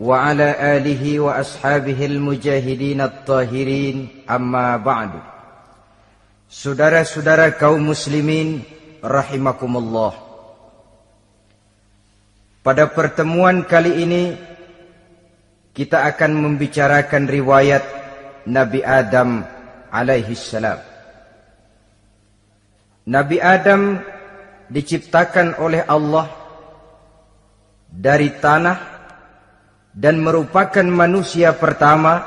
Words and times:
وعلى 0.00 0.48
آله 0.76 1.02
وأصحابه 1.20 1.98
المجاهدين 2.06 3.00
الطاهرين 3.00 3.96
أما 4.30 4.76
بعد 4.80 5.12
Saudara-saudara 6.50 7.54
kaum 7.54 7.94
muslimin 7.94 8.66
rahimakumullah 9.06 10.18
Pada 12.66 12.90
pertemuan 12.90 13.62
kali 13.62 14.02
ini 14.02 14.22
kita 15.70 16.10
akan 16.10 16.34
membicarakan 16.34 17.30
riwayat 17.30 17.86
Nabi 18.50 18.82
Adam 18.82 19.46
alaihi 19.94 20.34
salam 20.34 20.82
Nabi 23.06 23.38
Adam 23.38 24.02
diciptakan 24.66 25.54
oleh 25.62 25.86
Allah 25.86 26.30
dari 27.90 28.34
tanah 28.42 28.93
dan 29.95 30.19
merupakan 30.19 30.83
manusia 30.83 31.55
pertama 31.55 32.19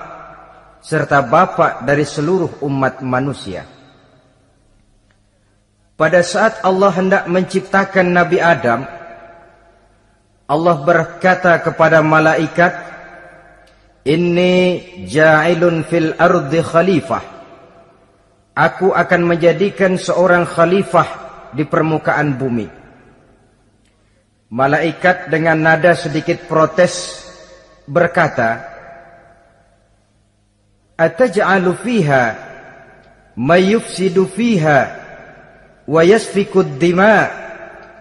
serta 0.81 1.21
bapa 1.21 1.85
dari 1.85 2.09
seluruh 2.09 2.65
umat 2.65 3.05
manusia. 3.05 3.69
Pada 5.99 6.25
saat 6.25 6.65
Allah 6.65 6.89
hendak 6.97 7.29
menciptakan 7.29 8.09
Nabi 8.09 8.41
Adam, 8.41 8.89
Allah 10.49 10.77
berkata 10.81 11.61
kepada 11.61 12.01
malaikat, 12.01 12.89
Inni 14.09 14.81
ja'ilun 15.05 15.85
fil 15.85 16.17
ardi 16.17 16.65
khalifah. 16.65 17.25
Aku 18.57 18.97
akan 18.97 19.37
menjadikan 19.37 20.01
seorang 20.01 20.49
khalifah 20.49 21.09
di 21.53 21.69
permukaan 21.69 22.33
bumi. 22.41 22.65
Malaikat 24.49 25.29
dengan 25.29 25.61
nada 25.61 25.93
sedikit 25.93 26.49
protes 26.49 27.28
berkata, 27.89 28.77
Ataj'alu 30.99 31.79
fiha 31.79 32.25
mayufsidu 33.39 34.27
fiha 34.27 34.79
wa 35.87 36.03
yasfiku 36.03 36.67
dima 36.67 37.31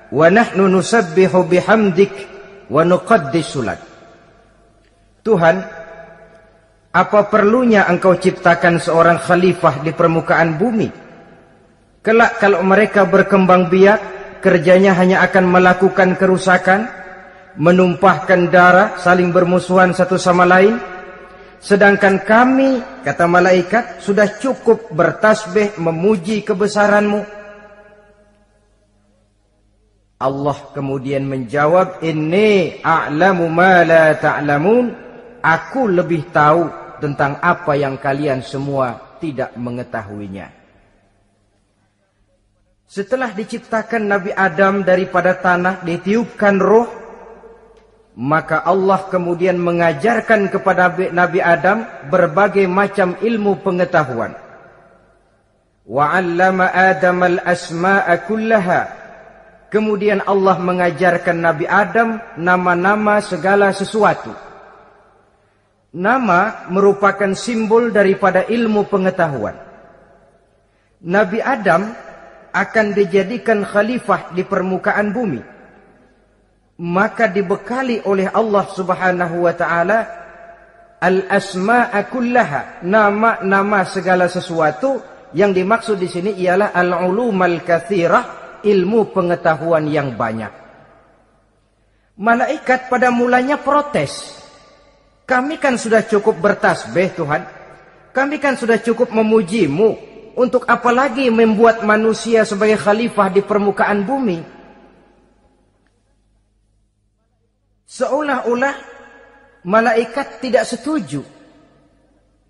wa 0.10 0.28
nahnu 0.34 0.66
nusabbihu 0.66 1.46
bihamdik 1.46 2.12
wa 2.74 2.82
nuqaddisu 2.82 3.62
lak. 3.62 3.80
Tuhan, 5.22 5.62
apa 6.90 7.20
perlunya 7.30 7.86
engkau 7.86 8.18
ciptakan 8.18 8.82
seorang 8.82 9.22
khalifah 9.22 9.86
di 9.86 9.94
permukaan 9.94 10.58
bumi? 10.58 10.90
Kelak 12.02 12.42
kalau 12.42 12.66
mereka 12.66 13.06
berkembang 13.06 13.70
biak, 13.70 14.00
kerjanya 14.42 14.98
hanya 14.98 15.22
akan 15.22 15.46
melakukan 15.52 16.18
kerusakan, 16.18 16.90
menumpahkan 17.58 18.54
darah, 18.54 18.96
saling 19.02 19.34
bermusuhan 19.34 19.92
satu 19.92 20.16
sama 20.16 20.46
lain. 20.46 20.78
Sedangkan 21.58 22.22
kami, 22.22 22.82
kata 23.02 23.26
malaikat, 23.26 24.00
sudah 24.00 24.38
cukup 24.38 24.94
bertasbih 24.94 25.82
memuji 25.82 26.46
kebesaranmu 26.46 27.38
Allah 30.18 30.74
kemudian 30.74 31.30
menjawab, 31.30 32.02
Inni 32.02 32.82
a'lamu 32.82 33.46
ma 33.54 33.86
la 33.86 34.18
ta'lamun. 34.18 35.06
Aku 35.46 35.86
lebih 35.86 36.34
tahu 36.34 36.66
tentang 36.98 37.38
apa 37.38 37.78
yang 37.78 38.02
kalian 38.02 38.42
semua 38.42 39.18
tidak 39.22 39.54
mengetahuinya. 39.54 40.50
Setelah 42.90 43.30
diciptakan 43.30 44.10
Nabi 44.10 44.34
Adam 44.34 44.82
daripada 44.82 45.38
tanah, 45.38 45.86
ditiupkan 45.86 46.58
roh, 46.58 46.90
maka 48.18 48.66
Allah 48.66 49.06
kemudian 49.14 49.62
mengajarkan 49.62 50.50
kepada 50.50 50.90
Nabi 51.14 51.38
Adam 51.38 51.86
berbagai 52.10 52.66
macam 52.66 53.14
ilmu 53.22 53.62
pengetahuan. 53.62 54.34
Wa'allama 55.86 56.68
Adam 56.68 57.24
al-asma'a 57.24 58.26
kullaha 58.26 58.98
Kemudian 59.68 60.24
Allah 60.24 60.56
mengajarkan 60.64 61.44
Nabi 61.44 61.68
Adam 61.68 62.24
nama-nama 62.40 63.20
segala 63.20 63.76
sesuatu. 63.76 64.32
Nama 65.92 66.72
merupakan 66.72 67.36
simbol 67.36 67.92
daripada 67.92 68.48
ilmu 68.48 68.88
pengetahuan. 68.88 69.60
Nabi 71.04 71.44
Adam 71.44 71.92
akan 72.56 72.86
dijadikan 72.96 73.68
khalifah 73.68 74.32
di 74.32 74.48
permukaan 74.48 75.12
bumi. 75.12 75.57
Maka 76.78 77.26
dibekali 77.26 78.06
oleh 78.06 78.30
Allah 78.30 78.66
Subhanahu 78.70 79.50
wa 79.50 79.54
taala 79.58 80.00
al-asma'a 81.02 82.06
kullaha, 82.10 82.86
nama-nama 82.86 83.82
segala 83.86 84.30
sesuatu 84.30 85.02
yang 85.34 85.58
dimaksud 85.58 85.98
di 85.98 86.06
sini 86.06 86.32
ialah 86.38 86.74
al-ulumal 86.78 87.66
katsirah 87.66 88.62
ilmu 88.62 89.10
pengetahuan 89.10 89.90
yang 89.90 90.14
banyak. 90.14 90.54
Malaikat 92.18 92.90
pada 92.90 93.14
mulanya 93.14 93.62
protes. 93.62 94.42
Kami 95.26 95.62
kan 95.62 95.78
sudah 95.78 96.02
cukup 96.06 96.42
bertasbih 96.42 97.14
Tuhan. 97.14 97.42
Kami 98.10 98.42
kan 98.42 98.58
sudah 98.58 98.82
cukup 98.82 99.14
memujimu. 99.14 100.10
Untuk 100.38 100.70
apa 100.70 100.94
lagi 100.94 101.34
membuat 101.34 101.82
manusia 101.82 102.46
sebagai 102.46 102.78
khalifah 102.78 103.34
di 103.34 103.42
permukaan 103.42 104.06
bumi? 104.06 104.57
Seolah-olah 107.98 108.76
malaikat 109.66 110.38
tidak 110.38 110.70
setuju 110.70 111.26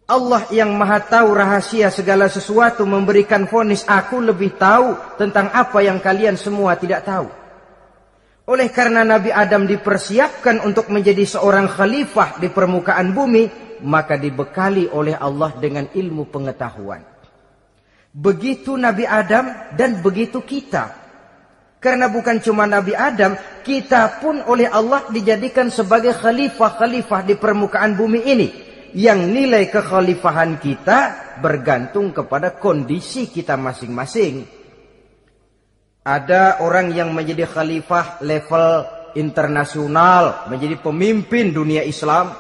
Allah 0.08 0.48
yang 0.56 0.72
maha 0.72 1.04
tahu 1.04 1.36
rahasia 1.36 1.92
segala 1.92 2.32
sesuatu 2.32 2.88
memberikan 2.88 3.44
fonis 3.44 3.84
aku 3.84 4.24
lebih 4.24 4.56
tahu 4.56 4.96
tentang 5.20 5.52
apa 5.52 5.84
yang 5.84 6.00
kalian 6.00 6.40
semua 6.40 6.80
tidak 6.80 7.04
tahu. 7.04 7.28
Oleh 8.48 8.72
karena 8.72 9.04
Nabi 9.04 9.36
Adam 9.36 9.68
dipersiapkan 9.68 10.64
untuk 10.64 10.88
menjadi 10.88 11.28
seorang 11.28 11.68
khalifah 11.68 12.40
di 12.40 12.48
permukaan 12.48 13.12
bumi, 13.12 13.52
maka 13.84 14.16
dibekali 14.16 14.88
oleh 14.88 15.20
Allah 15.20 15.52
dengan 15.60 15.92
ilmu 15.92 16.32
pengetahuan. 16.32 17.04
Begitu 18.16 18.80
Nabi 18.80 19.04
Adam 19.04 19.76
dan 19.76 20.00
begitu 20.00 20.40
kita. 20.40 21.07
Karena 21.78 22.10
bukan 22.10 22.42
cuma 22.42 22.66
Nabi 22.66 22.98
Adam, 22.98 23.38
kita 23.62 24.18
pun 24.18 24.42
oleh 24.50 24.66
Allah 24.66 25.06
dijadikan 25.14 25.70
sebagai 25.70 26.10
khalifah-khalifah 26.18 27.22
di 27.22 27.38
permukaan 27.38 27.94
bumi 27.94 28.22
ini 28.26 28.48
yang 28.98 29.30
nilai 29.30 29.70
kekhalifahan 29.70 30.58
kita 30.58 31.00
bergantung 31.38 32.10
kepada 32.10 32.58
kondisi 32.58 33.30
kita 33.30 33.54
masing-masing. 33.54 34.42
Ada 36.02 36.64
orang 36.66 36.96
yang 36.96 37.14
menjadi 37.14 37.46
khalifah 37.46 38.26
level 38.26 38.88
internasional, 39.20 40.48
menjadi 40.48 40.80
pemimpin 40.80 41.52
dunia 41.52 41.84
Islam. 41.84 42.32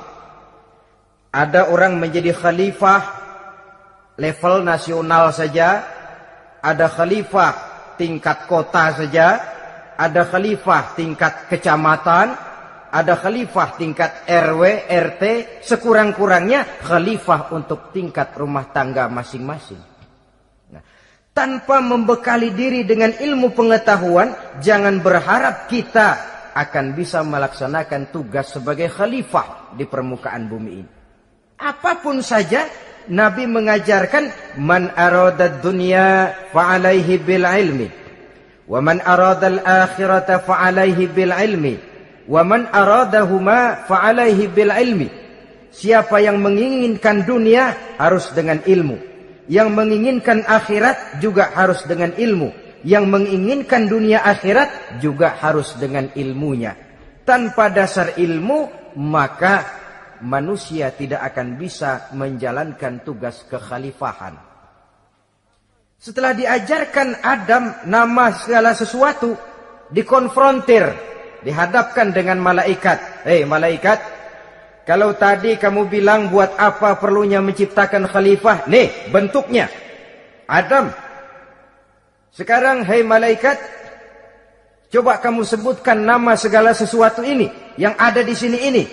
Ada 1.29 1.69
orang 1.69 1.99
menjadi 1.99 2.31
khalifah 2.31 3.01
level 4.17 4.63
nasional 4.63 5.29
saja. 5.35 5.83
Ada 6.63 6.87
khalifah 6.89 7.66
tingkat 7.97 8.45
kota 8.45 9.03
saja. 9.03 9.27
Ada 9.97 10.29
khalifah 10.29 10.93
tingkat 10.93 11.49
kecamatan 11.49 12.47
ada 12.87 13.19
khalifah 13.19 13.75
tingkat 13.75 14.23
RW, 14.23 14.87
RT, 14.87 15.23
sekurang-kurangnya 15.59 16.79
khalifah 16.87 17.51
untuk 17.51 17.91
tingkat 17.91 18.31
rumah 18.39 18.71
tangga 18.71 19.11
masing-masing. 19.11 19.81
Nah, 20.71 20.83
tanpa 21.35 21.83
membekali 21.83 22.55
diri 22.55 22.87
dengan 22.87 23.11
ilmu 23.11 23.51
pengetahuan, 23.51 24.59
jangan 24.63 25.03
berharap 25.03 25.67
kita 25.67 26.07
akan 26.55 26.95
bisa 26.95 27.21
melaksanakan 27.27 28.09
tugas 28.09 28.55
sebagai 28.55 28.87
khalifah 28.87 29.75
di 29.75 29.83
permukaan 29.83 30.47
bumi 30.47 30.71
ini. 30.71 30.91
Apa 31.59 31.99
pun 31.99 32.23
saja, 32.23 32.65
Nabi 33.07 33.47
mengajarkan 33.47 34.57
man 34.59 34.91
arada 34.95 35.47
dunya 35.63 36.35
fa'alaihi 36.51 37.23
bil 37.23 37.47
ilmi 37.47 37.87
wa 38.67 38.83
man 38.83 38.99
arada 38.99 39.47
al 39.47 39.59
akhirata 39.63 40.43
fa'alaihi 40.43 41.07
bil 41.11 41.31
ilmi 41.31 41.75
Wa 42.27 42.43
man 42.43 42.67
aradahuma 42.67 43.87
fa'alaihi 43.87 44.51
bil 44.51 44.71
ilmi. 44.71 45.07
Siapa 45.71 46.19
yang 46.19 46.43
menginginkan 46.43 47.23
dunia 47.23 47.95
harus 47.95 48.35
dengan 48.35 48.59
ilmu. 48.67 48.99
Yang 49.47 49.69
menginginkan 49.71 50.43
akhirat 50.43 51.23
juga 51.23 51.55
harus 51.55 51.87
dengan 51.87 52.11
ilmu. 52.11 52.51
Yang 52.83 53.05
menginginkan 53.07 53.87
dunia 53.87 54.27
akhirat 54.27 54.99
juga 54.99 55.39
harus 55.39 55.71
dengan 55.79 56.11
ilmunya. 56.19 56.75
Tanpa 57.23 57.71
dasar 57.71 58.19
ilmu, 58.19 58.91
maka 58.99 59.63
manusia 60.21 60.93
tidak 60.93 61.21
akan 61.33 61.59
bisa 61.59 62.09
menjalankan 62.13 63.01
tugas 63.05 63.45
kekhalifahan. 63.45 64.37
Setelah 65.97 66.37
diajarkan 66.37 67.25
Adam 67.25 67.73
nama 67.89 68.29
segala 68.29 68.77
sesuatu, 68.77 69.33
dikonfrontir, 69.89 70.85
dihadapkan 71.41 72.13
dengan 72.13 72.37
malaikat. 72.37 73.25
Hei 73.25 73.49
malaikat, 73.49 73.99
kalau 74.85 75.17
tadi 75.17 75.57
kamu 75.57 75.89
bilang 75.89 76.29
buat 76.29 76.53
apa 76.55 77.01
perlunya 77.01 77.41
menciptakan 77.41 78.05
khalifah? 78.05 78.69
Nih 78.69 79.09
bentuknya. 79.09 79.67
Adam. 80.47 80.93
Sekarang 82.29 82.85
hei 82.85 83.01
malaikat, 83.01 83.57
coba 84.93 85.17
kamu 85.17 85.41
sebutkan 85.41 85.97
nama 85.97 86.37
segala 86.37 86.77
sesuatu 86.77 87.25
ini 87.25 87.49
yang 87.81 87.97
ada 87.97 88.21
di 88.21 88.37
sini 88.37 88.69
ini. 88.69 88.83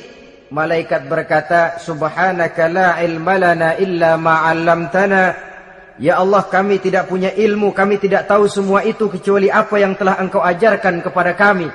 Malaikat 0.52 1.08
berkata, 1.08 1.80
Subhanaka 1.80 2.68
la 2.68 3.00
ilma 3.00 3.40
lana 3.40 3.78
illa 3.80 4.20
ma'allamtana 4.20 5.54
Ya 5.94 6.18
Allah 6.18 6.42
kami 6.50 6.82
tidak 6.82 7.06
punya 7.06 7.30
ilmu, 7.30 7.70
kami 7.70 8.02
tidak 8.02 8.26
tahu 8.26 8.50
semua 8.50 8.82
itu 8.82 9.06
kecuali 9.06 9.46
apa 9.46 9.78
yang 9.78 9.94
telah 9.94 10.18
engkau 10.18 10.42
ajarkan 10.42 10.98
kepada 11.06 11.38
kami. 11.38 11.70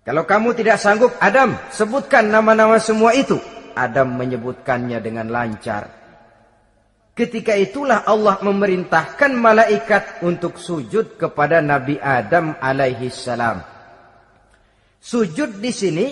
Kalau 0.00 0.24
kamu 0.24 0.56
tidak 0.56 0.80
sanggup, 0.80 1.12
Adam, 1.20 1.52
sebutkan 1.68 2.32
nama-nama 2.32 2.80
semua 2.80 3.12
itu. 3.12 3.36
Adam 3.76 4.16
menyebutkannya 4.16 4.98
dengan 5.04 5.28
lancar. 5.28 5.92
Ketika 7.12 7.52
itulah 7.52 8.08
Allah 8.08 8.40
memerintahkan 8.40 9.36
malaikat 9.36 10.24
untuk 10.24 10.56
sujud 10.56 11.20
kepada 11.20 11.60
Nabi 11.60 12.00
Adam 12.00 12.56
alaihi 12.56 13.12
salam. 13.12 13.60
Sujud 14.96 15.60
di 15.60 15.68
sini 15.68 16.06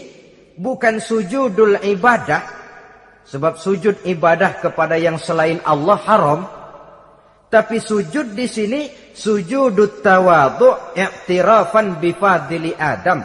bukan 0.58 0.99
sujudul 0.99 1.78
ibadah, 1.87 2.58
Sebab 3.28 3.60
sujud 3.60 4.08
ibadah 4.08 4.56
kepada 4.56 4.96
yang 4.96 5.20
selain 5.20 5.60
Allah 5.60 6.00
haram. 6.08 6.40
Tapi 7.49 7.76
sujud 7.76 8.32
di 8.32 8.49
sini 8.49 8.88
sujudut 9.12 10.00
tawadhu 10.00 10.96
i'tirafan 10.96 12.00
bifadili 12.00 12.72
Adam. 12.72 13.20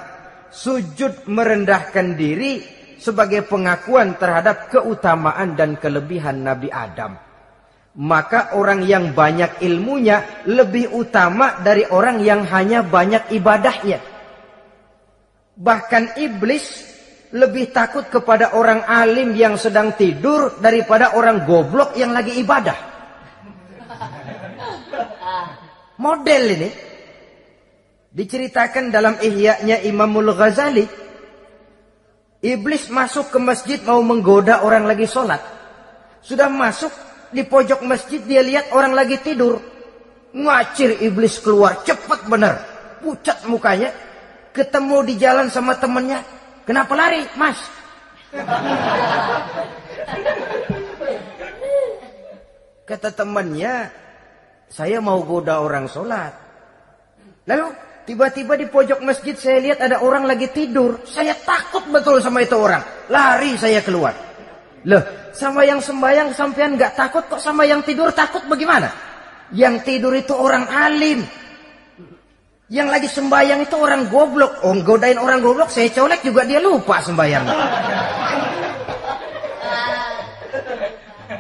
Sujud 0.52 1.28
merendahkan 1.32 2.20
diri 2.20 2.60
sebagai 3.00 3.48
pengakuan 3.48 4.20
terhadap 4.20 4.68
keutamaan 4.68 5.56
dan 5.56 5.80
kelebihan 5.80 6.44
Nabi 6.44 6.68
Adam. 6.68 7.16
Maka 8.04 8.60
orang 8.60 8.84
yang 8.84 9.16
banyak 9.16 9.64
ilmunya 9.64 10.44
lebih 10.52 10.92
utama 10.92 11.64
dari 11.64 11.88
orang 11.88 12.20
yang 12.20 12.44
hanya 12.44 12.84
banyak 12.84 13.32
ibadahnya. 13.32 14.04
Bahkan 15.56 16.20
iblis 16.20 16.93
lebih 17.34 17.74
takut 17.74 18.06
kepada 18.14 18.54
orang 18.54 18.86
alim 18.86 19.34
yang 19.34 19.58
sedang 19.58 19.98
tidur 19.98 20.62
daripada 20.62 21.18
orang 21.18 21.42
goblok 21.50 21.98
yang 21.98 22.14
lagi 22.14 22.38
ibadah. 22.38 22.78
Model 25.98 26.44
ini 26.54 26.70
diceritakan 28.14 28.94
dalam 28.94 29.18
ihya'nya 29.18 29.82
Imamul 29.82 30.30
Ghazali. 30.38 30.86
Iblis 32.44 32.92
masuk 32.94 33.34
ke 33.34 33.40
masjid 33.42 33.80
mau 33.82 34.04
menggoda 34.06 34.62
orang 34.62 34.86
lagi 34.86 35.10
sholat. 35.10 35.42
Sudah 36.22 36.52
masuk 36.52 36.92
di 37.34 37.42
pojok 37.42 37.82
masjid 37.82 38.22
dia 38.22 38.46
lihat 38.46 38.70
orang 38.76 38.94
lagi 38.94 39.18
tidur. 39.18 39.58
Ngacir 40.34 41.02
iblis 41.02 41.42
keluar 41.42 41.82
cepat 41.82 42.30
benar. 42.30 42.62
Pucat 43.02 43.48
mukanya. 43.50 43.90
Ketemu 44.54 44.98
di 45.08 45.14
jalan 45.18 45.48
sama 45.50 45.80
temannya 45.80 46.33
Kenapa 46.64 46.96
lari, 46.96 47.28
Mas? 47.36 47.60
Kata 52.84 53.10
temannya, 53.12 53.92
saya 54.72 55.04
mau 55.04 55.20
goda 55.28 55.60
orang 55.60 55.92
sholat. 55.92 56.32
Lalu 57.44 57.68
tiba-tiba 58.08 58.56
di 58.56 58.68
pojok 58.72 59.04
masjid 59.04 59.36
saya 59.36 59.60
lihat 59.60 59.80
ada 59.84 60.00
orang 60.00 60.24
lagi 60.24 60.48
tidur. 60.56 61.04
Saya 61.04 61.36
takut 61.36 61.84
betul 61.92 62.24
sama 62.24 62.44
itu 62.44 62.56
orang. 62.56 62.84
Lari 63.12 63.60
saya 63.60 63.84
keluar. 63.84 64.16
Loh, 64.88 65.04
sama 65.36 65.64
yang 65.68 65.80
sembahyang 65.80 66.32
sampean 66.32 66.76
nggak 66.76 66.96
takut 66.96 67.24
kok 67.28 67.40
sama 67.44 67.64
yang 67.68 67.84
tidur 67.84 68.12
takut 68.16 68.44
bagaimana? 68.48 68.92
Yang 69.52 69.76
tidur 69.84 70.16
itu 70.16 70.32
orang 70.32 70.68
alim. 70.68 71.24
Yang 72.74 72.88
lagi 72.90 73.06
sembahyang 73.06 73.70
itu 73.70 73.76
orang 73.78 74.10
goblok. 74.10 74.66
Oh, 74.66 74.74
godain 74.82 75.22
orang 75.22 75.46
goblok, 75.46 75.70
saya 75.70 75.94
colek 75.94 76.26
juga 76.26 76.42
dia 76.42 76.58
lupa 76.58 77.06
sembahyang. 77.06 77.46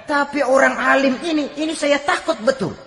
Tapi 0.06 0.40
orang 0.46 0.78
alim 0.78 1.18
ini, 1.26 1.58
ini 1.58 1.74
saya 1.74 1.98
takut 1.98 2.38
betul. 2.38 2.78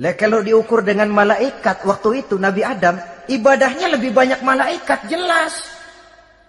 Lah 0.00 0.16
kalau 0.16 0.40
diukur 0.40 0.80
dengan 0.80 1.12
malaikat 1.12 1.84
waktu 1.84 2.24
itu 2.24 2.40
Nabi 2.40 2.64
Adam, 2.64 2.96
ibadahnya 3.28 3.92
lebih 3.92 4.16
banyak 4.16 4.40
malaikat, 4.40 5.04
jelas. 5.04 5.60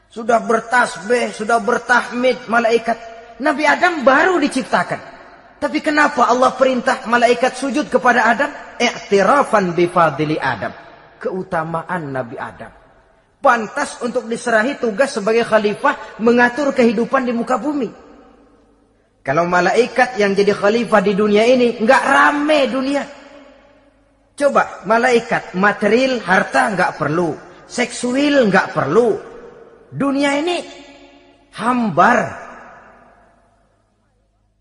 Sudah 0.07 0.39
bertasbih, 0.39 1.35
sudah 1.35 1.59
bertahmid 1.59 2.47
malaikat. 2.47 2.95
Nabi 3.43 3.67
Adam 3.67 4.07
baru 4.07 4.39
diciptakan. 4.39 5.14
Tapi 5.55 5.79
kenapa 5.79 6.27
Allah 6.27 6.51
perintah 6.53 7.07
malaikat 7.07 7.55
sujud 7.55 7.87
kepada 7.87 8.27
Adam? 8.27 8.51
I'tirafan 8.75 9.71
bifadili 9.71 10.35
Adam. 10.35 10.75
Keutamaan 11.17 12.11
Nabi 12.11 12.35
Adam. 12.35 12.71
Pantas 13.39 14.01
untuk 14.03 14.27
diserahi 14.27 14.81
tugas 14.81 15.15
sebagai 15.15 15.45
khalifah 15.47 16.19
mengatur 16.19 16.75
kehidupan 16.75 17.23
di 17.23 17.33
muka 17.33 17.55
bumi. 17.55 17.87
Kalau 19.25 19.49
malaikat 19.49 20.21
yang 20.21 20.37
jadi 20.37 20.53
khalifah 20.53 21.01
di 21.01 21.13
dunia 21.17 21.41
ini 21.49 21.81
nggak 21.81 22.03
rame 22.03 22.59
dunia. 22.69 23.03
Coba 24.35 24.83
malaikat 24.83 25.55
material 25.55 26.19
harta 26.19 26.69
nggak 26.75 26.99
perlu, 26.99 27.33
seksual 27.65 28.51
nggak 28.51 28.75
perlu. 28.75 29.17
Dunia 29.89 30.35
ini 30.35 30.57
hambar 31.55 32.44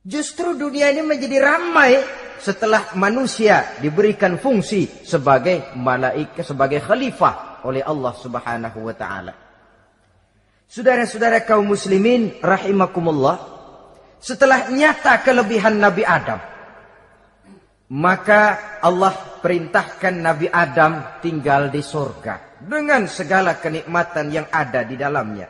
Justru 0.05 0.53
dunia 0.53 0.93
ini 0.93 1.01
menjadi 1.01 1.41
ramai 1.41 1.97
setelah 2.37 2.93
manusia 2.93 3.81
diberikan 3.81 4.37
fungsi 4.37 4.85
sebagai 5.01 5.73
malaikat, 5.81 6.45
sebagai 6.45 6.85
khalifah 6.85 7.65
oleh 7.65 7.81
Allah 7.81 8.13
Subhanahu 8.13 8.85
wa 8.85 8.93
taala. 8.93 9.33
Saudara-saudara 10.69 11.41
kaum 11.49 11.73
muslimin 11.73 12.37
rahimakumullah, 12.45 13.41
setelah 14.21 14.69
nyata 14.69 15.25
kelebihan 15.25 15.81
Nabi 15.81 16.05
Adam, 16.05 16.41
maka 17.97 18.77
Allah 18.85 19.41
perintahkan 19.41 20.13
Nabi 20.13 20.53
Adam 20.53 21.21
tinggal 21.25 21.73
di 21.73 21.81
surga 21.81 22.61
dengan 22.61 23.09
segala 23.09 23.57
kenikmatan 23.57 24.29
yang 24.29 24.47
ada 24.53 24.85
di 24.85 25.01
dalamnya. 25.01 25.49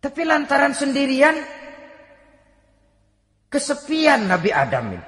Tapi 0.00 0.20
lantaran 0.24 0.72
sendirian 0.72 1.63
kesepian 3.54 4.26
Nabi 4.26 4.50
Adam 4.50 4.98
ini. 4.98 5.06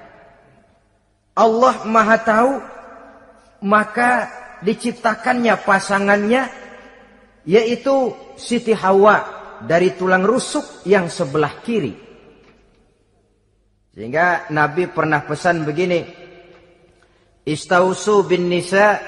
Allah 1.34 1.82
Maha 1.82 2.16
tahu 2.22 2.52
maka 3.66 4.30
diciptakannya 4.62 5.58
pasangannya 5.66 6.46
yaitu 7.42 8.14
Siti 8.38 8.70
Hawa 8.70 9.26
dari 9.66 9.98
tulang 9.98 10.22
rusuk 10.22 10.86
yang 10.86 11.10
sebelah 11.10 11.58
kiri. 11.66 11.94
Sehingga 13.96 14.52
Nabi 14.52 14.92
pernah 14.92 15.24
pesan 15.24 15.64
begini, 15.64 16.04
Istausu 17.46 18.28
bin 18.28 18.52
nisa 18.52 19.00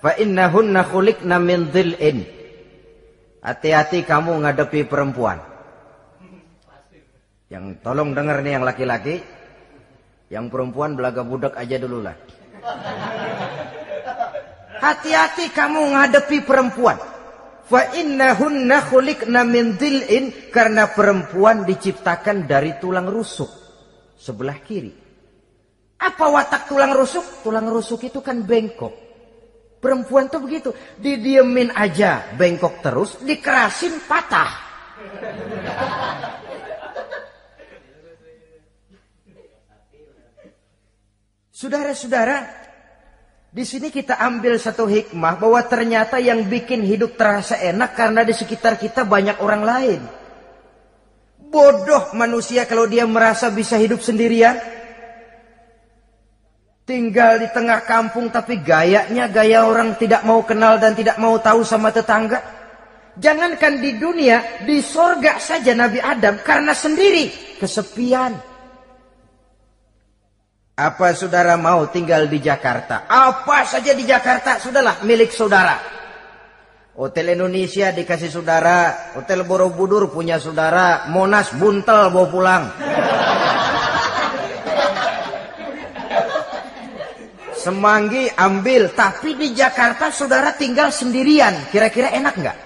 fa 0.00 0.16
innahunna 0.16 0.86
khuliqna 0.86 1.36
min 1.36 1.68
dhil'in. 1.68 2.24
Hati-hati 3.44 4.06
kamu 4.08 4.46
ngadepi 4.46 4.88
perempuan. 4.88 5.47
Yang 7.48 7.80
tolong 7.80 8.12
dengar 8.12 8.44
nih 8.44 8.60
yang 8.60 8.64
laki-laki. 8.64 9.24
Yang 10.28 10.44
perempuan 10.52 10.92
belaga 10.92 11.24
budak 11.24 11.56
aja 11.56 11.80
dulu 11.80 12.04
lah. 12.04 12.16
Hati-hati 14.78 15.48
kamu 15.56 15.96
ngadepi 15.96 16.44
perempuan. 16.44 17.00
Fa 17.68 17.92
innahunna 17.96 18.84
khuliqna 18.88 19.44
min 19.44 19.76
dhil'in 19.76 20.52
karena 20.52 20.88
perempuan 20.92 21.68
diciptakan 21.68 22.48
dari 22.48 22.76
tulang 22.80 23.08
rusuk 23.08 23.48
sebelah 24.18 24.58
kiri. 24.60 24.92
Apa 25.98 26.30
watak 26.30 26.68
tulang 26.68 26.92
rusuk? 26.94 27.42
Tulang 27.42 27.66
rusuk 27.70 28.04
itu 28.04 28.20
kan 28.20 28.44
bengkok. 28.44 28.94
Perempuan 29.78 30.26
tuh 30.26 30.42
begitu. 30.42 30.70
Didiemin 30.98 31.70
aja, 31.74 32.34
bengkok 32.34 32.82
terus, 32.82 33.18
dikerasin 33.22 34.02
patah. 34.06 34.50
Saudara-saudara, 41.58 42.46
di 43.50 43.66
sini 43.66 43.90
kita 43.90 44.14
ambil 44.22 44.62
satu 44.62 44.86
hikmah 44.86 45.42
bahwa 45.42 45.58
ternyata 45.66 46.22
yang 46.22 46.46
bikin 46.46 46.86
hidup 46.86 47.18
terasa 47.18 47.58
enak 47.58 47.98
karena 47.98 48.22
di 48.22 48.30
sekitar 48.30 48.78
kita 48.78 49.02
banyak 49.02 49.42
orang 49.42 49.66
lain. 49.66 50.00
Bodoh 51.50 52.14
manusia 52.14 52.62
kalau 52.62 52.86
dia 52.86 53.02
merasa 53.10 53.50
bisa 53.50 53.74
hidup 53.74 53.98
sendirian. 53.98 54.54
Tinggal 56.86 57.42
di 57.42 57.50
tengah 57.50 57.82
kampung 57.82 58.30
tapi 58.30 58.62
gayanya 58.62 59.26
gaya 59.26 59.66
orang 59.66 59.98
tidak 59.98 60.22
mau 60.22 60.46
kenal 60.46 60.78
dan 60.78 60.94
tidak 60.94 61.18
mau 61.18 61.42
tahu 61.42 61.66
sama 61.66 61.90
tetangga. 61.90 62.38
Jangankan 63.18 63.82
di 63.82 63.98
dunia, 63.98 64.62
di 64.62 64.78
sorga 64.78 65.42
saja 65.42 65.74
Nabi 65.74 65.98
Adam 65.98 66.38
karena 66.38 66.70
sendiri 66.70 67.58
kesepian. 67.58 68.57
Apa 70.78 71.10
saudara 71.10 71.58
mau 71.58 71.90
tinggal 71.90 72.30
di 72.30 72.38
Jakarta? 72.38 73.10
Apa 73.10 73.66
saja 73.66 73.90
di 73.98 74.06
Jakarta, 74.06 74.62
sudahlah 74.62 75.02
milik 75.02 75.34
saudara. 75.34 75.74
Hotel 76.94 77.34
Indonesia 77.34 77.90
dikasih 77.90 78.30
saudara, 78.30 79.10
Hotel 79.18 79.42
Borobudur 79.42 80.06
punya 80.06 80.38
saudara, 80.38 81.10
Monas 81.10 81.50
buntel 81.50 82.14
bawa 82.14 82.26
pulang. 82.30 82.64
Semanggi 87.58 88.30
ambil, 88.38 88.94
tapi 88.94 89.34
di 89.34 89.50
Jakarta 89.58 90.14
saudara 90.14 90.54
tinggal 90.54 90.94
sendirian. 90.94 91.74
Kira-kira 91.74 92.14
enak 92.14 92.34
nggak? 92.38 92.58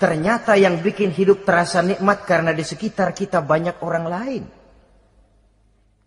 Ternyata 0.00 0.56
yang 0.56 0.80
bikin 0.80 1.12
hidup 1.12 1.44
terasa 1.44 1.84
nikmat 1.84 2.24
karena 2.24 2.56
di 2.56 2.64
sekitar 2.64 3.12
kita 3.12 3.44
banyak 3.44 3.84
orang 3.84 4.08
lain. 4.08 4.63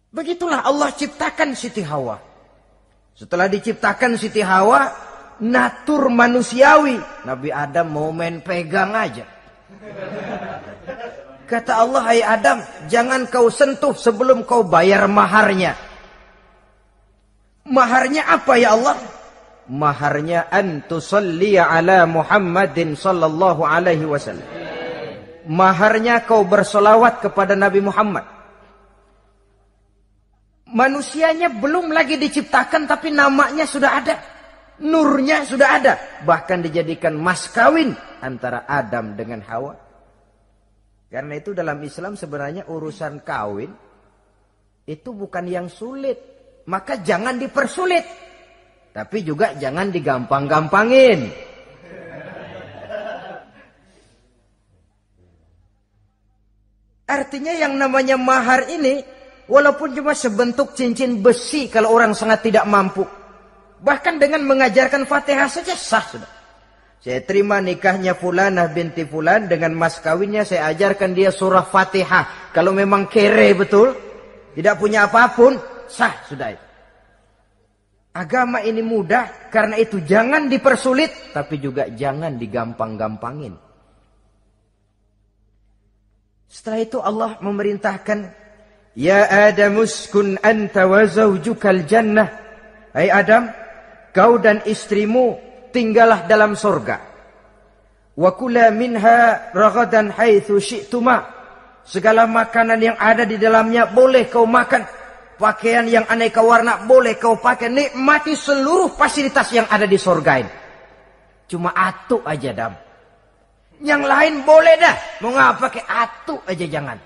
Begitulah 0.07 0.63
Allah 0.63 0.95
ciptakan 0.95 1.51
Siti 1.51 1.83
Hawa. 1.83 2.15
Setelah 3.11 3.51
diciptakan 3.51 4.15
Siti 4.15 4.39
Hawa, 4.39 4.87
natur 5.43 6.07
manusiawi. 6.07 7.01
Nabi 7.27 7.49
Adam 7.51 7.91
mau 7.91 8.09
main 8.15 8.39
pegang 8.39 8.95
aja. 8.95 9.25
Kata 11.47 11.79
Allah, 11.79 12.01
hai 12.11 12.21
Adam, 12.23 12.59
jangan 12.91 13.27
kau 13.27 13.47
sentuh 13.47 13.95
sebelum 13.95 14.43
kau 14.43 14.67
bayar 14.67 15.07
maharnya. 15.07 15.75
Maharnya 17.67 18.31
apa 18.31 18.53
ya 18.59 18.75
Allah? 18.75 18.95
Maharnya 19.67 20.47
antusalliya 20.47 21.67
ala 21.67 22.07
Muhammadin 22.07 22.95
sallallahu 22.95 23.63
alaihi 23.67 24.07
wasallam. 24.07 24.43
Maharnya 25.47 26.23
kau 26.23 26.47
bersolawat 26.47 27.23
kepada 27.23 27.55
Nabi 27.55 27.83
Muhammad 27.83 28.36
Manusianya 30.67 31.47
belum 31.47 31.95
lagi 31.95 32.19
diciptakan 32.19 32.91
tapi 32.91 33.11
namanya 33.13 33.63
sudah 33.63 33.91
ada. 34.03 34.15
Nurnya 34.83 35.47
sudah 35.47 35.69
ada. 35.79 35.93
Bahkan 36.27 36.59
dijadikan 36.67 37.15
mas 37.15 37.47
kawin 37.49 37.95
antara 38.19 38.67
Adam 38.67 39.15
dengan 39.15 39.39
Hawa. 39.47 39.73
Karena 41.07 41.33
itu 41.39 41.55
dalam 41.55 41.79
Islam 41.79 42.19
sebenarnya 42.19 42.67
urusan 42.67 43.23
kawin 43.23 43.71
itu 44.83 45.09
bukan 45.15 45.45
yang 45.47 45.71
sulit. 45.71 46.19
Maka 46.67 46.99
jangan 46.99 47.39
dipersulit. 47.39 48.03
Tapi 48.91 49.23
juga 49.23 49.55
jangan 49.55 49.87
digampang-gampangin. 49.87 51.31
Artinya 57.07 57.55
yang 57.55 57.79
namanya 57.79 58.19
mahar 58.19 58.67
ini 58.67 58.99
Walaupun 59.47 59.95
cuma 59.95 60.11
sebentuk 60.11 60.75
cincin 60.75 61.23
besi 61.23 61.71
kalau 61.71 61.95
orang 61.95 62.11
sangat 62.11 62.51
tidak 62.51 62.67
mampu. 62.67 63.07
Bahkan 63.79 64.19
dengan 64.19 64.43
mengajarkan 64.43 65.07
fatihah 65.07 65.47
saja 65.47 65.71
sah 65.71 66.03
sudah. 66.03 66.31
Saya 66.99 67.23
terima 67.23 67.63
nikahnya 67.63 68.17
Fulanah 68.17 68.67
binti 68.67 69.07
Fulan 69.07 69.47
dengan 69.47 69.71
mas 69.71 70.03
kawinnya 70.03 70.43
saya 70.43 70.67
ajarkan 70.75 71.15
dia 71.15 71.31
surah 71.31 71.63
fatihah. 71.63 72.51
Kalau 72.51 72.75
memang 72.75 73.07
kere 73.07 73.55
betul, 73.55 73.95
tidak 74.57 74.75
punya 74.81 75.07
apa 75.07 75.31
pun, 75.31 75.55
sah 75.87 76.25
sudah 76.27 76.51
itu. 76.51 76.65
Agama 78.17 78.65
ini 78.65 78.81
mudah, 78.81 79.53
karena 79.53 79.77
itu 79.77 80.01
jangan 80.01 80.49
dipersulit, 80.49 81.37
tapi 81.37 81.61
juga 81.61 81.85
jangan 81.93 82.33
digampang-gampangin. 82.35 83.53
Setelah 86.49 86.79
itu 86.81 86.97
Allah 86.97 87.31
memerintahkan 87.37 88.46
Ya 88.97 89.29
Adam 89.29 89.85
uskun 89.85 90.41
anta 90.41 90.89
wa 90.89 91.05
zawjukal 91.05 91.85
jannah. 91.85 92.33
Hai 92.97 93.13
Adam, 93.13 93.45
kau 94.09 94.41
dan 94.41 94.65
istrimu 94.65 95.37
tinggallah 95.69 96.25
dalam 96.25 96.57
sorga. 96.57 96.97
Wa 98.17 98.33
kula 98.33 98.73
minha 98.73 99.53
ragadan 99.53 100.09
haitsu 100.09 100.57
syi'tuma. 100.57 101.29
Segala 101.85 102.25
makanan 102.25 102.81
yang 102.81 102.97
ada 102.97 103.21
di 103.21 103.37
dalamnya 103.37 103.85
boleh 103.85 104.25
kau 104.33 104.49
makan. 104.49 104.81
Pakaian 105.37 105.85
yang 105.85 106.09
aneka 106.09 106.41
warna 106.41 106.81
boleh 106.81 107.21
kau 107.21 107.37
pakai. 107.37 107.69
Nikmati 107.69 108.33
seluruh 108.33 108.97
fasilitas 108.97 109.53
yang 109.53 109.69
ada 109.69 109.85
di 109.85 110.01
sorga 110.01 110.41
ini. 110.41 110.53
Cuma 111.45 111.69
atuk 111.69 112.25
aja 112.25 112.49
dam. 112.49 112.73
Yang 113.77 114.03
lain 114.09 114.33
boleh 114.41 114.73
dah. 114.81 115.21
Mau 115.21 115.37
ngapa 115.37 115.69
pakai 115.69 115.85
atuk 115.85 116.41
aja 116.49 116.65
jangan. 116.65 116.97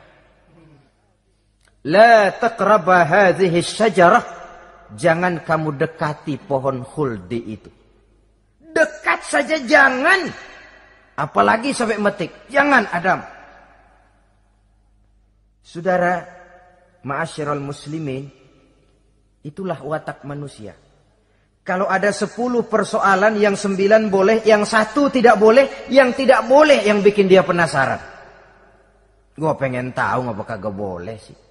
La 1.88 2.30
taqraba 2.38 3.02
hadhihi 3.06 3.58
syajarah. 3.62 4.26
Jangan 4.94 5.42
kamu 5.42 5.80
dekati 5.80 6.36
pohon 6.38 6.84
khuldi 6.86 7.40
itu. 7.48 7.72
Dekat 8.60 9.24
saja 9.26 9.58
jangan. 9.66 10.30
Apalagi 11.18 11.74
sampai 11.74 11.98
metik. 11.98 12.30
Jangan 12.52 12.86
Adam. 12.92 13.20
Saudara, 15.62 16.20
ma'asyiral 17.08 17.64
muslimin, 17.64 18.28
itulah 19.42 19.80
watak 19.80 20.28
manusia. 20.28 20.76
Kalau 21.62 21.88
ada 21.88 22.10
sepuluh 22.12 22.66
persoalan 22.66 23.38
yang 23.38 23.54
sembilan 23.56 24.10
boleh, 24.12 24.38
yang 24.44 24.68
satu 24.68 25.08
tidak 25.14 25.38
boleh, 25.40 25.88
yang 25.94 26.12
tidak 26.12 26.44
boleh 26.50 26.84
yang 26.84 27.00
bikin 27.00 27.30
dia 27.30 27.46
penasaran. 27.46 28.02
Gue 29.38 29.54
pengen 29.56 29.96
tahu 29.96 30.28
ngapa 30.28 30.44
kagak 30.44 30.76
boleh 30.76 31.16
sih 31.22 31.51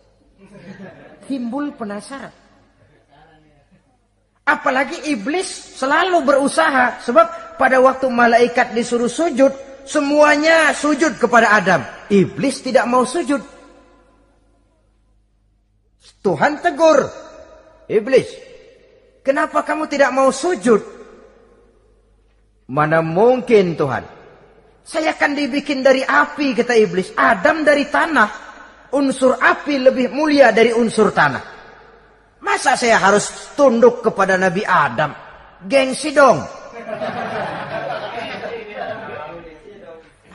timbul 1.30 1.70
penasaran. 1.78 2.34
Apalagi 4.42 5.06
iblis 5.14 5.46
selalu 5.78 6.26
berusaha. 6.26 6.98
Sebab 7.06 7.54
pada 7.54 7.78
waktu 7.78 8.10
malaikat 8.10 8.74
disuruh 8.74 9.06
sujud. 9.06 9.54
Semuanya 9.86 10.74
sujud 10.74 11.22
kepada 11.22 11.54
Adam. 11.54 11.86
Iblis 12.10 12.62
tidak 12.66 12.90
mau 12.90 13.06
sujud. 13.06 13.38
Tuhan 16.20 16.58
tegur. 16.58 17.06
Iblis. 17.86 18.28
Kenapa 19.22 19.62
kamu 19.62 19.86
tidak 19.86 20.10
mau 20.10 20.34
sujud? 20.34 20.82
Mana 22.70 23.02
mungkin 23.02 23.78
Tuhan. 23.78 24.04
Saya 24.82 25.14
akan 25.14 25.38
dibikin 25.38 25.86
dari 25.86 26.02
api 26.02 26.58
kata 26.58 26.74
iblis. 26.74 27.14
Adam 27.14 27.62
dari 27.62 27.86
tanah 27.86 28.49
unsur 28.94 29.38
api 29.38 29.78
lebih 29.78 30.10
mulia 30.10 30.50
dari 30.50 30.74
unsur 30.74 31.14
tanah. 31.14 31.42
Masa 32.40 32.74
saya 32.74 32.96
harus 32.96 33.52
tunduk 33.52 34.00
kepada 34.00 34.40
Nabi 34.40 34.64
Adam? 34.64 35.12
Gengsi 35.68 36.10
dong. 36.16 36.40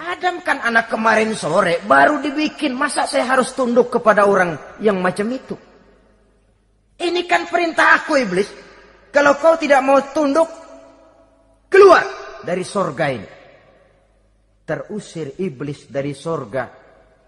Adam 0.06 0.36
kan 0.46 0.62
anak 0.62 0.88
kemarin 0.88 1.34
sore 1.34 1.82
baru 1.82 2.22
dibikin. 2.22 2.78
Masa 2.78 3.10
saya 3.10 3.26
harus 3.26 3.52
tunduk 3.58 3.90
kepada 3.90 4.30
orang 4.30 4.78
yang 4.80 5.02
macam 5.02 5.28
itu? 5.34 5.58
Ini 6.96 7.26
kan 7.28 7.50
perintah 7.50 8.00
aku 8.00 8.16
iblis. 8.22 8.48
Kalau 9.10 9.36
kau 9.42 9.58
tidak 9.58 9.82
mau 9.84 10.00
tunduk, 10.14 10.48
keluar 11.68 12.06
dari 12.46 12.64
sorga 12.64 13.06
ini. 13.12 13.30
Terusir 14.66 15.42
iblis 15.42 15.90
dari 15.90 16.14
sorga 16.14 16.85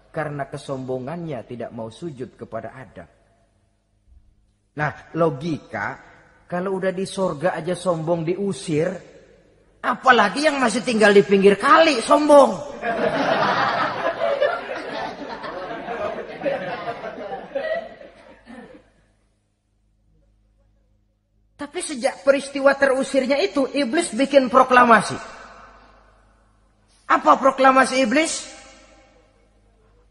karena 0.08 0.48
kesombongannya 0.48 1.44
tidak 1.44 1.70
mau 1.72 1.92
sujud 1.92 2.34
kepada 2.34 2.72
Adam. 2.74 3.08
Nah, 4.78 4.90
logika 5.18 5.86
kalau 6.48 6.80
udah 6.80 6.96
di 6.96 7.04
sorga 7.04 7.52
aja 7.52 7.76
sombong 7.76 8.24
diusir, 8.24 8.88
apalagi 9.84 10.48
yang 10.48 10.56
masih 10.56 10.80
tinggal 10.80 11.12
di 11.12 11.20
pinggir 11.20 11.60
kali 11.60 12.00
sombong. 12.00 12.56
Tapi 21.58 21.78
sejak 21.82 22.22
peristiwa 22.22 22.70
terusirnya 22.78 23.36
itu, 23.42 23.66
iblis 23.74 24.14
bikin 24.14 24.48
proklamasi. 24.48 25.18
Apa 27.12 27.36
proklamasi 27.36 28.08
iblis? 28.08 28.57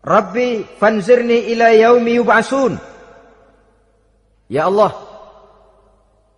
Rabbi 0.07 0.63
fanzirni 0.79 1.51
ila 1.51 1.75
yaumi 1.75 2.15
yub'asun. 2.15 2.79
Ya 4.47 4.71
Allah, 4.71 4.95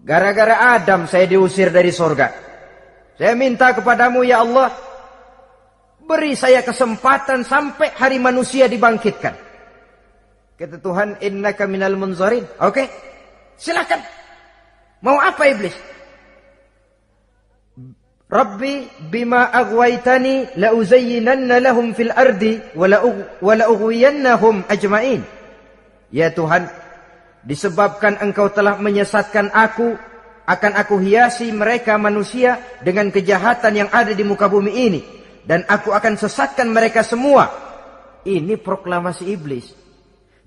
gara-gara 0.02 0.74
Adam 0.74 1.06
saya 1.06 1.30
diusir 1.30 1.70
dari 1.70 1.94
surga. 1.94 2.34
Saya 3.14 3.38
minta 3.38 3.70
kepadamu 3.78 4.26
ya 4.26 4.42
Allah, 4.42 4.74
beri 6.02 6.34
saya 6.34 6.66
kesempatan 6.66 7.46
sampai 7.46 7.94
hari 7.94 8.18
manusia 8.18 8.66
dibangkitkan. 8.66 9.38
Kata 10.58 10.82
Tuhan, 10.82 11.22
innaka 11.22 11.70
minal 11.70 11.94
munzarin. 11.94 12.50
Oke, 12.66 12.90
silakan. 13.54 14.02
Mau 15.06 15.22
apa 15.22 15.46
iblis? 15.46 15.78
Rabbi 18.30 18.86
bima 19.10 19.50
aghwaytani 19.50 20.54
la 20.62 20.70
uzayyinanna 20.78 21.58
lahum 21.66 21.98
fil 21.98 22.14
ardi 22.14 22.62
wa 22.78 22.86
la 23.58 23.66
ughwiyannahum 23.66 24.70
ajma'in. 24.70 25.26
Ya 26.14 26.30
Tuhan, 26.30 26.70
disebabkan 27.42 28.22
engkau 28.22 28.54
telah 28.54 28.78
menyesatkan 28.78 29.50
aku, 29.50 29.98
akan 30.46 30.72
aku 30.78 31.02
hiasi 31.02 31.50
mereka 31.50 31.98
manusia 31.98 32.62
dengan 32.86 33.10
kejahatan 33.10 33.74
yang 33.86 33.90
ada 33.90 34.14
di 34.14 34.22
muka 34.22 34.46
bumi 34.46 34.78
ini. 34.78 35.02
Dan 35.42 35.66
aku 35.66 35.90
akan 35.90 36.14
sesatkan 36.14 36.70
mereka 36.70 37.02
semua. 37.02 37.50
Ini 38.22 38.62
proklamasi 38.62 39.26
iblis. 39.26 39.74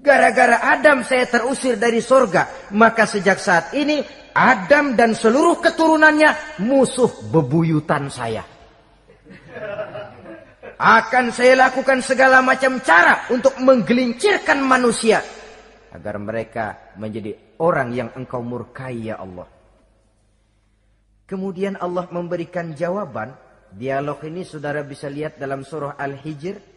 Gara-gara 0.03 0.59
Adam 0.67 1.07
saya 1.07 1.31
terusir 1.31 1.79
dari 1.79 2.03
sorga. 2.03 2.51
Maka 2.75 3.07
sejak 3.07 3.39
saat 3.39 3.71
ini 3.79 4.03
Adam 4.35 4.99
dan 4.99 5.15
seluruh 5.15 5.63
keturunannya 5.63 6.59
musuh 6.67 7.31
bebuyutan 7.31 8.11
saya. 8.11 8.43
Akan 10.83 11.31
saya 11.31 11.55
lakukan 11.55 12.03
segala 12.03 12.43
macam 12.43 12.83
cara 12.83 13.31
untuk 13.31 13.55
menggelincirkan 13.63 14.59
manusia. 14.59 15.23
Agar 15.95 16.19
mereka 16.19 16.91
menjadi 16.99 17.55
orang 17.63 17.95
yang 17.95 18.11
engkau 18.19 18.43
murkai 18.43 19.07
ya 19.07 19.23
Allah. 19.23 19.47
Kemudian 21.31 21.79
Allah 21.79 22.11
memberikan 22.11 22.75
jawaban. 22.75 23.39
Dialog 23.73 24.21
ini 24.27 24.43
saudara 24.43 24.83
bisa 24.83 25.07
lihat 25.07 25.39
dalam 25.39 25.63
surah 25.63 25.95
Al-Hijr. 25.95 26.72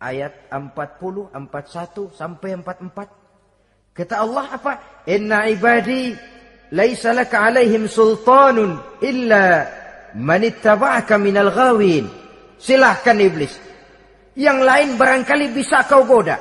Ayat 0.00 0.48
40, 0.48 1.28
41 1.28 2.08
sampai 2.16 2.56
44. 2.56 3.92
Kata 3.92 4.24
Allah 4.24 4.48
apa? 4.48 5.04
Inna 5.04 5.44
ibadi 5.44 6.16
laisa 6.72 7.12
laka 7.12 7.52
alaihim 7.52 7.84
sultanun 7.84 8.80
illa 9.04 9.68
man 10.16 10.40
ittaba'aka 10.40 11.20
minal 11.20 11.52
ghawin. 11.52 12.08
Silahkan 12.56 13.12
iblis. 13.20 13.52
Yang 14.40 14.58
lain 14.64 14.88
barangkali 14.96 15.52
bisa 15.52 15.84
kau 15.84 16.08
goda. 16.08 16.40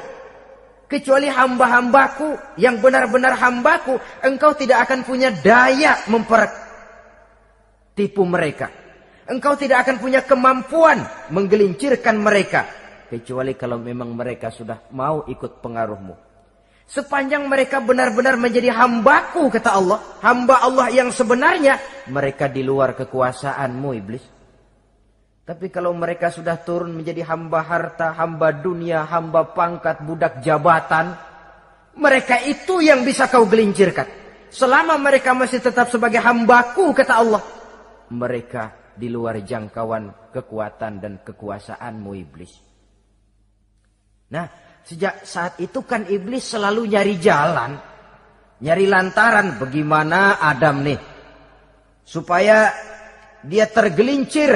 Kecuali 0.87 1.27
hamba-hambaku 1.27 2.55
yang 2.63 2.79
benar-benar 2.79 3.35
hambaku. 3.43 3.99
Engkau 4.23 4.55
tidak 4.55 4.87
akan 4.87 5.03
punya 5.03 5.35
daya 5.35 5.99
mempertipu 6.07 8.23
mereka. 8.23 8.71
Engkau 9.27 9.59
tidak 9.59 9.83
akan 9.83 9.99
punya 9.99 10.23
kemampuan 10.23 11.03
menggelincirkan 11.27 12.23
mereka. 12.23 12.78
Kecuali 13.09 13.57
kalau 13.57 13.81
memang 13.81 14.13
mereka 14.13 14.53
sudah 14.53 14.85
mau 14.93 15.25
ikut 15.25 15.65
pengaruhmu. 15.65 16.29
Sepanjang 16.89 17.45
mereka 17.45 17.81
benar-benar 17.81 18.37
menjadi 18.37 18.73
hambaku, 18.73 19.49
kata 19.49 19.77
Allah. 19.77 19.97
Hamba 20.25 20.61
Allah 20.61 20.89
yang 20.93 21.09
sebenarnya. 21.13 21.77
Mereka 22.09 22.49
di 22.53 22.61
luar 22.65 22.93
kekuasaanmu, 22.93 23.89
iblis. 23.97 24.25
Tapi 25.45 25.73
kalau 25.73 25.93
mereka 25.97 26.29
sudah 26.29 26.61
turun 26.61 26.93
menjadi 26.93 27.25
hamba 27.25 27.65
harta, 27.65 28.13
hamba 28.13 28.53
dunia, 28.53 29.05
hamba 29.05 29.49
pangkat, 29.53 30.05
budak 30.05 30.45
jabatan. 30.45 31.17
Mereka 31.97 32.45
itu 32.45 32.81
yang 32.85 33.01
bisa 33.01 33.25
kau 33.25 33.49
gelincirkan. 33.49 34.05
Selama 34.53 34.97
mereka 35.01 35.33
masih 35.33 35.61
tetap 35.61 35.89
sebagai 35.89 36.21
hambaku, 36.21 36.93
kata 36.93 37.21
Allah. 37.21 37.41
Mereka 38.13 38.93
di 38.97 39.09
luar 39.09 39.41
jangkauan 39.41 40.29
kekuatan 40.33 41.01
dan 41.01 41.13
kekuasaanmu, 41.21 42.11
iblis. 42.17 42.68
Nah, 44.29 44.45
Sejak 44.89 45.21
saat 45.21 45.61
itu 45.61 45.85
kan 45.85 46.09
iblis 46.09 46.49
selalu 46.49 46.89
nyari 46.89 47.21
jalan. 47.21 47.77
Nyari 48.57 48.85
lantaran 48.89 49.61
bagaimana 49.61 50.41
Adam 50.41 50.81
nih. 50.81 50.97
Supaya 52.01 52.73
dia 53.45 53.69
tergelincir. 53.69 54.49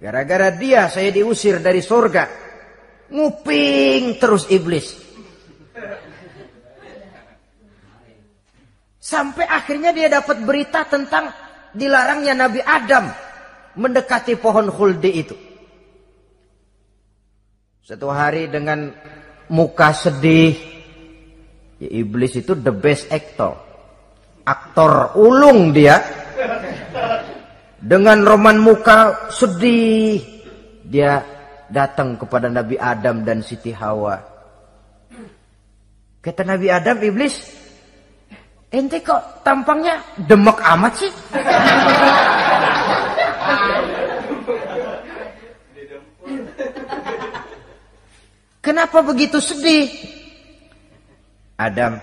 Gara-gara 0.00 0.56
dia 0.56 0.88
saya 0.88 1.12
diusir 1.12 1.60
dari 1.60 1.84
surga. 1.84 2.24
Nguping 3.12 4.16
terus 4.16 4.48
iblis. 4.48 5.04
Sampai 8.96 9.44
akhirnya 9.52 9.92
dia 9.92 10.08
dapat 10.08 10.40
berita 10.48 10.88
tentang 10.88 11.28
dilarangnya 11.76 12.32
Nabi 12.32 12.64
Adam 12.64 13.04
mendekati 13.76 14.40
pohon 14.40 14.72
khuldi 14.72 15.12
itu. 15.12 15.36
Satu 17.86 18.10
hari 18.10 18.50
dengan 18.50 18.90
muka 19.46 19.94
sedih. 19.94 20.58
Ya, 21.78 22.02
iblis 22.02 22.34
itu 22.34 22.58
the 22.58 22.74
best 22.74 23.06
actor. 23.14 23.54
Aktor 24.42 25.14
ulung 25.14 25.70
dia. 25.70 26.02
Dengan 27.78 28.26
roman 28.26 28.58
muka 28.58 29.30
sedih. 29.30 30.18
Dia 30.82 31.22
datang 31.70 32.18
kepada 32.18 32.50
Nabi 32.50 32.74
Adam 32.74 33.22
dan 33.22 33.46
Siti 33.46 33.70
Hawa. 33.70 34.18
Kata 36.18 36.42
Nabi 36.42 36.66
Adam, 36.66 36.98
iblis, 37.06 37.38
ente 38.66 38.98
kok 38.98 39.46
tampangnya 39.46 40.02
demek 40.26 40.58
amat 40.58 40.92
sih? 41.06 41.12
Kenapa 48.66 48.98
begitu 49.06 49.38
sedih? 49.38 49.86
Adam, 51.54 52.02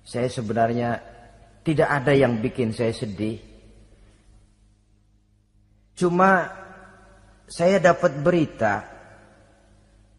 saya 0.00 0.32
sebenarnya 0.32 1.04
tidak 1.60 1.84
ada 1.84 2.16
yang 2.16 2.40
bikin 2.40 2.72
saya 2.72 2.96
sedih. 2.96 3.44
Cuma 5.92 6.48
saya 7.44 7.76
dapat 7.76 8.24
berita 8.24 8.88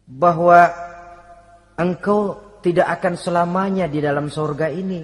bahwa 0.06 0.70
engkau 1.74 2.38
tidak 2.62 2.86
akan 2.94 3.18
selamanya 3.18 3.90
di 3.90 3.98
dalam 3.98 4.30
sorga 4.30 4.70
ini. 4.70 5.02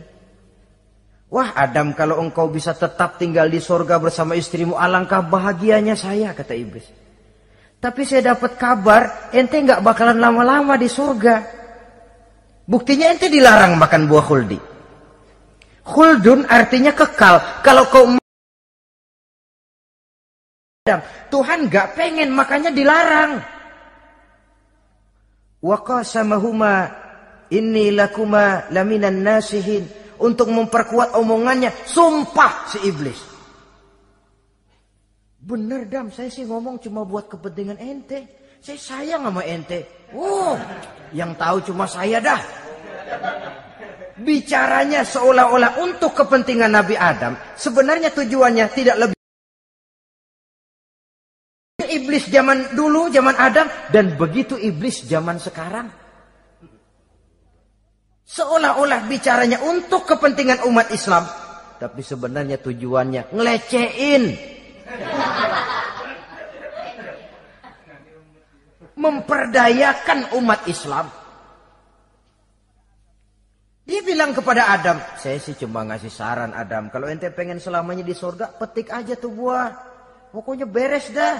Wah 1.34 1.50
Adam 1.50 1.98
kalau 1.98 2.22
engkau 2.22 2.46
bisa 2.46 2.78
tetap 2.78 3.18
tinggal 3.18 3.50
di 3.50 3.58
sorga 3.58 3.98
bersama 3.98 4.38
istrimu 4.38 4.78
alangkah 4.78 5.18
bahagianya 5.18 5.98
saya 5.98 6.30
kata 6.30 6.54
iblis. 6.54 7.01
Tapi 7.82 8.06
saya 8.06 8.38
dapat 8.38 8.54
kabar 8.54 9.34
ente 9.34 9.58
nggak 9.58 9.82
bakalan 9.82 10.22
lama-lama 10.22 10.78
di 10.78 10.86
surga. 10.86 11.42
Buktinya 12.62 13.10
ente 13.10 13.26
dilarang 13.26 13.74
makan 13.74 14.06
buah 14.06 14.22
khuldi. 14.22 14.58
Khuldun 15.82 16.46
artinya 16.46 16.94
kekal. 16.94 17.42
Kalau 17.66 17.90
kau 17.90 18.06
Tuhan 21.26 21.66
nggak 21.66 21.98
pengen 21.98 22.30
makanya 22.30 22.70
dilarang. 22.70 23.42
Wa 25.58 25.82
qasamahuma 25.82 26.86
inni 27.50 27.90
lakuma 27.90 28.70
laminan 28.70 29.26
nasihin 29.26 29.90
untuk 30.22 30.54
memperkuat 30.54 31.18
omongannya 31.18 31.74
sumpah 31.90 32.70
si 32.70 32.78
iblis 32.86 33.31
Bener 35.42 35.90
dam, 35.90 36.06
saya 36.14 36.30
sih 36.30 36.46
ngomong 36.46 36.78
cuma 36.78 37.02
buat 37.02 37.26
kepentingan 37.26 37.74
ente. 37.82 38.30
Saya 38.62 38.78
sayang 38.78 39.26
sama 39.26 39.42
ente. 39.42 40.06
Oh, 40.14 40.54
yang 41.10 41.34
tahu 41.34 41.58
cuma 41.66 41.82
saya 41.90 42.22
dah. 42.22 42.38
Bicaranya 44.22 45.02
seolah-olah 45.02 45.82
untuk 45.82 46.14
kepentingan 46.14 46.70
Nabi 46.70 46.94
Adam. 46.94 47.34
Sebenarnya 47.58 48.14
tujuannya 48.14 48.66
tidak 48.70 48.96
lebih 49.02 49.18
iblis 51.90 52.30
zaman 52.30 52.78
dulu, 52.78 53.10
zaman 53.10 53.34
Adam, 53.34 53.66
dan 53.90 54.14
begitu 54.14 54.54
iblis 54.54 55.02
zaman 55.10 55.42
sekarang. 55.42 55.90
Seolah-olah 58.30 59.10
bicaranya 59.10 59.58
untuk 59.66 60.06
kepentingan 60.06 60.62
umat 60.70 60.94
Islam, 60.94 61.26
tapi 61.82 62.06
sebenarnya 62.06 62.62
tujuannya 62.62 63.34
ngelecehin 63.34 64.51
Memperdayakan 68.92 70.36
umat 70.38 70.68
Islam. 70.70 71.10
Dia 73.82 73.98
bilang 74.06 74.30
kepada 74.30 74.70
Adam, 74.70 75.02
saya 75.18 75.42
sih 75.42 75.58
cuma 75.58 75.82
ngasih 75.82 76.08
saran 76.08 76.54
Adam, 76.54 76.86
kalau 76.86 77.10
ente 77.10 77.26
pengen 77.34 77.58
selamanya 77.58 78.06
di 78.06 78.14
surga, 78.14 78.54
petik 78.54 78.94
aja 78.94 79.18
tuh 79.18 79.34
buah. 79.34 79.74
Pokoknya 80.30 80.64
beres 80.64 81.10
dah. 81.10 81.36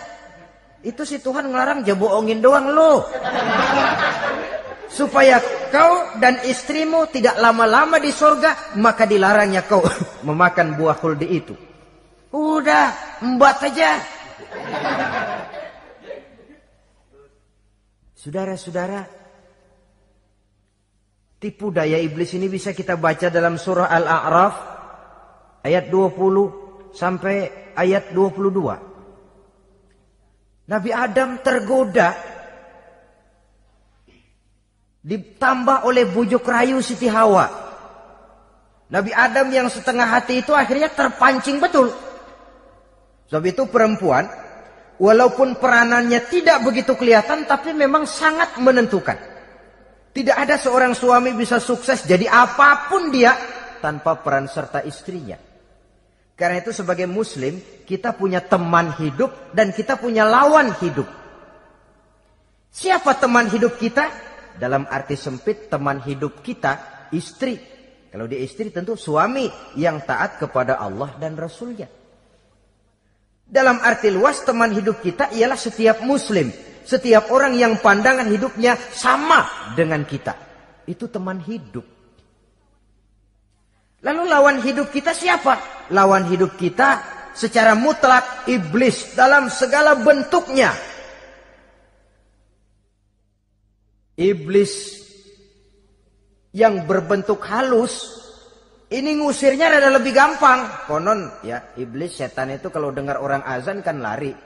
Itu 0.83 1.07
si 1.07 1.23
Tuhan 1.23 1.49
ngelarang 1.49 1.87
bohongin 1.95 2.43
doang 2.43 2.67
lo. 2.75 3.07
Supaya 4.91 5.41
kau 5.73 6.19
dan 6.21 6.43
istrimu 6.45 7.09
tidak 7.09 7.39
lama-lama 7.39 8.03
di 8.03 8.11
surga, 8.13 8.77
maka 8.77 9.07
dilarangnya 9.07 9.65
kau 9.65 9.81
memakan 10.29 10.75
buah 10.77 10.99
huldi 10.99 11.29
itu. 11.33 11.72
Udah, 12.33 13.21
embat 13.21 13.61
aja. 13.61 14.01
Saudara-saudara, 18.17 19.05
tipu 21.37 21.69
daya 21.69 22.01
iblis 22.01 22.33
ini 22.33 22.49
bisa 22.49 22.73
kita 22.73 22.97
baca 22.97 23.29
dalam 23.29 23.61
surah 23.61 23.91
Al-A'raf 23.91 24.55
ayat 25.61 25.93
20 25.93 26.97
sampai 26.97 27.37
ayat 27.77 28.17
22. 28.17 30.73
Nabi 30.73 30.91
Adam 30.95 31.37
tergoda 31.45 32.17
ditambah 35.03 35.85
oleh 35.85 36.07
bujuk 36.07 36.47
rayu 36.47 36.79
Siti 36.79 37.11
Hawa. 37.11 37.51
Nabi 38.89 39.11
Adam 39.11 39.51
yang 39.51 39.67
setengah 39.67 40.07
hati 40.07 40.41
itu 40.41 40.55
akhirnya 40.55 40.89
terpancing 40.89 41.59
betul. 41.59 41.91
Sebab 43.33 43.49
itu 43.49 43.65
perempuan 43.65 44.29
walaupun 45.01 45.57
peranannya 45.57 46.21
tidak 46.29 46.69
begitu 46.69 46.93
kelihatan 46.93 47.49
tapi 47.49 47.73
memang 47.73 48.05
sangat 48.05 48.61
menentukan. 48.61 49.17
Tidak 50.13 50.37
ada 50.37 50.61
seorang 50.61 50.93
suami 50.93 51.33
bisa 51.33 51.57
sukses 51.57 52.05
jadi 52.05 52.29
apa 52.29 52.93
pun 52.93 53.09
dia 53.09 53.33
tanpa 53.81 54.21
peran 54.21 54.53
serta 54.53 54.85
istrinya. 54.85 55.41
Karena 56.37 56.61
itu 56.61 56.77
sebagai 56.77 57.09
muslim 57.09 57.57
kita 57.89 58.13
punya 58.13 58.45
teman 58.45 58.93
hidup 59.01 59.57
dan 59.57 59.73
kita 59.73 59.97
punya 59.97 60.29
lawan 60.29 60.69
hidup. 60.85 61.09
Siapa 62.69 63.17
teman 63.17 63.49
hidup 63.49 63.81
kita? 63.81 64.13
Dalam 64.61 64.85
arti 64.93 65.17
sempit 65.17 65.73
teman 65.73 66.05
hidup 66.05 66.45
kita 66.45 67.09
istri. 67.17 67.57
Kalau 68.13 68.29
dia 68.29 68.45
istri 68.45 68.69
tentu 68.69 68.93
suami 68.93 69.49
yang 69.81 70.05
taat 70.05 70.37
kepada 70.37 70.77
Allah 70.77 71.17
dan 71.17 71.33
Rasulnya. 71.33 72.02
Dalam 73.53 73.85
arti 73.85 74.09
luas 74.09 74.41
teman 74.41 74.73
hidup 74.73 75.05
kita 75.05 75.29
ialah 75.37 75.61
setiap 75.61 76.01
muslim 76.01 76.49
setiap 76.83 77.31
orang 77.31 77.55
yang 77.55 77.79
pandangan 77.79 78.27
hidupnya 78.27 78.75
sama 78.93 79.73
dengan 79.79 80.03
kita. 80.03 80.35
Itu 80.87 81.07
teman 81.07 81.39
hidup. 81.43 81.87
Lalu 84.03 84.23
lawan 84.27 84.59
hidup 84.67 84.91
kita 84.91 85.15
siapa? 85.15 85.87
Lawan 85.95 86.27
hidup 86.27 86.59
kita 86.59 86.99
secara 87.39 87.79
mutlak 87.79 88.51
iblis 88.51 89.15
dalam 89.15 89.47
segala 89.47 89.95
bentuknya. 89.95 90.75
Iblis 94.19 95.01
yang 96.53 96.85
berbentuk 96.85 97.41
halus 97.47 98.22
ini 98.93 99.17
ngusirnya 99.17 99.73
ada 99.73 99.89
lebih 99.89 100.13
gampang. 100.13 100.85
Konon 100.85 101.41
ya 101.41 101.73
iblis 101.81 102.21
setan 102.21 102.53
itu 102.53 102.69
kalau 102.69 102.93
dengar 102.93 103.17
orang 103.25 103.41
azan 103.43 103.81
kan 103.81 104.05
lari. 104.05 104.37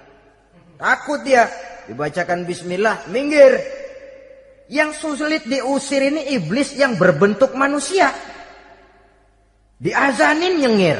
Takut 0.78 1.20
dia. 1.26 1.50
Dibacakan 1.86 2.46
bismillah, 2.46 3.10
minggir. 3.10 3.58
Yang 4.66 5.14
sulit 5.14 5.46
diusir 5.46 6.02
ini 6.02 6.34
iblis 6.34 6.74
yang 6.74 6.98
berbentuk 6.98 7.54
manusia. 7.54 8.10
Diazanin 9.78 10.62
nyengir. 10.62 10.98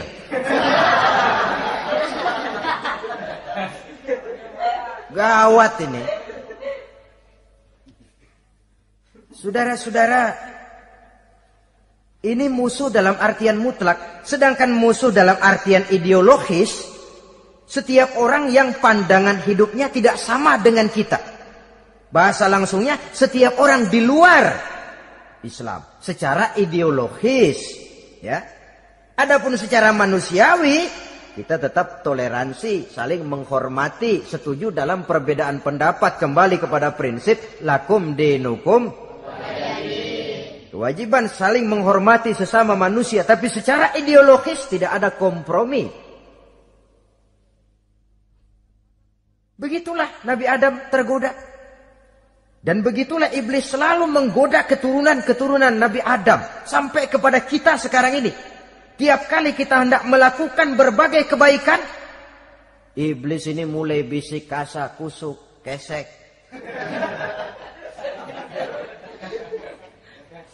Gawat 5.11 5.75
ini. 5.83 6.03
Saudara-saudara, 9.37 10.33
ini 12.27 12.51
musuh 12.51 12.91
dalam 12.91 13.15
artian 13.23 13.55
mutlak, 13.55 14.27
sedangkan 14.27 14.75
musuh 14.75 15.15
dalam 15.15 15.39
artian 15.39 15.87
ideologis 15.95 16.91
setiap 17.67 18.19
orang 18.19 18.51
yang 18.51 18.83
pandangan 18.83 19.47
hidupnya 19.47 19.87
tidak 19.95 20.19
sama 20.19 20.59
dengan 20.59 20.91
kita. 20.91 21.23
Bahasa 22.11 22.51
langsungnya 22.51 22.99
setiap 23.15 23.63
orang 23.63 23.87
di 23.87 24.03
luar 24.03 24.45
Islam 25.47 26.03
secara 26.03 26.59
ideologis, 26.59 27.59
ya. 28.19 28.43
Adapun 29.17 29.55
secara 29.55 29.95
manusiawi 29.95 31.07
kita 31.37 31.61
tetap 31.61 32.01
toleransi, 32.01 32.89
saling 32.91 33.23
menghormati, 33.23 34.25
setuju 34.25 34.73
dalam 34.73 35.05
perbedaan 35.05 35.61
pendapat 35.61 36.17
kembali 36.17 36.57
kepada 36.59 36.97
prinsip 36.97 37.61
lakum 37.61 38.17
dinukum 38.17 39.06
kewajiban 40.77 41.25
saling 41.33 41.65
menghormati 41.65 42.37
sesama 42.37 42.77
manusia 42.77 43.25
tapi 43.25 43.49
secara 43.49 43.97
ideologis 43.97 44.69
tidak 44.69 44.93
ada 44.93 45.09
kompromi. 45.17 45.89
Begitulah 49.57 50.21
Nabi 50.29 50.45
Adam 50.45 50.93
tergoda. 50.93 51.33
Dan 52.61 52.85
begitulah 52.85 53.33
iblis 53.33 53.73
selalu 53.73 54.05
menggoda 54.05 54.69
keturunan-keturunan 54.69 55.73
Nabi 55.81 56.03
Adam. 56.03 56.45
Sampai 56.69 57.09
kepada 57.09 57.41
kita 57.47 57.81
sekarang 57.81 58.21
ini. 58.21 58.33
Tiap 59.01 59.31
kali 59.31 59.55
kita 59.57 59.87
hendak 59.87 60.03
melakukan 60.05 60.75
berbagai 60.77 61.31
kebaikan. 61.31 61.81
Iblis 62.97 63.49
ini 63.49 63.65
mulai 63.65 64.03
bisik 64.03 64.51
kasa, 64.51 64.93
kusuk, 64.99 65.63
kesek. 65.63 66.11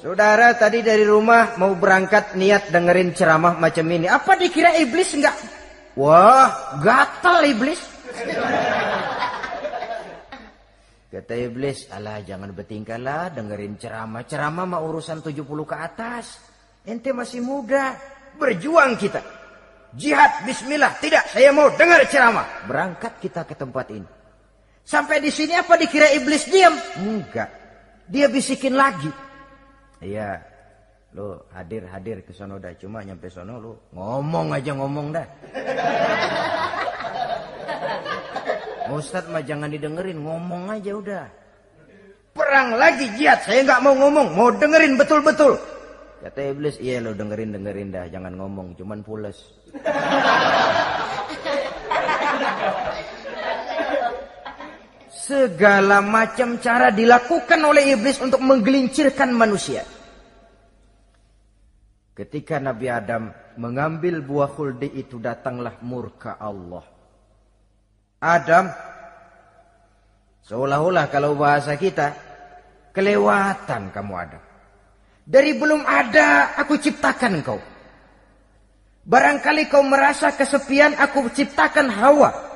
Saudara 0.03 0.51
tadi 0.59 0.83
dari 0.83 1.07
rumah 1.07 1.55
mau 1.63 1.79
berangkat 1.79 2.35
niat 2.35 2.75
dengerin 2.75 3.15
ceramah 3.15 3.55
macam 3.55 3.87
ini. 3.87 4.11
Apa 4.11 4.35
dikira 4.35 4.75
iblis 4.75 5.15
enggak? 5.15 5.39
Wah, 5.95 6.75
gatal 6.83 7.47
iblis. 7.47 7.79
Kata 11.07 11.35
iblis, 11.39 11.87
alah 11.95 12.19
jangan 12.19 12.51
bertingkahlah 12.51 13.31
dengerin 13.31 13.79
ceramah. 13.79 14.27
Ceramah 14.27 14.67
mah 14.75 14.83
urusan 14.83 15.23
70 15.23 15.47
ke 15.71 15.77
atas. 15.79 16.43
Ente 16.83 17.15
masih 17.15 17.39
muda. 17.39 17.95
Berjuang 18.43 18.99
kita. 18.99 19.23
Jihad, 19.95 20.43
bismillah. 20.43 20.99
Tidak, 20.99 21.31
saya 21.31 21.55
mau 21.55 21.71
dengar 21.79 22.03
ceramah. 22.11 22.67
Berangkat 22.67 23.23
kita 23.23 23.47
ke 23.47 23.55
tempat 23.55 23.87
ini. 23.95 24.11
Sampai 24.83 25.23
di 25.23 25.31
sini 25.31 25.55
apa 25.55 25.79
dikira 25.79 26.11
iblis 26.11 26.51
diam? 26.51 26.75
Enggak. 26.99 27.55
Dia 28.11 28.27
bisikin 28.27 28.75
lagi. 28.75 29.31
Iya, 30.03 30.43
lo 31.15 31.47
hadir-hadir 31.55 32.27
ke 32.27 32.35
sono 32.35 32.59
dah. 32.59 32.75
Cuma 32.75 33.07
nyampe 33.07 33.31
sono 33.31 33.63
lo 33.63 33.73
ngomong 33.95 34.51
aja 34.51 34.75
ngomong 34.75 35.15
dah. 35.15 35.27
Ustadz 38.93 39.33
mah 39.33 39.41
jangan 39.41 39.73
didengerin, 39.73 40.21
ngomong 40.21 40.69
aja 40.69 40.93
udah. 40.93 41.25
Perang 42.37 42.77
lagi 42.77 43.09
jihad, 43.17 43.41
saya 43.41 43.65
nggak 43.65 43.81
mau 43.81 43.97
ngomong, 43.97 44.37
mau 44.37 44.49
dengerin 44.53 45.01
betul-betul. 45.01 45.57
Kata 46.21 46.53
iblis, 46.53 46.77
iya 46.77 47.01
lo 47.01 47.17
dengerin 47.17 47.57
dengerin 47.57 47.89
dah, 47.89 48.05
jangan 48.13 48.37
ngomong, 48.37 48.77
cuman 48.77 49.01
pules. 49.01 49.37
Segala 55.23 56.03
macam 56.03 56.59
cara 56.59 56.91
dilakukan 56.91 57.63
oleh 57.63 57.95
iblis 57.95 58.19
untuk 58.19 58.43
menggelincirkan 58.43 59.31
manusia. 59.31 59.87
Ketika 62.11 62.59
Nabi 62.59 62.91
Adam 62.91 63.31
mengambil 63.55 64.19
buah 64.19 64.51
khuldi 64.51 64.91
itu 64.99 65.23
datanglah 65.23 65.79
murka 65.87 66.43
Allah. 66.43 66.83
Adam 68.19 68.67
seolah-olah 70.43 71.07
kalau 71.07 71.39
bahasa 71.39 71.79
kita 71.79 72.19
kelewatan 72.91 73.95
kamu 73.95 74.13
Adam. 74.19 74.43
Dari 75.23 75.55
belum 75.55 75.87
ada 75.87 76.59
aku 76.59 76.83
ciptakan 76.83 77.47
kau. 77.47 77.63
Barangkali 79.07 79.71
kau 79.71 79.87
merasa 79.87 80.35
kesepian 80.35 80.99
aku 80.99 81.31
ciptakan 81.31 81.95
Hawa. 81.95 82.52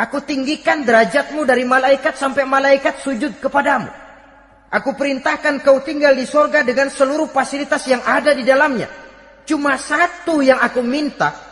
Aku 0.00 0.24
tinggikan 0.24 0.80
derajatmu 0.88 1.44
dari 1.44 1.68
malaikat 1.68 2.16
sampai 2.16 2.48
malaikat 2.48 3.04
sujud 3.04 3.36
kepadamu. 3.36 3.92
Aku 4.72 4.96
perintahkan 4.96 5.60
kau 5.60 5.84
tinggal 5.84 6.16
di 6.16 6.24
sorga 6.24 6.64
dengan 6.64 6.88
seluruh 6.88 7.28
fasilitas 7.28 7.84
yang 7.84 8.00
ada 8.00 8.32
di 8.32 8.40
dalamnya. 8.46 8.88
Cuma 9.44 9.76
satu 9.76 10.40
yang 10.40 10.62
aku 10.62 10.80
minta, 10.80 11.50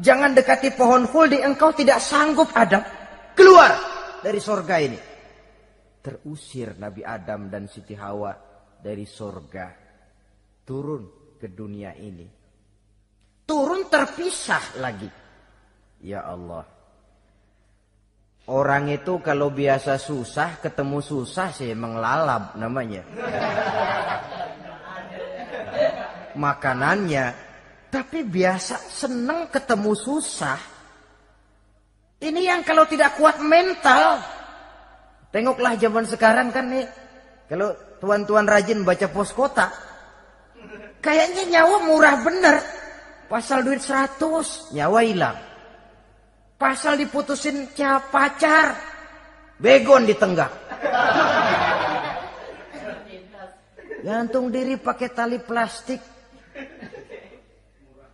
Jangan 0.00 0.32
dekati 0.32 0.72
pohon 0.72 1.04
huldi, 1.04 1.44
engkau 1.44 1.76
tidak 1.76 2.00
sanggup 2.00 2.48
Adam. 2.56 2.80
Keluar 3.36 3.68
dari 4.24 4.40
sorga 4.40 4.80
ini. 4.80 4.96
Terusir 6.00 6.80
Nabi 6.80 7.04
Adam 7.04 7.52
dan 7.52 7.68
Siti 7.68 7.92
Hawa 7.92 8.32
dari 8.80 9.04
sorga. 9.04 9.76
turun 10.64 11.36
ke 11.36 11.52
dunia 11.52 11.92
ini. 12.00 12.24
Turun 13.44 13.92
terpisah 13.92 14.80
lagi. 14.80 15.10
Ya 16.00 16.24
Allah. 16.24 16.79
Orang 18.48 18.88
itu 18.88 19.20
kalau 19.20 19.52
biasa 19.52 20.00
susah, 20.00 20.62
ketemu 20.64 21.04
susah 21.04 21.52
sih 21.52 21.76
lalap 21.76 22.56
namanya. 22.56 23.04
Makanannya. 26.34 27.26
Tapi 27.90 28.22
biasa 28.22 28.78
seneng 28.78 29.50
ketemu 29.50 29.92
susah. 29.98 30.58
Ini 32.22 32.40
yang 32.54 32.62
kalau 32.62 32.86
tidak 32.86 33.18
kuat 33.18 33.42
mental. 33.42 34.22
Tengoklah 35.34 35.74
zaman 35.74 36.06
sekarang 36.06 36.54
kan 36.54 36.70
nih. 36.70 36.86
Kalau 37.50 37.74
tuan-tuan 37.98 38.46
rajin 38.46 38.86
baca 38.86 39.10
pos 39.10 39.34
kota. 39.34 39.74
Kayaknya 41.02 41.58
nyawa 41.58 41.76
murah 41.82 42.16
bener. 42.22 42.56
Pasal 43.26 43.62
duit 43.62 43.82
100, 43.82 44.74
nyawa 44.74 45.00
hilang. 45.06 45.49
Pasal 46.60 47.00
diputusin 47.00 47.72
pacar, 48.12 48.76
begon 49.56 50.04
di 50.04 50.12
tenggak. 50.12 50.52
Gantung 54.04 54.52
diri 54.52 54.76
pakai 54.76 55.08
tali 55.08 55.40
plastik. 55.40 56.04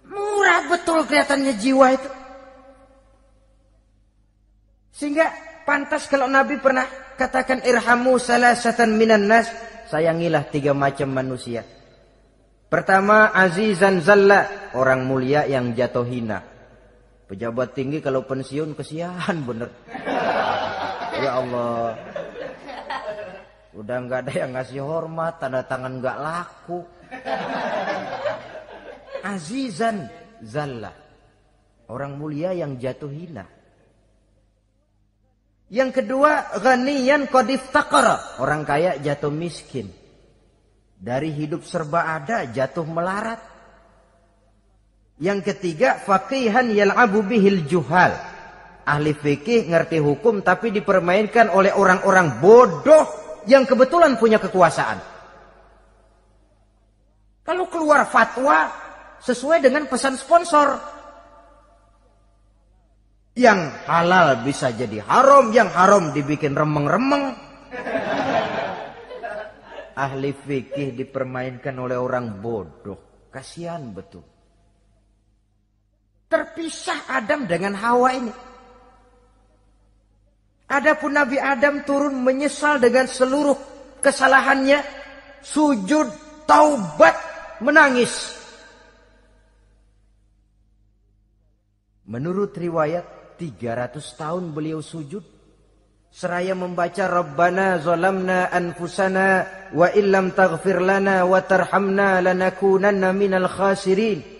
Murah 0.06 0.70
betul 0.70 1.02
kelihatannya 1.10 1.58
jiwa 1.58 1.86
itu. 1.90 2.10
Sehingga 4.94 5.26
pantas 5.66 6.06
kalau 6.06 6.30
Nabi 6.30 6.62
pernah 6.62 6.86
katakan 7.18 7.66
irhamu 7.66 8.14
salasatan 8.14 8.94
minan 8.94 9.26
nas. 9.26 9.50
Sayangilah 9.90 10.46
tiga 10.54 10.70
macam 10.70 11.10
manusia. 11.10 11.66
Pertama 12.70 13.34
azizan 13.34 14.02
zalla. 14.06 14.70
Orang 14.74 15.02
mulia 15.06 15.50
yang 15.50 15.74
jatuh 15.74 16.06
hina. 16.06 16.55
Pejabat 17.26 17.74
tinggi 17.74 17.98
kalau 17.98 18.22
pensiun 18.22 18.78
kesian 18.78 19.42
bener. 19.42 19.70
Ya 21.16 21.40
Allah. 21.40 21.96
Udah 23.72 23.96
nggak 24.04 24.28
ada 24.28 24.32
yang 24.36 24.52
ngasih 24.52 24.84
hormat, 24.84 25.40
tanda 25.40 25.64
tangan 25.64 25.96
nggak 25.96 26.18
laku. 26.20 26.84
Azizan 29.32 30.12
zalla. 30.44 30.92
Orang 31.88 32.20
mulia 32.20 32.52
yang 32.52 32.76
jatuh 32.76 33.08
hina. 33.08 33.48
Yang 35.72 36.04
kedua, 36.04 36.60
ghaniyan 36.62 37.32
taqara. 37.72 38.38
Orang 38.38 38.68
kaya 38.68 39.00
jatuh 39.00 39.32
miskin. 39.32 39.88
Dari 40.96 41.34
hidup 41.34 41.66
serba 41.66 42.16
ada 42.16 42.46
jatuh 42.46 42.86
melarat. 42.86 43.55
Yang 45.16 45.52
ketiga, 45.52 45.96
faqihan 45.96 46.68
yal'abu 46.76 47.24
bihil 47.24 47.64
juhal. 47.64 48.12
Ahli 48.86 49.16
fikih 49.16 49.66
ngerti 49.66 49.98
hukum 49.98 50.44
tapi 50.44 50.70
dipermainkan 50.70 51.50
oleh 51.50 51.72
orang-orang 51.74 52.38
bodoh 52.38 53.04
yang 53.48 53.64
kebetulan 53.64 54.14
punya 54.20 54.36
kekuasaan. 54.38 55.00
Kalau 57.42 57.66
keluar 57.72 58.04
fatwa 58.06 58.70
sesuai 59.24 59.64
dengan 59.64 59.88
pesan 59.88 60.14
sponsor, 60.20 60.76
yang 63.36 63.72
halal 63.88 64.44
bisa 64.44 64.72
jadi 64.72 65.00
haram, 65.00 65.50
yang 65.50 65.72
haram 65.72 66.12
dibikin 66.12 66.52
remeng-remeng. 66.52 67.36
Ahli 69.96 70.36
fikih 70.36 70.92
dipermainkan 70.92 71.72
oleh 71.80 71.96
orang 71.96 72.36
bodoh. 72.44 73.28
Kasihan 73.32 73.80
betul. 73.96 74.35
Terpisah 76.26 77.06
Adam 77.06 77.46
dengan 77.46 77.78
Hawa 77.78 78.10
ini. 78.18 78.34
Adapun 80.66 81.14
Nabi 81.14 81.38
Adam 81.38 81.86
turun 81.86 82.18
menyesal 82.26 82.82
dengan 82.82 83.06
seluruh 83.06 83.54
kesalahannya. 84.02 84.82
Sujud, 85.46 86.10
taubat, 86.42 87.14
menangis. 87.62 88.34
Menurut 92.10 92.50
riwayat 92.58 93.38
300 93.38 93.94
tahun 94.18 94.50
beliau 94.50 94.82
sujud 94.82 95.22
seraya 96.10 96.54
membaca 96.58 97.06
Rabbana 97.06 97.78
zalamna 97.78 98.50
anfusana 98.50 99.46
wa 99.70 99.90
illam 99.94 100.34
taghfir 100.34 100.82
lana 100.82 101.22
wa 101.28 101.38
tarhamna 101.46 102.18
lanakunanna 102.24 103.14
minal 103.14 103.46
khasirin. 103.46 104.35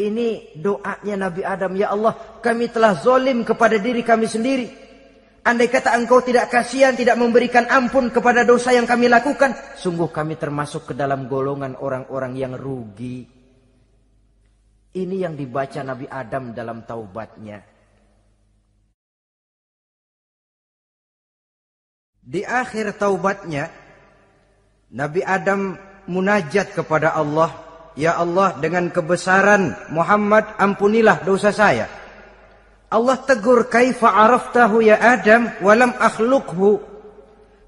Ini 0.00 0.56
doanya 0.56 1.28
Nabi 1.28 1.44
Adam, 1.44 1.76
ya 1.76 1.92
Allah, 1.92 2.16
kami 2.40 2.72
telah 2.72 2.96
zolim 2.96 3.44
kepada 3.44 3.76
diri 3.76 4.00
kami 4.00 4.24
sendiri. 4.24 4.72
Andai 5.44 5.68
kata 5.68 5.92
engkau 5.96 6.24
tidak 6.24 6.48
kasihan, 6.48 6.96
tidak 6.96 7.20
memberikan 7.20 7.68
ampun 7.68 8.08
kepada 8.08 8.44
dosa 8.44 8.72
yang 8.72 8.88
kami 8.88 9.12
lakukan, 9.12 9.52
sungguh 9.76 10.08
kami 10.08 10.40
termasuk 10.40 10.92
ke 10.92 10.94
dalam 10.96 11.28
golongan 11.28 11.76
orang-orang 11.76 12.32
yang 12.32 12.52
rugi. 12.56 13.28
Ini 14.96 15.16
yang 15.28 15.36
dibaca 15.36 15.80
Nabi 15.84 16.08
Adam 16.08 16.56
dalam 16.56 16.84
taubatnya. 16.88 17.60
Di 22.20 22.40
akhir 22.44 22.96
taubatnya, 22.96 23.68
Nabi 24.92 25.20
Adam 25.24 25.76
munajat 26.08 26.72
kepada 26.72 27.16
Allah, 27.16 27.69
Ya 28.00 28.16
Allah 28.16 28.56
dengan 28.56 28.88
kebesaran 28.88 29.76
Muhammad 29.92 30.56
ampunilah 30.56 31.20
dosa 31.20 31.52
saya. 31.52 31.84
Allah 32.88 33.20
tegur 33.20 33.68
kaifa 33.68 34.08
araftahu 34.08 34.80
ya 34.80 34.96
Adam 34.96 35.52
walam 35.60 35.92
akhluqhu. 35.92 36.80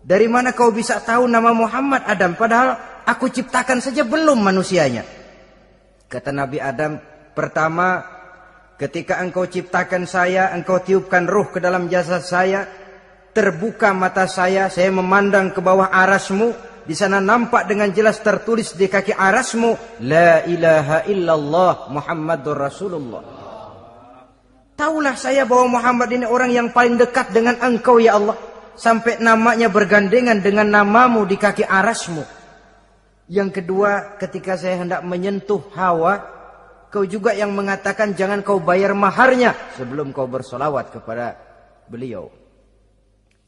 Dari 0.01 0.27
mana 0.33 0.57
kau 0.57 0.73
bisa 0.73 1.05
tahu 1.05 1.29
nama 1.29 1.53
Muhammad 1.53 2.09
Adam 2.09 2.33
padahal 2.33 2.81
aku 3.05 3.29
ciptakan 3.29 3.85
saja 3.85 4.09
belum 4.09 4.41
manusianya. 4.41 5.05
Kata 6.09 6.33
Nabi 6.33 6.65
Adam, 6.65 6.97
pertama 7.37 8.01
ketika 8.81 9.21
engkau 9.21 9.45
ciptakan 9.45 10.09
saya, 10.09 10.49
engkau 10.57 10.81
tiupkan 10.81 11.29
ruh 11.29 11.53
ke 11.53 11.61
dalam 11.61 11.93
jasad 11.93 12.25
saya, 12.25 12.65
terbuka 13.37 13.93
mata 13.93 14.25
saya, 14.25 14.73
saya 14.73 14.89
memandang 14.89 15.53
ke 15.53 15.61
bawah 15.61 15.93
arasmu, 15.93 16.57
di 16.83 16.95
sana 16.99 17.23
nampak 17.23 17.71
dengan 17.71 17.91
jelas 17.95 18.19
tertulis 18.19 18.75
di 18.75 18.91
kaki 18.91 19.15
arasmu, 19.15 20.03
La 20.03 20.43
ilaha 20.43 21.07
illallah 21.07 21.93
Muhammadur 21.95 22.59
Rasulullah. 22.59 23.23
Taulah 24.75 25.15
saya 25.15 25.47
bahwa 25.47 25.79
Muhammad 25.79 26.11
ini 26.11 26.27
orang 26.27 26.51
yang 26.51 26.69
paling 26.75 26.99
dekat 26.99 27.31
dengan 27.31 27.55
engkau 27.63 28.03
ya 28.03 28.19
Allah. 28.19 28.35
Sampai 28.73 29.21
namanya 29.21 29.69
bergandengan 29.69 30.41
dengan 30.43 30.67
namamu 30.67 31.23
di 31.29 31.37
kaki 31.39 31.63
arasmu. 31.63 32.25
Yang 33.31 33.63
kedua 33.63 34.19
ketika 34.19 34.59
saya 34.59 34.83
hendak 34.83 35.07
menyentuh 35.07 35.63
hawa. 35.77 36.35
Kau 36.93 37.09
juga 37.09 37.33
yang 37.33 37.57
mengatakan 37.57 38.13
jangan 38.13 38.45
kau 38.45 38.61
bayar 38.61 38.93
maharnya. 38.93 39.57
Sebelum 39.81 40.13
kau 40.13 40.29
bersolawat 40.29 40.93
kepada 40.93 41.41
beliau. 41.89 42.29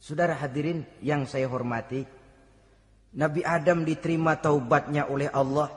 Saudara 0.01 0.33
hadirin 0.37 0.85
yang 1.01 1.29
saya 1.29 1.45
hormati, 1.49 2.05
Nabi 3.15 3.41
Adam 3.47 3.87
diterima 3.87 4.35
taubatnya 4.35 5.07
oleh 5.07 5.31
Allah. 5.31 5.71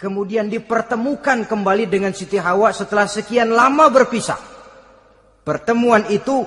Kemudian 0.00 0.48
dipertemukan 0.48 1.44
kembali 1.44 1.90
dengan 1.90 2.14
Siti 2.16 2.40
Hawa 2.40 2.72
setelah 2.72 3.04
sekian 3.04 3.52
lama 3.52 3.90
berpisah. 3.92 4.38
Pertemuan 5.44 6.08
itu 6.08 6.46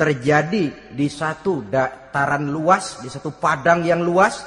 terjadi 0.00 0.94
di 0.94 1.08
satu 1.12 1.66
dataran 1.66 2.48
luas, 2.48 3.04
di 3.04 3.12
satu 3.12 3.36
padang 3.36 3.84
yang 3.84 4.00
luas, 4.00 4.40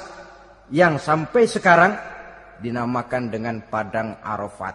yang 0.74 0.98
sampai 0.98 1.46
sekarang 1.46 1.92
dinamakan 2.58 3.30
dengan 3.30 3.62
Padang 3.62 4.18
Arafat. 4.18 4.74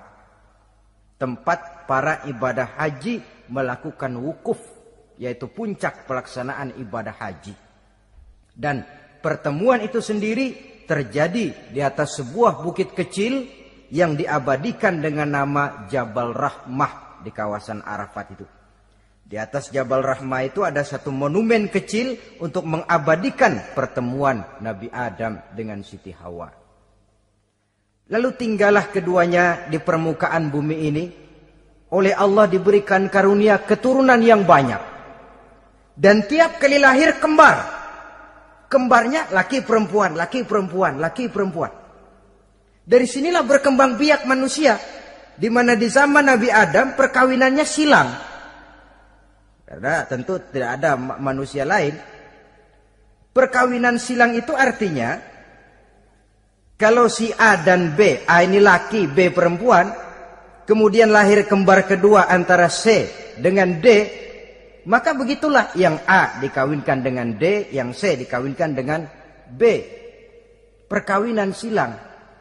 Tempat 1.20 1.90
para 1.90 2.24
ibadah 2.32 2.80
haji 2.80 3.20
melakukan 3.52 4.14
wukuf 4.16 4.62
yaitu 5.20 5.52
puncak 5.52 6.08
pelaksanaan 6.08 6.80
ibadah 6.80 7.12
haji. 7.12 7.52
Dan 8.56 8.88
pertemuan 9.20 9.84
itu 9.84 10.00
sendiri 10.00 10.56
terjadi 10.90 11.70
di 11.70 11.80
atas 11.80 12.18
sebuah 12.18 12.66
bukit 12.66 12.98
kecil 12.98 13.46
yang 13.94 14.18
diabadikan 14.18 15.02
dengan 15.02 15.30
nama 15.30 15.86
Jabal 15.90 16.34
Rahmah 16.34 17.22
di 17.22 17.30
kawasan 17.30 17.86
Arafat 17.86 18.26
itu. 18.34 18.46
Di 19.30 19.38
atas 19.38 19.70
Jabal 19.70 20.02
Rahmah 20.02 20.42
itu 20.42 20.66
ada 20.66 20.82
satu 20.82 21.14
monumen 21.14 21.70
kecil 21.70 22.18
untuk 22.42 22.66
mengabadikan 22.66 23.62
pertemuan 23.78 24.42
Nabi 24.58 24.90
Adam 24.90 25.38
dengan 25.54 25.86
Siti 25.86 26.10
Hawa. 26.10 26.50
Lalu 28.10 28.30
tinggallah 28.34 28.90
keduanya 28.90 29.70
di 29.70 29.78
permukaan 29.78 30.50
bumi 30.50 30.78
ini. 30.82 31.06
Oleh 31.94 32.14
Allah 32.14 32.50
diberikan 32.50 33.06
karunia 33.06 33.62
keturunan 33.62 34.18
yang 34.18 34.50
banyak. 34.50 34.82
Dan 35.94 36.26
tiap 36.26 36.58
kali 36.58 36.82
lahir 36.82 37.22
kembar. 37.22 37.79
Kembarnya 38.70 39.34
laki 39.34 39.66
perempuan, 39.66 40.14
laki 40.14 40.46
perempuan, 40.46 41.02
laki 41.02 41.34
perempuan. 41.34 41.74
Dari 42.86 43.06
sinilah 43.10 43.42
berkembang 43.42 43.98
biak 43.98 44.30
manusia. 44.30 44.78
Di 45.40 45.48
mana 45.50 45.74
di 45.74 45.88
zaman 45.90 46.30
Nabi 46.30 46.54
Adam 46.54 46.94
perkawinannya 46.94 47.66
silang. 47.66 48.10
Karena 49.66 50.06
tentu 50.06 50.38
tidak 50.50 50.82
ada 50.82 50.98
manusia 50.98 51.66
lain. 51.66 51.96
Perkawinan 53.30 54.02
silang 54.02 54.34
itu 54.34 54.52
artinya 54.58 55.22
kalau 56.80 57.12
si 57.12 57.30
A 57.36 57.60
dan 57.60 57.94
B, 57.94 58.24
A 58.24 58.42
ini 58.42 58.58
laki, 58.64 59.12
B 59.12 59.36
perempuan, 59.36 59.92
kemudian 60.64 61.12
lahir 61.12 61.44
kembar 61.44 61.84
kedua 61.84 62.32
antara 62.32 62.72
C 62.72 63.06
dengan 63.36 63.84
D, 63.84 63.88
maka 64.90 65.14
begitulah 65.14 65.70
yang 65.78 66.02
A 66.10 66.42
dikawinkan 66.42 67.06
dengan 67.06 67.38
D, 67.38 67.70
yang 67.70 67.94
C 67.94 68.18
dikawinkan 68.18 68.74
dengan 68.74 69.06
B. 69.54 69.62
Perkawinan 70.90 71.54
silang. 71.54 71.94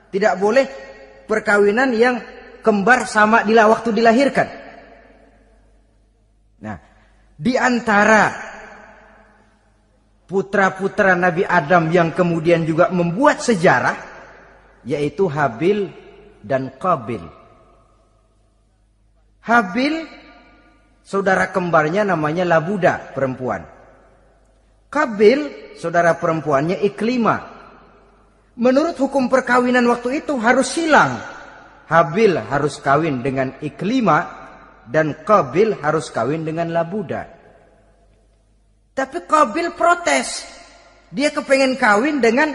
Tidak 0.08 0.34
boleh 0.40 0.64
perkawinan 1.28 1.92
yang 1.92 2.16
kembar 2.64 3.04
sama 3.04 3.44
di 3.44 3.52
waktu 3.52 3.92
dilahirkan. 3.92 4.48
Nah, 6.64 6.76
di 7.36 7.52
antara 7.60 8.32
putra-putra 10.24 11.12
Nabi 11.12 11.44
Adam 11.44 11.92
yang 11.92 12.16
kemudian 12.16 12.64
juga 12.64 12.88
membuat 12.88 13.44
sejarah 13.44 14.00
yaitu 14.88 15.28
Habil 15.28 15.92
dan 16.40 16.72
Qabil. 16.80 17.20
Habil 19.44 20.17
saudara 21.08 21.48
kembarnya 21.48 22.04
namanya 22.04 22.44
Labuda 22.44 23.16
perempuan. 23.16 23.64
Kabil 24.92 25.72
saudara 25.80 26.20
perempuannya 26.20 26.84
Iklima. 26.84 27.56
Menurut 28.60 29.00
hukum 29.00 29.32
perkawinan 29.32 29.88
waktu 29.88 30.20
itu 30.20 30.36
harus 30.36 30.68
silang. 30.68 31.16
Habil 31.88 32.36
harus 32.36 32.76
kawin 32.84 33.24
dengan 33.24 33.56
Iklima 33.64 34.28
dan 34.84 35.24
Kabil 35.24 35.80
harus 35.80 36.12
kawin 36.12 36.44
dengan 36.44 36.68
Labuda. 36.68 37.24
Tapi 38.92 39.24
Kabil 39.24 39.72
protes. 39.72 40.44
Dia 41.08 41.32
kepengen 41.32 41.80
kawin 41.80 42.20
dengan 42.20 42.52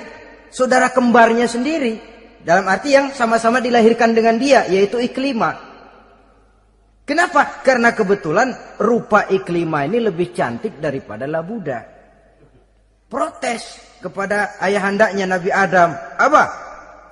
saudara 0.53 0.93
kembarnya 0.93 1.49
sendiri. 1.49 1.97
Dalam 2.45 2.69
arti 2.69 2.93
yang 2.93 3.09
sama-sama 3.15 3.57
dilahirkan 3.63 4.13
dengan 4.13 4.37
dia, 4.37 4.69
yaitu 4.69 5.01
Iklima. 5.01 5.72
Kenapa? 7.03 7.59
Karena 7.59 7.91
kebetulan 7.91 8.79
rupa 8.79 9.27
Iklima 9.27 9.83
ini 9.83 9.99
lebih 9.99 10.31
cantik 10.31 10.79
daripada 10.79 11.27
Labuda. 11.27 11.83
Protes 13.11 13.63
kepada 13.99 14.55
ayahandanya 14.63 15.35
Nabi 15.35 15.51
Adam. 15.51 15.91
Apa? 16.15 16.43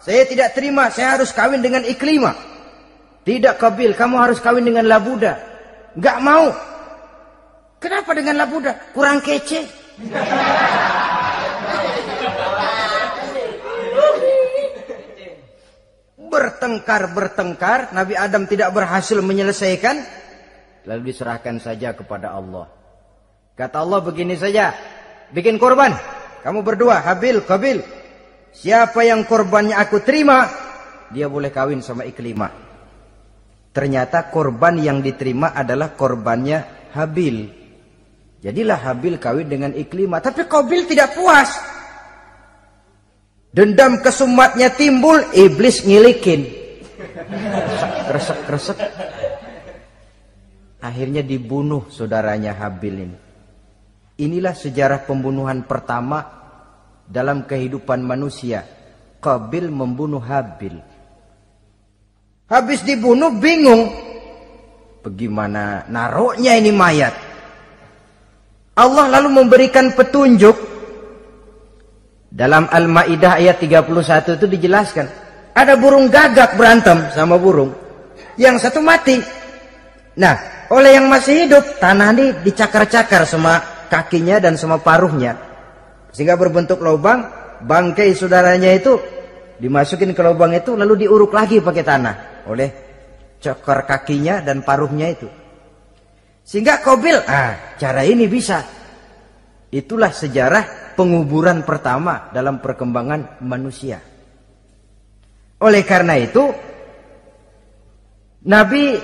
Saya 0.02 0.26
tidak 0.26 0.56
terima, 0.56 0.90
saya 0.90 1.20
harus 1.20 1.36
kawin 1.36 1.60
dengan 1.60 1.84
Iklima. 1.84 2.34
Tidak 3.22 3.60
Kabil, 3.60 3.94
kamu 3.94 4.16
harus 4.18 4.40
kawin 4.42 4.66
dengan 4.66 4.88
Labuda. 4.88 5.38
Gak 6.00 6.18
mau. 6.24 6.50
Kenapa 7.78 8.16
dengan 8.16 8.40
Labuda? 8.42 8.96
Kurang 8.96 9.20
kece. 9.22 9.68
Bertengkar 16.32 17.12
bertengkar 17.12 17.92
Nabi 17.92 18.16
Adam 18.16 18.48
tidak 18.48 18.72
berhasil 18.72 19.20
menyelesaikan 19.20 20.00
lalu 20.88 21.12
diserahkan 21.12 21.60
saja 21.60 21.92
kepada 21.92 22.32
Allah 22.32 22.72
kata 23.60 23.84
Allah 23.84 24.00
begini 24.00 24.40
saja 24.40 24.72
bikin 25.36 25.60
korban 25.60 25.92
kamu 26.42 26.66
berdua, 26.66 27.06
Habil, 27.06 27.46
Kabil. 27.46 27.80
Siapa 28.52 29.06
yang 29.06 29.24
korbannya 29.30 29.78
aku 29.78 30.02
terima, 30.02 30.50
dia 31.14 31.30
boleh 31.30 31.54
kawin 31.54 31.86
sama 31.86 32.04
Iklimah. 32.04 32.52
Ternyata 33.72 34.28
korban 34.28 34.76
yang 34.82 35.00
diterima 35.00 35.56
adalah 35.56 35.96
korbannya 35.96 36.92
Habil. 36.92 37.48
Jadilah 38.42 38.80
Habil 38.90 39.22
kawin 39.22 39.48
dengan 39.48 39.72
Iklimah. 39.72 40.20
Tapi 40.20 40.50
Kabil 40.50 40.90
tidak 40.90 41.14
puas. 41.16 41.71
Dendam 43.52 44.00
kesumatnya 44.00 44.72
timbul, 44.72 45.28
iblis 45.36 45.84
ngilikin. 45.84 46.48
Kresek, 48.08 48.40
kresek. 48.48 48.80
Akhirnya 50.80 51.20
dibunuh 51.20 51.92
saudaranya 51.92 52.56
Habil 52.56 52.96
ini. 53.06 53.18
Inilah 54.24 54.56
sejarah 54.56 55.04
pembunuhan 55.04 55.68
pertama 55.68 56.24
dalam 57.04 57.44
kehidupan 57.44 58.00
manusia. 58.00 58.64
Qabil 59.20 59.68
membunuh 59.68 60.24
Habil. 60.24 60.80
Habis 62.48 62.88
dibunuh 62.88 63.36
bingung. 63.36 63.92
Bagaimana 65.04 65.92
naroknya 65.92 66.56
ini 66.56 66.72
mayat? 66.72 67.14
Allah 68.80 69.12
lalu 69.20 69.44
memberikan 69.44 69.92
petunjuk. 69.92 70.71
Dalam 72.32 72.72
Al-Ma'idah 72.72 73.44
ayat 73.44 73.60
31 73.60 74.40
itu 74.40 74.48
dijelaskan. 74.48 75.06
Ada 75.52 75.76
burung 75.76 76.08
gagak 76.08 76.56
berantem 76.56 77.12
sama 77.12 77.36
burung. 77.36 77.76
Yang 78.40 78.72
satu 78.72 78.80
mati. 78.80 79.20
Nah, 80.16 80.68
oleh 80.72 80.96
yang 80.96 81.12
masih 81.12 81.44
hidup, 81.44 81.84
tanah 81.84 82.16
ini 82.16 82.26
dicakar-cakar 82.40 83.28
sama 83.28 83.60
kakinya 83.92 84.40
dan 84.40 84.56
sama 84.56 84.80
paruhnya 84.80 85.36
sehingga 86.16 86.40
berbentuk 86.40 86.80
lubang 86.80 87.28
bangkai 87.64 88.16
saudaranya 88.16 88.72
itu 88.72 88.96
dimasukin 89.60 90.16
ke 90.16 90.22
lubang 90.24 90.56
itu 90.56 90.80
lalu 90.80 91.08
diuruk 91.08 91.36
lagi 91.36 91.60
pakai 91.60 91.84
tanah 91.84 92.16
oleh 92.48 92.70
cokor 93.44 93.84
kakinya 93.84 94.40
dan 94.40 94.64
paruhnya 94.64 95.12
itu 95.12 95.28
sehingga 96.48 96.80
Kobil 96.80 97.20
ah 97.28 97.76
cara 97.76 98.08
ini 98.08 98.32
bisa 98.32 98.64
itulah 99.72 100.12
sejarah 100.12 100.91
penguburan 100.94 101.64
pertama 101.64 102.30
dalam 102.36 102.60
perkembangan 102.60 103.42
manusia. 103.42 104.00
Oleh 105.62 105.86
karena 105.86 106.18
itu 106.18 106.50
Nabi 108.50 108.98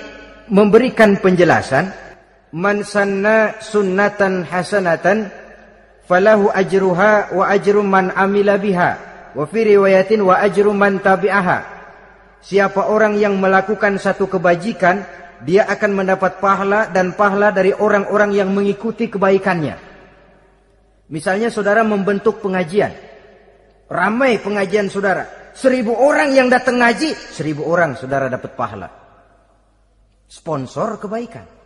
memberikan 0.50 1.16
penjelasan 1.22 1.88
man 2.50 2.82
sanna 2.82 3.62
sunnatan 3.62 4.42
hasanatan 4.42 5.30
falahu 6.10 6.50
ajruha 6.50 7.30
wa 7.30 7.44
ajru 7.46 7.86
man 7.86 8.10
amila 8.10 8.58
biha 8.58 8.90
wa 9.38 9.44
fi 9.46 9.60
riwayatin 9.72 10.26
wa 10.26 10.42
ajru 10.42 10.74
man 10.74 10.98
tabi'aha. 10.98 11.78
Siapa 12.42 12.90
orang 12.90 13.18
yang 13.18 13.38
melakukan 13.38 13.98
satu 13.98 14.26
kebajikan 14.26 15.06
dia 15.46 15.66
akan 15.70 16.02
mendapat 16.02 16.42
pahala 16.42 16.90
dan 16.90 17.14
pahala 17.14 17.54
dari 17.54 17.70
orang-orang 17.70 18.34
yang 18.34 18.50
mengikuti 18.50 19.06
kebaikannya 19.06 19.87
misalnya 21.08 21.52
saudara 21.52 21.84
membentuk 21.84 22.40
pengajian 22.40 22.92
ramai 23.88 24.40
pengajian 24.40 24.92
saudara 24.92 25.52
seribu 25.56 25.96
orang 25.96 26.32
yang 26.32 26.48
datang 26.52 26.80
ngaji 26.80 27.12
seribu 27.12 27.64
orang 27.64 27.96
saudara 27.96 28.28
dapat 28.28 28.52
pahala 28.56 28.88
sponsor 30.28 31.00
kebaikan 31.00 31.58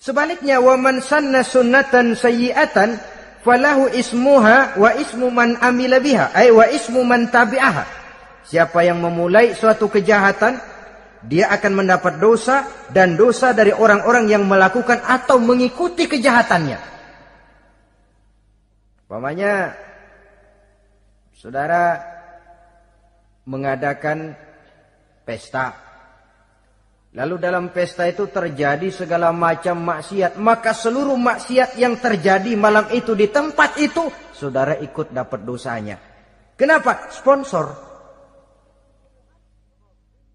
Sebaliknya 0.00 0.64
wa 0.64 0.80
man 0.80 1.04
sanna 1.04 1.44
sunnatan 1.44 2.16
sayyi'atan 2.16 2.96
falahu 3.44 3.92
ismuha 3.92 4.80
wa 4.80 4.96
ismu 4.96 5.28
man 5.28 5.60
amila 5.60 6.00
biha 6.00 6.32
ay 6.32 6.48
wa 6.48 6.64
ismu 6.64 7.04
man 7.04 7.28
tabi'aha. 7.28 7.84
Siapa 8.48 8.80
yang 8.80 9.04
memulai 9.04 9.52
suatu 9.52 9.92
kejahatan 9.92 10.56
dia 11.20 11.52
akan 11.52 11.84
mendapat 11.84 12.16
dosa 12.16 12.64
dan 12.88 13.12
dosa 13.12 13.52
dari 13.52 13.76
orang-orang 13.76 14.32
yang 14.32 14.48
melakukan 14.48 15.04
atau 15.04 15.36
mengikuti 15.36 16.08
kejahatannya. 16.08 16.99
Umpamanya 19.10 19.74
saudara 21.34 21.98
mengadakan 23.42 24.38
pesta 25.26 25.74
Lalu 27.10 27.42
dalam 27.42 27.74
pesta 27.74 28.06
itu 28.06 28.30
terjadi 28.30 28.86
segala 28.94 29.34
macam 29.34 29.82
maksiat. 29.82 30.38
Maka 30.38 30.70
seluruh 30.70 31.18
maksiat 31.18 31.74
yang 31.74 31.98
terjadi 31.98 32.54
malam 32.54 32.86
itu 32.94 33.18
di 33.18 33.26
tempat 33.26 33.82
itu. 33.82 34.06
Saudara 34.30 34.78
ikut 34.78 35.10
dapat 35.10 35.42
dosanya. 35.42 35.98
Kenapa? 36.54 37.10
Sponsor. 37.10 37.66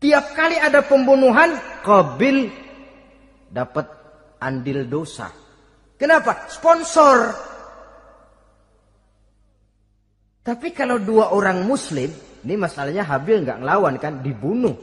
Tiap 0.04 0.36
kali 0.36 0.60
ada 0.60 0.84
pembunuhan. 0.84 1.56
Kabil 1.80 2.52
dapat 3.48 3.88
andil 4.44 4.84
dosa. 4.84 5.32
Kenapa? 5.96 6.52
Sponsor. 6.52 7.55
Tapi 10.46 10.70
kalau 10.78 11.02
dua 11.02 11.34
orang 11.34 11.66
muslim. 11.66 12.14
Ini 12.46 12.54
masalahnya 12.62 13.02
Habil 13.02 13.42
nggak 13.42 13.66
ngelawan 13.66 13.98
kan. 13.98 14.22
Dibunuh. 14.22 14.78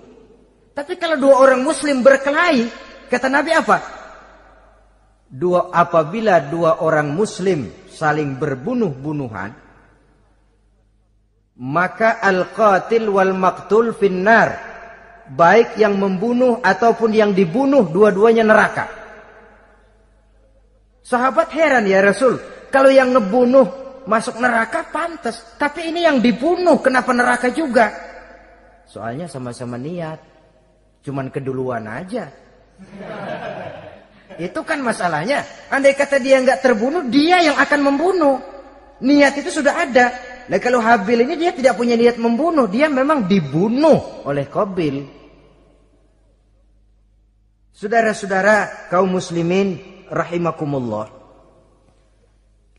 Tapi 0.74 0.98
kalau 0.98 1.14
dua 1.14 1.38
orang 1.38 1.62
muslim 1.62 2.02
berkelahi, 2.02 2.66
kata 3.06 3.30
Nabi 3.30 3.54
apa? 3.54 3.78
Dua 5.30 5.70
apabila 5.70 6.42
dua 6.42 6.82
orang 6.82 7.14
muslim 7.14 7.70
saling 7.86 8.34
berbunuh-bunuhan, 8.34 9.52
maka 11.62 12.18
al-qatil 12.18 13.06
wal 13.12 13.36
maktul 13.36 13.94
finnar 13.94 14.72
baik 15.30 15.78
yang 15.78 15.94
membunuh 16.00 16.58
ataupun 16.64 17.14
yang 17.14 17.30
dibunuh 17.30 17.86
dua-duanya 17.86 18.42
neraka 18.42 18.88
sahabat 21.04 21.52
heran 21.54 21.86
ya 21.86 22.02
Rasul 22.02 22.40
kalau 22.72 22.88
yang 22.88 23.14
ngebunuh 23.14 23.81
masuk 24.08 24.38
neraka 24.42 24.88
pantas 24.90 25.56
tapi 25.58 25.90
ini 25.90 26.06
yang 26.06 26.18
dibunuh 26.18 26.78
kenapa 26.82 27.10
neraka 27.14 27.50
juga 27.50 27.90
soalnya 28.86 29.30
sama-sama 29.30 29.78
niat 29.78 30.18
cuman 31.02 31.30
keduluan 31.30 31.86
aja 31.88 32.30
itu 34.40 34.60
kan 34.64 34.80
masalahnya. 34.80 35.44
Andai 35.68 35.92
kata 35.92 36.16
dia 36.16 36.40
nggak 36.40 36.64
terbunuh, 36.64 37.04
dia 37.08 37.44
yang 37.44 37.56
akan 37.60 37.80
membunuh. 37.84 38.40
Niat 39.02 39.34
itu 39.36 39.50
sudah 39.50 39.82
ada. 39.82 40.14
Nah 40.48 40.58
kalau 40.62 40.80
Habil 40.80 41.26
ini 41.26 41.34
dia 41.36 41.52
tidak 41.52 41.76
punya 41.76 41.98
niat 41.98 42.16
membunuh, 42.16 42.70
dia 42.70 42.88
memang 42.88 43.28
dibunuh 43.28 44.24
oleh 44.24 44.46
Qabil. 44.48 45.04
Saudara-saudara 47.72 48.88
kaum 48.88 49.10
muslimin 49.10 49.80
rahimakumullah. 50.08 51.21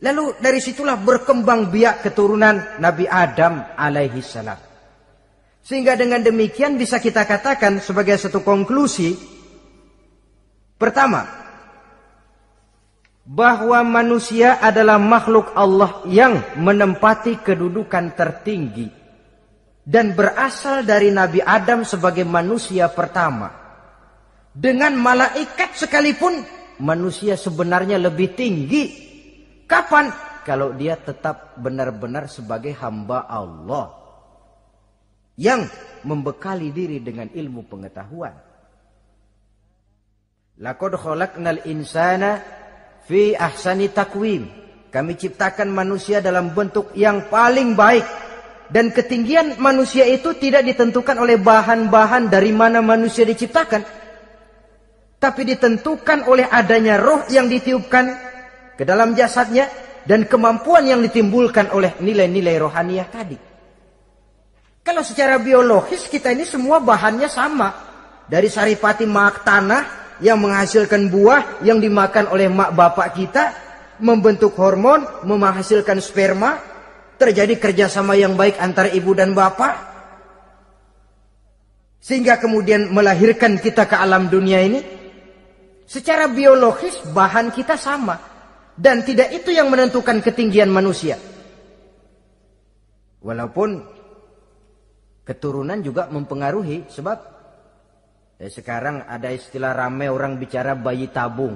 Lalu 0.03 0.35
dari 0.43 0.59
situlah 0.59 0.99
berkembang 0.99 1.71
biak 1.71 2.03
keturunan 2.03 2.77
Nabi 2.83 3.07
Adam 3.07 3.63
alaihi 3.79 4.19
salam. 4.19 4.59
Sehingga 5.63 5.95
dengan 5.95 6.19
demikian 6.19 6.75
bisa 6.75 6.99
kita 6.99 7.23
katakan 7.23 7.79
sebagai 7.79 8.19
satu 8.19 8.43
konklusi. 8.43 9.15
Pertama, 10.75 11.23
bahwa 13.23 13.79
manusia 13.87 14.59
adalah 14.59 14.99
makhluk 14.99 15.55
Allah 15.55 16.03
yang 16.11 16.43
menempati 16.59 17.39
kedudukan 17.39 18.11
tertinggi 18.11 18.91
dan 19.87 20.11
berasal 20.11 20.83
dari 20.83 21.11
Nabi 21.11 21.39
Adam 21.39 21.87
sebagai 21.87 22.27
manusia 22.27 22.91
pertama. 22.91 23.51
Dengan 24.51 24.93
malaikat 24.99 25.79
sekalipun 25.79 26.43
manusia 26.83 27.39
sebenarnya 27.39 27.95
lebih 27.95 28.35
tinggi. 28.35 29.12
Kapan? 29.65 30.11
Kalau 30.43 30.75
dia 30.75 30.99
tetap 30.99 31.55
benar-benar 31.55 32.27
sebagai 32.27 32.75
hamba 32.75 33.23
Allah 33.23 33.95
yang 35.39 35.65
membekali 36.03 36.69
diri 36.69 36.99
dengan 36.99 37.31
ilmu 37.31 37.65
pengetahuan. 37.65 38.35
Laqad 40.59 40.93
khalaqnal 40.99 41.65
insana 41.65 42.43
fi 43.07 43.33
ahsani 43.33 43.89
takwim. 43.89 44.45
Kami 44.93 45.17
ciptakan 45.17 45.73
manusia 45.73 46.21
dalam 46.21 46.53
bentuk 46.53 46.93
yang 46.93 47.31
paling 47.31 47.73
baik. 47.73 48.05
Dan 48.69 48.93
ketinggian 48.93 49.57
manusia 49.57 50.05
itu 50.05 50.37
tidak 50.37 50.65
ditentukan 50.65 51.17
oleh 51.17 51.41
bahan-bahan 51.41 52.29
dari 52.29 52.53
mana 52.53 52.83
manusia 52.85 53.25
diciptakan. 53.25 53.81
Tapi 55.17 55.41
ditentukan 55.55 56.29
oleh 56.29 56.45
adanya 56.45 57.01
roh 57.01 57.25
yang 57.31 57.49
ditiupkan 57.49 58.32
ke 58.77 58.83
dalam 58.83 59.13
jasadnya. 59.17 59.69
Dan 60.03 60.27
kemampuan 60.27 60.83
yang 60.83 60.99
ditimbulkan 60.99 61.71
oleh 61.71 61.95
nilai-nilai 62.03 62.59
rohaniah 62.59 63.07
tadi. 63.07 63.39
Kalau 64.83 64.99
secara 64.99 65.39
biologis 65.39 66.11
kita 66.11 66.35
ini 66.35 66.43
semua 66.43 66.83
bahannya 66.83 67.31
sama. 67.31 67.71
Dari 68.27 68.51
saripati 68.51 69.07
mak 69.07 69.47
tanah 69.47 69.83
yang 70.19 70.43
menghasilkan 70.43 71.07
buah 71.07 71.63
yang 71.63 71.79
dimakan 71.79 72.27
oleh 72.35 72.51
mak 72.51 72.75
bapak 72.75 73.15
kita, 73.15 73.43
membentuk 74.03 74.59
hormon, 74.59 75.23
menghasilkan 75.23 76.03
sperma, 76.03 76.59
terjadi 77.15 77.55
kerjasama 77.55 78.19
yang 78.19 78.35
baik 78.35 78.59
antara 78.59 78.91
ibu 78.91 79.15
dan 79.15 79.31
bapak, 79.31 79.71
sehingga 82.03 82.35
kemudian 82.43 82.91
melahirkan 82.91 83.55
kita 83.55 83.87
ke 83.87 83.95
alam 83.95 84.27
dunia 84.27 84.59
ini. 84.59 84.83
Secara 85.87 86.27
biologis 86.27 86.99
bahan 87.15 87.55
kita 87.55 87.79
sama 87.79 88.32
dan 88.77 89.05
tidak 89.05 89.29
itu 89.33 89.53
yang 89.53 89.69
menentukan 89.69 90.21
ketinggian 90.21 90.69
manusia. 90.69 91.17
Walaupun 93.23 93.79
keturunan 95.23 95.79
juga 95.79 96.11
mempengaruhi 96.11 96.91
sebab 96.91 97.33
Ya, 98.43 98.51
sekarang 98.51 99.07
ada 99.07 99.31
istilah 99.31 99.71
ramai 99.71 100.11
orang 100.11 100.35
bicara 100.35 100.75
bayi 100.75 101.07
tabung. 101.07 101.55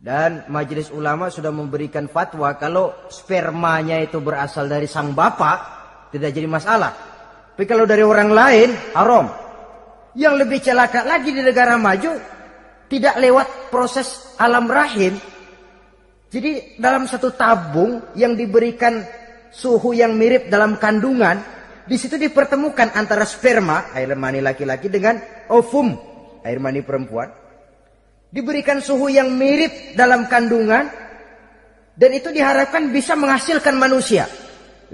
Dan 0.00 0.48
majelis 0.48 0.88
ulama 0.88 1.28
sudah 1.28 1.52
memberikan 1.52 2.08
fatwa 2.08 2.56
kalau 2.56 2.96
spermanya 3.12 4.00
itu 4.00 4.16
berasal 4.16 4.64
dari 4.64 4.88
sang 4.88 5.12
bapak 5.12 5.58
tidak 6.08 6.32
jadi 6.32 6.48
masalah. 6.48 6.96
Tapi 7.52 7.68
kalau 7.68 7.84
dari 7.84 8.00
orang 8.00 8.32
lain 8.32 8.72
haram. 8.96 9.28
Yang 10.16 10.34
lebih 10.42 10.58
celaka 10.64 11.04
lagi 11.04 11.30
di 11.36 11.38
negara 11.44 11.76
maju 11.76 12.16
tidak 12.88 13.14
lewat 13.20 13.68
proses 13.68 14.34
alam 14.40 14.66
rahim. 14.66 15.20
Jadi 16.30 16.78
dalam 16.78 17.10
satu 17.10 17.34
tabung 17.34 18.14
yang 18.14 18.38
diberikan 18.38 19.02
suhu 19.50 19.90
yang 19.90 20.14
mirip 20.14 20.46
dalam 20.46 20.78
kandungan 20.78 21.42
di 21.90 21.98
situ 21.98 22.14
dipertemukan 22.14 22.94
antara 22.94 23.26
sperma, 23.26 23.90
air 23.98 24.14
mani 24.14 24.38
laki-laki 24.38 24.86
dengan 24.86 25.18
ovum, 25.50 25.90
air 26.46 26.62
mani 26.62 26.86
perempuan. 26.86 27.34
Diberikan 28.30 28.78
suhu 28.78 29.10
yang 29.10 29.34
mirip 29.34 29.98
dalam 29.98 30.30
kandungan 30.30 30.86
dan 31.98 32.10
itu 32.14 32.30
diharapkan 32.30 32.94
bisa 32.94 33.18
menghasilkan 33.18 33.74
manusia 33.74 34.30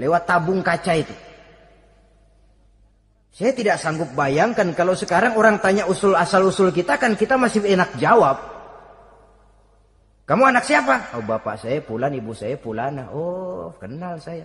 lewat 0.00 0.24
tabung 0.24 0.64
kaca 0.64 0.96
itu. 0.96 1.12
Saya 3.36 3.52
tidak 3.52 3.76
sanggup 3.76 4.16
bayangkan 4.16 4.72
kalau 4.72 4.96
sekarang 4.96 5.36
orang 5.36 5.60
tanya 5.60 5.84
usul 5.84 6.16
asal 6.16 6.48
usul 6.48 6.72
kita 6.72 6.96
kan 6.96 7.12
kita 7.12 7.36
masih 7.36 7.60
enak 7.68 7.92
jawab. 8.00 8.55
Kamu 10.26 10.42
anak 10.42 10.66
siapa? 10.66 11.14
Oh 11.14 11.22
bapak 11.22 11.62
saya 11.62 11.78
Pulan, 11.78 12.10
ibu 12.10 12.34
saya 12.34 12.58
Pulana. 12.58 13.14
Oh 13.14 13.70
kenal 13.78 14.18
saya. 14.18 14.42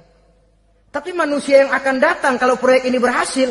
Tapi 0.93 1.09
manusia 1.09 1.65
yang 1.65 1.73
akan 1.73 1.97
datang 1.97 2.37
kalau 2.37 2.53
proyek 2.61 2.85
ini 2.85 3.01
berhasil. 3.01 3.49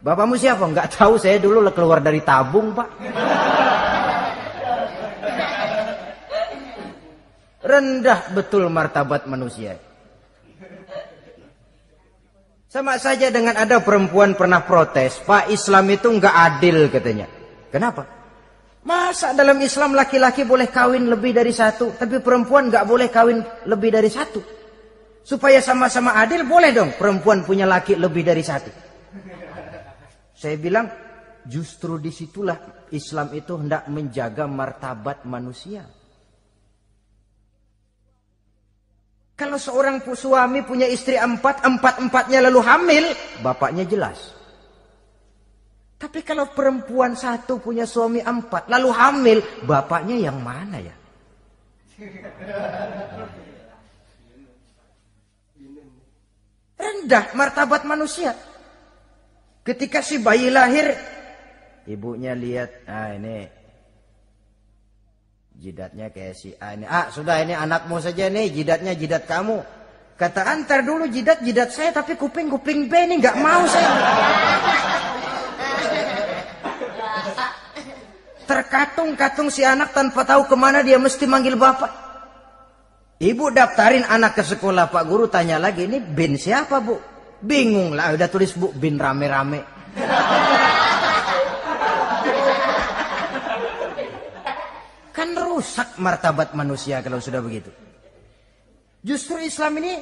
Bapakmu 0.00 0.40
siapa? 0.40 0.64
Enggak 0.64 0.96
tahu 0.96 1.20
saya 1.20 1.36
dulu 1.36 1.60
keluar 1.76 2.00
dari 2.00 2.24
tabung 2.24 2.72
pak. 2.72 2.88
Rendah 7.66 8.32
betul 8.32 8.72
martabat 8.72 9.28
manusia. 9.28 9.76
Sama 12.72 12.96
saja 12.96 13.28
dengan 13.28 13.60
ada 13.60 13.82
perempuan 13.84 14.32
pernah 14.32 14.64
protes. 14.64 15.20
Pak 15.20 15.52
Islam 15.52 15.84
itu 15.92 16.08
enggak 16.08 16.32
adil 16.32 16.88
katanya. 16.88 17.28
Kenapa? 17.68 18.15
Masa 18.86 19.34
dalam 19.34 19.58
Islam 19.58 19.98
laki-laki 19.98 20.46
boleh 20.46 20.70
kawin 20.70 21.10
lebih 21.10 21.34
dari 21.34 21.50
satu. 21.50 21.98
Tapi 21.98 22.22
perempuan 22.22 22.70
enggak 22.70 22.86
boleh 22.86 23.10
kawin 23.10 23.42
lebih 23.66 23.90
dari 23.90 24.06
satu. 24.06 24.38
Supaya 25.26 25.58
sama-sama 25.58 26.14
adil 26.14 26.46
boleh 26.46 26.70
dong 26.70 26.94
perempuan 26.94 27.42
punya 27.42 27.66
laki 27.66 27.98
lebih 27.98 28.22
dari 28.22 28.46
satu. 28.46 28.70
Saya 30.38 30.54
bilang 30.54 30.86
justru 31.42 31.98
di 31.98 32.14
situlah 32.14 32.86
Islam 32.94 33.34
itu 33.34 33.58
hendak 33.58 33.90
menjaga 33.90 34.46
martabat 34.46 35.26
manusia. 35.26 35.82
Kalau 39.34 39.58
seorang 39.58 40.00
suami 40.06 40.62
punya 40.62 40.86
istri 40.86 41.18
empat, 41.18 41.66
empat-empatnya 41.66 42.38
lalu 42.46 42.60
hamil, 42.62 43.04
bapaknya 43.42 43.82
jelas. 43.82 44.35
Tapi 45.96 46.20
kalau 46.20 46.52
perempuan 46.52 47.16
satu 47.16 47.56
punya 47.56 47.88
suami 47.88 48.20
empat, 48.20 48.68
lalu 48.68 48.88
hamil, 48.92 49.38
bapaknya 49.64 50.28
yang 50.28 50.36
mana 50.44 50.76
ya? 50.76 50.92
Rendah 56.76 57.32
martabat 57.32 57.88
manusia. 57.88 58.36
Ketika 59.64 60.04
si 60.04 60.20
bayi 60.20 60.52
lahir, 60.52 60.92
ibunya 61.88 62.36
lihat, 62.36 62.84
ah 62.84 63.16
ini 63.16 63.48
jidatnya 65.56 66.12
kayak 66.12 66.36
si 66.36 66.52
A 66.60 66.76
ini. 66.76 66.84
Ah 66.84 67.08
sudah 67.08 67.40
ini 67.40 67.56
anakmu 67.56 67.96
saja 68.04 68.28
nih, 68.28 68.52
jidatnya 68.52 68.92
jidat 68.92 69.24
kamu. 69.24 69.64
Kata 70.20 70.44
antar 70.44 70.84
dulu 70.84 71.08
jidat 71.08 71.40
jidat 71.40 71.72
saya, 71.72 71.96
tapi 71.96 72.20
kuping 72.20 72.52
kuping 72.52 72.84
B 72.84 72.92
ini 73.08 73.16
nggak 73.16 73.36
mau 73.40 73.64
saya. 73.64 73.90
Terkatung-katung 78.46 79.50
si 79.50 79.66
anak 79.66 79.90
tanpa 79.90 80.22
tahu 80.22 80.46
ke 80.46 80.54
mana 80.54 80.86
dia 80.86 80.96
mesti 81.02 81.26
manggil 81.26 81.58
bapak. 81.58 82.06
Ibu 83.16 83.50
daftarin 83.50 84.06
anak 84.06 84.38
ke 84.38 84.42
sekolah, 84.44 84.92
Pak 84.92 85.04
Guru 85.08 85.26
tanya 85.26 85.56
lagi, 85.56 85.88
ini 85.88 85.98
bin 85.98 86.36
siapa 86.36 86.78
Bu? 86.84 87.00
Bingung 87.40 87.96
lah, 87.96 88.12
udah 88.12 88.28
tulis 88.28 88.52
Bu, 88.54 88.70
bin 88.76 89.00
rame-rame. 89.00 89.64
kan 95.16 95.32
rusak 95.32 95.96
martabat 95.96 96.52
manusia 96.52 97.00
kalau 97.00 97.16
sudah 97.16 97.40
begitu. 97.40 97.72
Justru 99.00 99.40
Islam 99.40 99.80
ini 99.80 99.96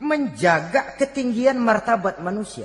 menjaga 0.00 0.96
ketinggian 0.96 1.60
martabat 1.60 2.24
manusia. 2.24 2.64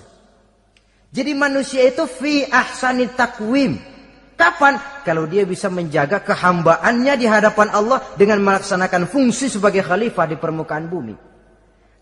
Jadi 1.12 1.36
manusia 1.36 1.84
itu 1.84 2.08
fi 2.08 2.48
ahsani 2.48 3.12
takwim. 3.12 3.91
Kapan? 4.36 5.04
Kalau 5.06 5.30
dia 5.30 5.46
bisa 5.46 5.70
menjaga 5.70 6.22
kehambaannya 6.22 7.14
di 7.18 7.26
hadapan 7.30 7.70
Allah 7.74 8.02
dengan 8.18 8.42
melaksanakan 8.42 9.06
fungsi 9.06 9.50
sebagai 9.50 9.86
khalifah 9.86 10.26
di 10.26 10.38
permukaan 10.38 10.90
bumi. 10.90 11.16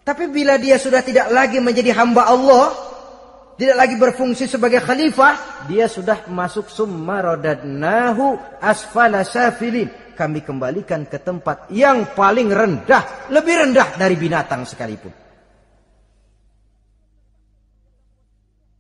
Tapi 0.04 0.26
bila 0.32 0.58
dia 0.58 0.80
sudah 0.80 1.04
tidak 1.06 1.30
lagi 1.30 1.62
menjadi 1.62 1.94
hamba 1.94 2.26
Allah, 2.32 2.74
tidak 3.60 3.76
lagi 3.76 3.96
berfungsi 4.00 4.48
sebagai 4.48 4.80
khalifah, 4.80 5.68
dia 5.68 5.86
sudah 5.92 6.26
masuk 6.32 6.72
summa 6.72 7.36
radadnahu 7.36 8.40
asfala 8.64 9.28
safilin. 9.28 10.16
Kami 10.16 10.44
kembalikan 10.44 11.08
ke 11.08 11.20
tempat 11.20 11.72
yang 11.72 12.16
paling 12.16 12.52
rendah, 12.52 13.32
lebih 13.32 13.68
rendah 13.68 13.96
dari 14.00 14.16
binatang 14.16 14.64
sekalipun. 14.64 15.29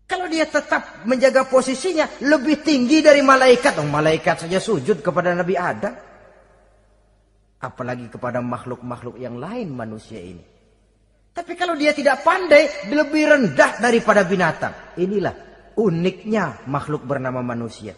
Kalau 0.09 0.25
dia 0.25 0.49
tetap 0.49 1.05
menjaga 1.05 1.45
posisinya 1.45 2.09
lebih 2.25 2.65
tinggi 2.65 3.05
dari 3.05 3.21
malaikat, 3.21 3.77
oh, 3.77 3.85
malaikat 3.85 4.41
saja 4.41 4.57
sujud 4.57 5.05
kepada 5.05 5.37
Nabi 5.37 5.53
Adam. 5.53 5.93
Apalagi 7.61 8.09
kepada 8.09 8.41
makhluk-makhluk 8.41 9.21
yang 9.21 9.37
lain 9.37 9.69
manusia 9.69 10.17
ini. 10.17 10.41
Tapi 11.29 11.53
kalau 11.53 11.77
dia 11.77 11.93
tidak 11.93 12.25
pandai, 12.25 12.89
lebih 12.89 13.29
rendah 13.29 13.77
daripada 13.77 14.25
binatang. 14.25 14.97
Inilah 14.97 15.35
uniknya 15.77 16.65
makhluk 16.65 17.05
bernama 17.05 17.45
manusia. 17.45 17.93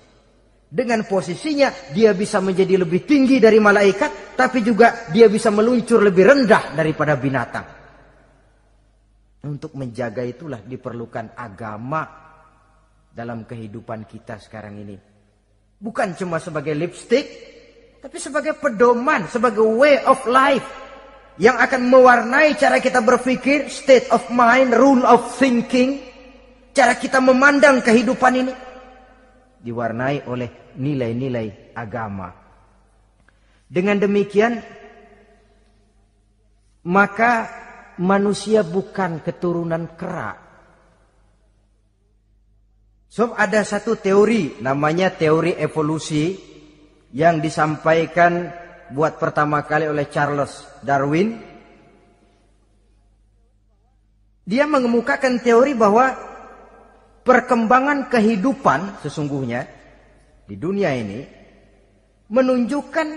Dengan 0.67 1.07
posisinya, 1.07 1.71
dia 1.95 2.11
bisa 2.11 2.43
menjadi 2.43 2.75
lebih 2.75 3.07
tinggi 3.07 3.39
dari 3.39 3.63
malaikat, 3.63 4.35
tapi 4.35 4.59
juga 4.59 5.07
dia 5.15 5.31
bisa 5.31 5.47
meluncur 5.47 6.03
lebih 6.03 6.27
rendah 6.27 6.75
daripada 6.75 7.15
binatang. 7.15 7.80
Untuk 9.41 9.73
menjaga 9.73 10.21
itulah 10.21 10.61
diperlukan 10.61 11.33
agama 11.33 12.05
dalam 13.09 13.43
kehidupan 13.43 14.05
kita 14.05 14.37
sekarang 14.37 14.77
ini. 14.85 14.97
Bukan 15.81 16.13
cuma 16.13 16.37
sebagai 16.37 16.77
lipstick, 16.77 17.25
tapi 17.97 18.21
sebagai 18.21 18.53
pedoman, 18.53 19.25
sebagai 19.25 19.65
way 19.65 19.97
of 20.05 20.21
life 20.29 20.65
yang 21.41 21.57
akan 21.57 21.89
mewarnai 21.89 22.53
cara 22.53 22.77
kita 22.77 23.01
berpikir, 23.01 23.65
state 23.65 24.13
of 24.13 24.21
mind, 24.29 24.77
rule 24.77 25.01
of 25.01 25.25
thinking, 25.41 25.97
cara 26.69 26.93
kita 26.93 27.17
memandang 27.17 27.81
kehidupan 27.81 28.33
ini 28.45 28.53
diwarnai 29.61 30.25
oleh 30.29 30.73
nilai-nilai 30.77 31.73
agama. 31.77 32.29
Dengan 33.71 33.97
demikian 33.97 34.59
maka 36.81 37.47
manusia 37.99 38.63
bukan 38.63 39.19
keturunan 39.19 39.97
kera. 39.99 40.37
So 43.11 43.35
ada 43.35 43.59
satu 43.67 43.99
teori 43.99 44.63
namanya 44.63 45.11
teori 45.11 45.51
evolusi 45.59 46.39
yang 47.11 47.43
disampaikan 47.43 48.47
buat 48.95 49.19
pertama 49.19 49.67
kali 49.67 49.91
oleh 49.91 50.07
Charles 50.07 50.63
Darwin. 50.79 51.35
Dia 54.47 54.63
mengemukakan 54.63 55.43
teori 55.43 55.75
bahwa 55.75 56.15
perkembangan 57.27 58.07
kehidupan 58.07 59.03
sesungguhnya 59.03 59.67
di 60.47 60.55
dunia 60.55 60.95
ini 60.95 61.19
menunjukkan 62.31 63.07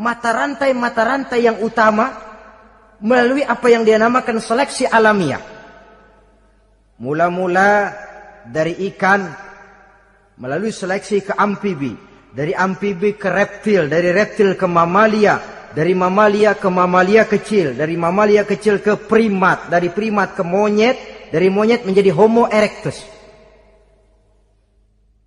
mata 0.00 0.30
rantai-mata 0.32 1.02
rantai 1.04 1.44
yang 1.44 1.60
utama 1.60 2.29
melalui 3.00 3.44
apa 3.44 3.66
yang 3.72 3.82
dia 3.84 3.96
namakan 3.96 4.40
seleksi 4.40 4.84
alamiah. 4.88 5.40
Mula-mula 7.00 7.96
dari 8.44 8.76
ikan 8.92 9.24
melalui 10.36 10.72
seleksi 10.72 11.24
ke 11.24 11.32
amfibi, 11.36 11.96
dari 12.32 12.52
amfibi 12.52 13.16
ke 13.16 13.28
reptil, 13.28 13.88
dari 13.88 14.12
reptil 14.12 14.52
ke 14.56 14.66
mamalia, 14.68 15.40
dari 15.72 15.96
mamalia 15.96 16.56
ke 16.56 16.68
mamalia 16.68 17.24
kecil, 17.24 17.72
dari 17.72 17.96
mamalia 17.96 18.44
kecil 18.44 18.84
ke 18.84 19.00
primat, 19.00 19.72
dari 19.72 19.88
primat 19.88 20.36
ke 20.36 20.44
monyet, 20.44 21.30
dari 21.32 21.48
monyet 21.48 21.88
menjadi 21.88 22.10
Homo 22.12 22.48
erectus. 22.52 23.00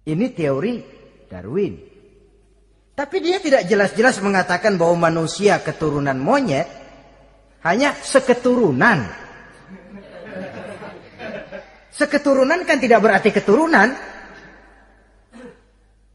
Ini 0.04 0.26
teori 0.36 0.84
Darwin. 1.32 1.74
Tapi 2.94 3.18
dia 3.18 3.42
tidak 3.42 3.66
jelas-jelas 3.66 4.22
mengatakan 4.22 4.78
bahwa 4.78 5.10
manusia 5.10 5.58
keturunan 5.64 6.20
monyet, 6.20 6.83
hanya 7.64 7.96
seketurunan. 7.96 9.08
Seketurunan 11.94 12.68
kan 12.68 12.78
tidak 12.82 13.00
berarti 13.00 13.30
keturunan. 13.32 13.96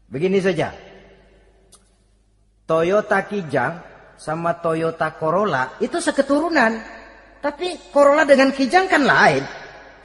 Begini 0.09 0.37
saja. 0.41 0.73
Toyota 2.69 3.25
Kijang 3.25 3.73
sama 4.13 4.61
Toyota 4.61 5.09
Corolla 5.17 5.79
itu 5.81 5.97
seketurunan. 5.97 6.77
Tapi 7.39 7.89
Corolla 7.89 8.27
dengan 8.29 8.53
Kijang 8.53 8.85
kan 8.85 9.01
lain. 9.01 9.41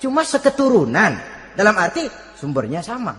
Cuma 0.01 0.25
seketurunan. 0.25 1.13
Dalam 1.55 1.77
arti 1.77 2.09
sumbernya 2.39 2.81
sama. 2.81 3.15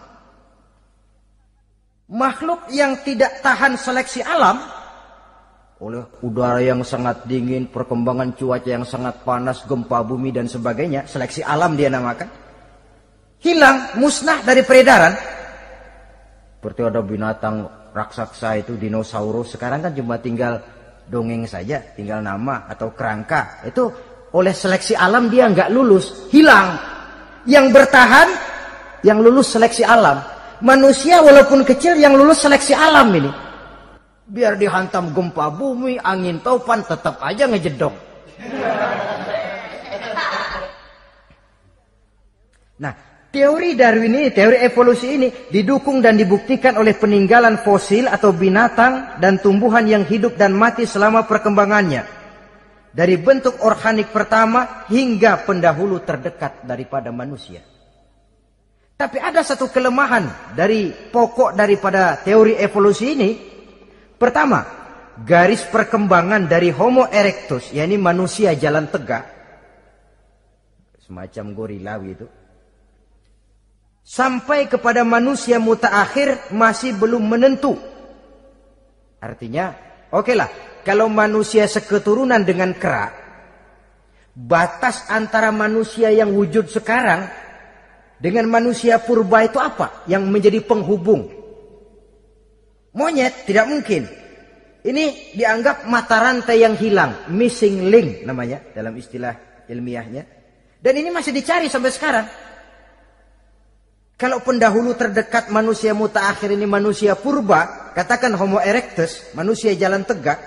Makhluk 2.06 2.70
yang 2.74 3.02
tidak 3.02 3.42
tahan 3.42 3.78
seleksi 3.78 4.22
alam 4.22 4.62
oleh 5.84 6.08
udara 6.24 6.64
yang 6.64 6.88
sangat 6.88 7.28
dingin, 7.28 7.68
perkembangan 7.68 8.32
cuaca 8.40 8.70
yang 8.70 8.88
sangat 8.88 9.28
panas, 9.28 9.68
gempa 9.68 10.08
bumi 10.08 10.32
dan 10.32 10.48
sebagainya, 10.48 11.04
seleksi 11.04 11.44
alam 11.44 11.76
dia 11.76 11.92
namakan. 11.92 12.32
Hilang, 13.44 14.00
musnah 14.00 14.40
dari 14.40 14.64
peredaran. 14.64 15.14
Seperti 16.56 16.82
ada 16.82 17.04
binatang 17.04 17.68
raksasa 17.92 18.64
itu 18.64 18.80
dinosaurus, 18.80 19.60
sekarang 19.60 19.84
kan 19.84 19.92
cuma 19.92 20.16
tinggal 20.18 20.64
dongeng 21.12 21.44
saja, 21.44 21.84
tinggal 21.94 22.24
nama 22.24 22.66
atau 22.72 22.96
kerangka. 22.96 23.62
Itu 23.68 23.92
oleh 24.32 24.56
seleksi 24.56 24.96
alam 24.96 25.28
dia 25.28 25.52
nggak 25.52 25.70
lulus, 25.76 26.32
hilang. 26.32 26.80
Yang 27.46 27.76
bertahan, 27.76 28.28
yang 29.06 29.22
lulus 29.22 29.54
seleksi 29.54 29.86
alam. 29.86 30.24
Manusia 30.64 31.20
walaupun 31.20 31.68
kecil 31.68 32.00
yang 32.00 32.16
lulus 32.16 32.42
seleksi 32.42 32.74
alam 32.74 33.12
ini. 33.12 33.45
Biar 34.26 34.58
dihantam 34.58 35.14
gempa 35.14 35.54
bumi, 35.54 36.02
angin 36.02 36.42
topan, 36.42 36.82
tetap 36.82 37.22
aja 37.22 37.46
ngejedok. 37.46 37.94
Nah, 42.82 42.94
teori 43.30 43.78
Darwin 43.78 44.18
ini, 44.18 44.34
teori 44.34 44.66
evolusi 44.66 45.08
ini 45.14 45.28
didukung 45.54 46.02
dan 46.02 46.18
dibuktikan 46.18 46.74
oleh 46.82 46.98
peninggalan 46.98 47.62
fosil 47.62 48.10
atau 48.10 48.34
binatang 48.34 49.22
dan 49.22 49.38
tumbuhan 49.38 49.86
yang 49.86 50.02
hidup 50.04 50.34
dan 50.36 50.58
mati 50.58 50.90
selama 50.90 51.30
perkembangannya. 51.30 52.04
Dari 52.96 53.22
bentuk 53.22 53.62
organik 53.62 54.10
pertama 54.10 54.88
hingga 54.90 55.46
pendahulu 55.46 56.02
terdekat 56.02 56.66
daripada 56.66 57.14
manusia. 57.14 57.62
Tapi 58.96 59.20
ada 59.20 59.44
satu 59.44 59.68
kelemahan 59.68 60.56
dari 60.56 60.90
pokok 60.90 61.52
daripada 61.52 62.16
teori 62.24 62.56
evolusi 62.56 63.06
ini, 63.12 63.30
Pertama, 64.16 64.64
garis 65.24 65.64
perkembangan 65.68 66.48
dari 66.48 66.72
Homo 66.72 67.08
erectus, 67.08 67.72
yakni 67.76 68.00
manusia 68.00 68.56
jalan 68.56 68.88
tegak, 68.88 69.28
semacam 71.04 71.46
gorila 71.52 71.96
itu, 72.04 72.28
sampai 74.04 74.72
kepada 74.72 75.04
manusia 75.04 75.60
mutaakhir 75.60 76.52
masih 76.56 76.96
belum 76.96 77.24
menentu. 77.28 77.76
Artinya, 79.20 79.76
oke 80.16 80.32
okay 80.32 80.36
lah, 80.36 80.50
kalau 80.88 81.12
manusia 81.12 81.68
seketurunan 81.68 82.44
dengan 82.48 82.72
kera, 82.72 83.12
batas 84.32 85.08
antara 85.12 85.52
manusia 85.52 86.08
yang 86.12 86.32
wujud 86.32 86.72
sekarang 86.72 87.28
dengan 88.16 88.48
manusia 88.48 88.96
purba 89.00 89.44
itu 89.44 89.60
apa? 89.60 90.08
Yang 90.08 90.24
menjadi 90.32 90.60
penghubung 90.64 91.45
Monyet 92.96 93.44
tidak 93.44 93.68
mungkin. 93.68 94.08
Ini 94.86 95.36
dianggap 95.36 95.90
mata 95.90 96.22
rantai 96.22 96.62
yang 96.62 96.78
hilang, 96.78 97.28
missing 97.34 97.90
link 97.90 98.24
namanya 98.24 98.62
dalam 98.72 98.94
istilah 98.96 99.66
ilmiahnya. 99.68 100.24
Dan 100.78 100.94
ini 101.02 101.10
masih 101.10 101.34
dicari 101.34 101.68
sampai 101.68 101.92
sekarang. 101.92 102.26
Kalau 104.16 104.40
pendahulu 104.46 104.96
terdekat 104.96 105.52
manusia 105.52 105.92
mutaakhir 105.92 106.54
ini 106.54 106.64
manusia 106.64 107.20
purba, 107.20 107.92
katakan 107.92 108.32
Homo 108.40 108.64
erectus, 108.64 109.28
manusia 109.36 109.76
jalan 109.76 110.08
tegak. 110.08 110.40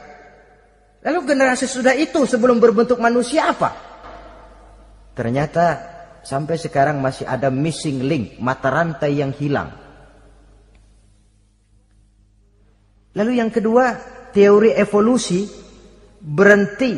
Lalu 1.04 1.34
generasi 1.34 1.68
sudah 1.68 1.92
itu 1.92 2.24
sebelum 2.24 2.56
berbentuk 2.62 2.96
manusia 2.96 3.52
apa? 3.52 3.74
Ternyata 5.12 5.66
sampai 6.22 6.56
sekarang 6.56 7.02
masih 7.02 7.26
ada 7.28 7.52
missing 7.52 8.06
link, 8.06 8.40
mata 8.40 8.70
rantai 8.70 9.18
yang 9.18 9.34
hilang. 9.36 9.87
Lalu 13.18 13.42
yang 13.42 13.50
kedua, 13.50 13.98
teori 14.30 14.78
evolusi 14.78 15.42
berhenti 16.22 16.94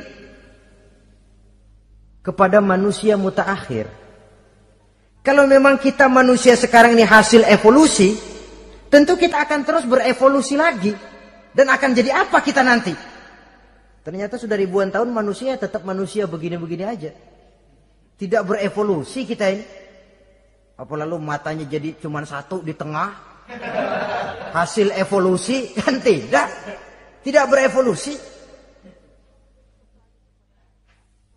kepada 2.20 2.60
manusia 2.60 3.16
mutaakhir. 3.16 3.88
Kalau 5.24 5.48
memang 5.48 5.80
kita 5.80 6.12
manusia 6.12 6.60
sekarang 6.60 6.92
ini 6.92 7.08
hasil 7.08 7.48
evolusi, 7.48 8.20
tentu 8.92 9.16
kita 9.16 9.40
akan 9.48 9.64
terus 9.64 9.84
berevolusi 9.88 10.60
lagi. 10.60 10.92
Dan 11.56 11.72
akan 11.72 11.90
jadi 11.96 12.12
apa 12.12 12.44
kita 12.44 12.60
nanti? 12.60 12.92
Ternyata 14.04 14.36
sudah 14.36 14.60
ribuan 14.60 14.92
tahun 14.92 15.08
manusia 15.08 15.56
tetap 15.56 15.88
manusia 15.88 16.28
begini-begini 16.28 16.84
aja. 16.84 17.16
Tidak 18.20 18.42
berevolusi 18.44 19.24
kita 19.24 19.48
ini. 19.48 19.64
Apa 20.76 20.92
lalu 21.00 21.16
matanya 21.20 21.64
jadi 21.64 21.96
cuma 21.96 22.20
satu 22.28 22.60
di 22.60 22.76
tengah? 22.76 23.29
Hasil 24.56 24.94
evolusi 24.94 25.74
kan 25.76 25.98
tidak. 26.02 26.48
Tidak 27.20 27.44
berevolusi. 27.52 28.14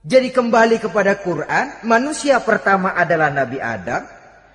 Jadi 0.03 0.35
kembali 0.35 0.83
kepada 0.83 1.15
Quran, 1.19 1.87
manusia 1.87 2.43
pertama 2.43 2.91
adalah 2.91 3.31
Nabi 3.31 3.55
Adam 3.59 4.03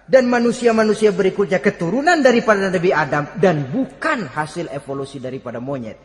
dan 0.05 0.29
manusia-manusia 0.29 1.09
berikutnya 1.13 1.61
keturunan 1.61 2.21
daripada 2.21 2.69
Nabi 2.69 2.93
Adam 2.93 3.33
dan 3.37 3.69
bukan 3.73 4.29
hasil 4.29 4.69
evolusi 4.73 5.17
daripada 5.21 5.57
monyet. 5.57 5.97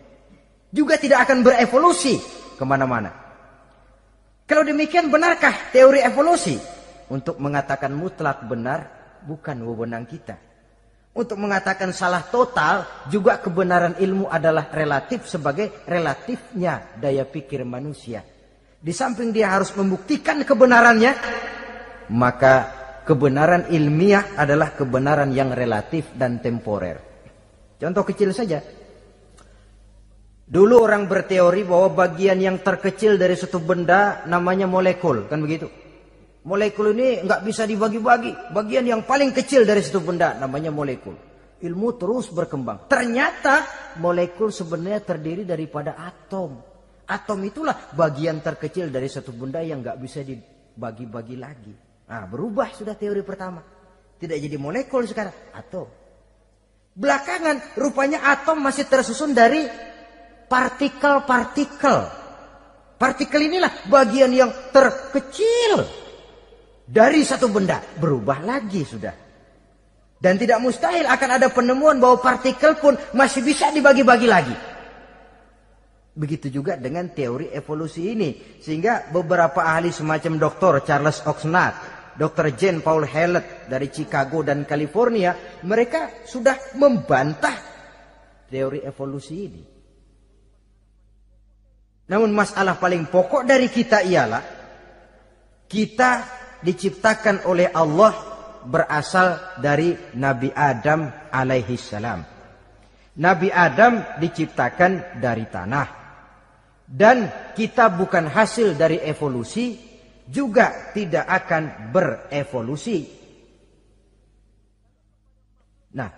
Juga 0.72 0.96
tidak 0.96 1.28
akan 1.28 1.44
berevolusi 1.44 2.20
ke 2.56 2.64
mana-mana. 2.64 3.12
Kalau 4.48 4.64
demikian 4.64 5.08
benarkah 5.08 5.72
teori 5.72 6.04
evolusi? 6.04 6.56
Untuk 7.12 7.36
mengatakan 7.38 7.92
mutlak 7.92 8.48
benar 8.48 8.88
bukan 9.28 9.60
wewenang 9.64 10.08
kita. 10.08 10.40
Untuk 11.14 11.38
mengatakan 11.38 11.94
salah 11.94 12.26
total 12.26 13.06
juga 13.06 13.38
kebenaran 13.38 13.94
ilmu 14.02 14.34
adalah 14.34 14.74
relatif 14.74 15.30
sebagai 15.30 15.86
relatifnya 15.86 16.98
daya 16.98 17.22
pikir 17.22 17.62
manusia. 17.62 18.26
Di 18.82 18.90
samping 18.90 19.30
dia 19.30 19.54
harus 19.54 19.70
membuktikan 19.78 20.42
kebenarannya, 20.42 21.14
maka 22.10 22.56
kebenaran 23.06 23.70
ilmiah 23.70 24.34
adalah 24.34 24.74
kebenaran 24.74 25.30
yang 25.38 25.54
relatif 25.54 26.10
dan 26.18 26.42
temporer. 26.42 26.98
Contoh 27.78 28.04
kecil 28.10 28.34
saja. 28.34 28.66
Dulu 30.44 30.76
orang 30.82 31.06
berteori 31.06 31.62
bahwa 31.62 31.94
bagian 31.94 32.42
yang 32.42 32.58
terkecil 32.66 33.22
dari 33.22 33.38
suatu 33.38 33.62
benda 33.62 34.26
namanya 34.26 34.66
molekul, 34.66 35.30
kan 35.30 35.40
begitu? 35.40 35.83
Molekul 36.44 36.92
ini 36.92 37.24
nggak 37.24 37.42
bisa 37.48 37.64
dibagi-bagi. 37.64 38.52
Bagian 38.52 38.84
yang 38.84 39.08
paling 39.08 39.32
kecil 39.32 39.64
dari 39.64 39.80
satu 39.80 40.04
benda 40.04 40.36
namanya 40.36 40.76
molekul. 40.76 41.16
Ilmu 41.64 41.88
terus 41.96 42.28
berkembang. 42.36 42.92
Ternyata 42.92 43.64
molekul 44.04 44.52
sebenarnya 44.52 45.00
terdiri 45.00 45.48
daripada 45.48 45.96
atom. 45.96 46.60
Atom 47.08 47.40
itulah 47.48 47.96
bagian 47.96 48.44
terkecil 48.44 48.92
dari 48.92 49.08
satu 49.08 49.32
benda 49.32 49.64
yang 49.64 49.80
nggak 49.80 49.96
bisa 50.04 50.20
dibagi-bagi 50.20 51.36
lagi. 51.40 51.72
Nah, 52.12 52.28
berubah 52.28 52.76
sudah 52.76 53.00
teori 53.00 53.24
pertama. 53.24 53.64
Tidak 54.20 54.36
jadi 54.36 54.60
molekul 54.60 55.08
sekarang, 55.08 55.56
atom. 55.56 55.88
Belakangan 56.92 57.80
rupanya 57.80 58.28
atom 58.28 58.60
masih 58.60 58.84
tersusun 58.92 59.32
dari 59.32 59.64
partikel-partikel. 60.52 62.00
Partikel 63.00 63.42
inilah 63.48 63.88
bagian 63.88 64.32
yang 64.36 64.52
terkecil 64.76 66.03
dari 66.84 67.24
satu 67.24 67.48
benda 67.48 67.80
berubah 67.98 68.44
lagi 68.44 68.84
sudah. 68.84 69.16
Dan 70.24 70.40
tidak 70.40 70.64
mustahil 70.64 71.04
akan 71.04 71.30
ada 71.36 71.52
penemuan 71.52 72.00
bahwa 72.00 72.24
partikel 72.24 72.80
pun 72.80 72.96
masih 73.12 73.44
bisa 73.44 73.76
dibagi-bagi 73.76 74.28
lagi. 74.28 74.56
Begitu 76.16 76.48
juga 76.48 76.80
dengan 76.80 77.12
teori 77.12 77.52
evolusi 77.52 78.16
ini. 78.16 78.60
Sehingga 78.64 79.12
beberapa 79.12 79.68
ahli 79.68 79.92
semacam 79.92 80.40
Dr. 80.40 80.74
Charles 80.88 81.20
Oxnard, 81.28 81.76
Dr. 82.16 82.56
Jane 82.56 82.80
Paul 82.80 83.04
Hallett 83.04 83.68
dari 83.68 83.92
Chicago 83.92 84.40
dan 84.48 84.64
California, 84.64 85.60
mereka 85.68 86.24
sudah 86.24 86.80
membantah 86.80 87.58
teori 88.48 88.80
evolusi 88.80 89.36
ini. 89.36 89.64
Namun 92.08 92.32
masalah 92.32 92.80
paling 92.80 93.12
pokok 93.12 93.44
dari 93.44 93.68
kita 93.68 94.08
ialah 94.08 94.44
kita 95.68 96.12
diciptakan 96.64 97.46
oleh 97.46 97.70
Allah 97.70 98.16
berasal 98.64 99.60
dari 99.60 99.94
Nabi 100.16 100.50
Adam 100.56 101.12
alaihi 101.30 101.76
salam. 101.76 102.24
Nabi 103.20 103.54
Adam 103.54 104.18
diciptakan 104.18 105.22
dari 105.22 105.46
tanah. 105.46 105.88
Dan 106.84 107.52
kita 107.56 107.90
bukan 107.94 108.28
hasil 108.28 108.76
dari 108.76 109.02
evolusi, 109.02 109.78
juga 110.28 110.92
tidak 110.96 111.26
akan 111.26 111.94
berevolusi. 111.94 113.00
Nah, 115.94 116.10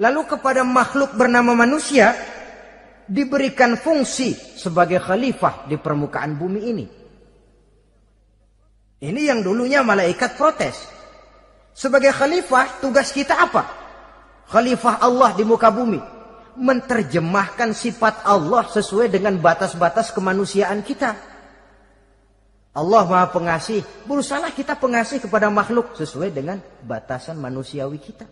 lalu 0.00 0.20
kepada 0.26 0.62
makhluk 0.66 1.14
bernama 1.14 1.54
manusia 1.54 2.14
diberikan 3.10 3.74
fungsi 3.74 4.34
sebagai 4.34 5.02
khalifah 5.02 5.66
di 5.66 5.76
permukaan 5.78 6.38
bumi 6.38 6.60
ini. 6.62 6.99
Ini 9.00 9.32
yang 9.32 9.40
dulunya 9.40 9.80
malaikat 9.80 10.36
protes. 10.36 10.76
Sebagai 11.72 12.12
khalifah, 12.12 12.84
tugas 12.84 13.08
kita 13.16 13.32
apa? 13.32 13.64
Khalifah 14.52 15.00
Allah 15.00 15.32
di 15.32 15.40
muka 15.48 15.72
bumi. 15.72 15.96
Menterjemahkan 16.60 17.72
sifat 17.72 18.28
Allah 18.28 18.68
sesuai 18.68 19.08
dengan 19.08 19.40
batas-batas 19.40 20.12
kemanusiaan 20.12 20.84
kita. 20.84 21.16
Allah 22.76 23.02
maha 23.08 23.32
pengasih. 23.32 23.80
Berusaha 24.04 24.44
kita 24.52 24.76
pengasih 24.76 25.24
kepada 25.24 25.48
makhluk 25.48 25.96
sesuai 25.96 26.28
dengan 26.28 26.60
batasan 26.84 27.40
manusiawi 27.40 27.96
kita. 27.96 28.28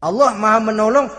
Allah 0.00 0.32
maha 0.32 0.64
menolong. 0.64 1.12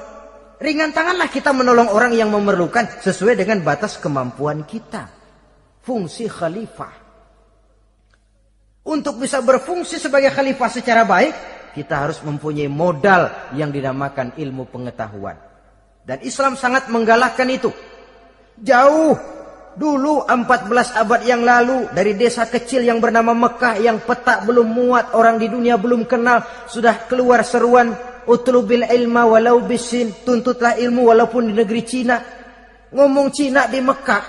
Ringan 0.57 0.91
tanganlah 0.91 1.29
kita 1.29 1.53
menolong 1.53 1.93
orang 1.93 2.17
yang 2.17 2.33
memerlukan 2.33 2.99
sesuai 3.05 3.37
dengan 3.37 3.61
batas 3.61 4.01
kemampuan 4.01 4.65
kita. 4.65 5.07
Fungsi 5.85 6.25
khalifah. 6.25 7.08
Untuk 8.89 9.21
bisa 9.21 9.37
berfungsi 9.45 10.01
sebagai 10.01 10.33
khalifah 10.33 10.65
secara 10.65 11.05
baik, 11.05 11.33
kita 11.77 12.09
harus 12.09 12.17
mempunyai 12.25 12.65
modal 12.65 13.53
yang 13.53 13.69
dinamakan 13.69 14.33
ilmu 14.33 14.65
pengetahuan. 14.65 15.37
Dan 16.01 16.25
Islam 16.25 16.57
sangat 16.57 16.89
menggalakkan 16.89 17.45
itu. 17.53 17.69
Jauh 18.57 19.13
dulu 19.77 20.25
14 20.25 21.05
abad 21.05 21.21
yang 21.21 21.45
lalu 21.45 21.85
dari 21.93 22.17
desa 22.17 22.49
kecil 22.49 22.81
yang 22.81 22.97
bernama 22.97 23.37
Mekah 23.37 23.77
yang 23.77 24.01
petak 24.01 24.49
belum 24.49 24.65
muat, 24.65 25.13
orang 25.13 25.37
di 25.37 25.53
dunia 25.53 25.77
belum 25.77 26.09
kenal, 26.09 26.41
sudah 26.65 27.05
keluar 27.05 27.45
seruan 27.45 27.93
utlubil 28.25 28.89
ilma 28.89 29.29
walau 29.29 29.61
bisin, 29.69 30.25
tuntutlah 30.25 30.81
ilmu 30.81 31.13
walaupun 31.13 31.45
di 31.45 31.53
negeri 31.53 31.85
Cina. 31.85 32.17
Ngomong 32.89 33.29
Cina 33.29 33.69
di 33.69 33.85
Mekah. 33.85 34.23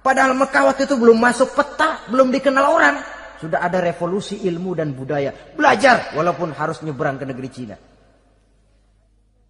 Padahal 0.00 0.32
Mekah 0.32 0.72
waktu 0.72 0.88
itu 0.88 0.96
belum 0.96 1.20
masuk 1.20 1.52
peta, 1.52 2.08
belum 2.08 2.32
dikenal 2.32 2.64
orang. 2.72 3.15
Sudah 3.36 3.60
ada 3.60 3.78
revolusi 3.80 4.44
ilmu 4.48 4.72
dan 4.76 4.96
budaya. 4.96 5.32
Belajar 5.54 6.16
walaupun 6.16 6.56
harus 6.56 6.80
nyebrang 6.80 7.20
ke 7.20 7.24
negeri 7.28 7.50
Cina. 7.52 7.76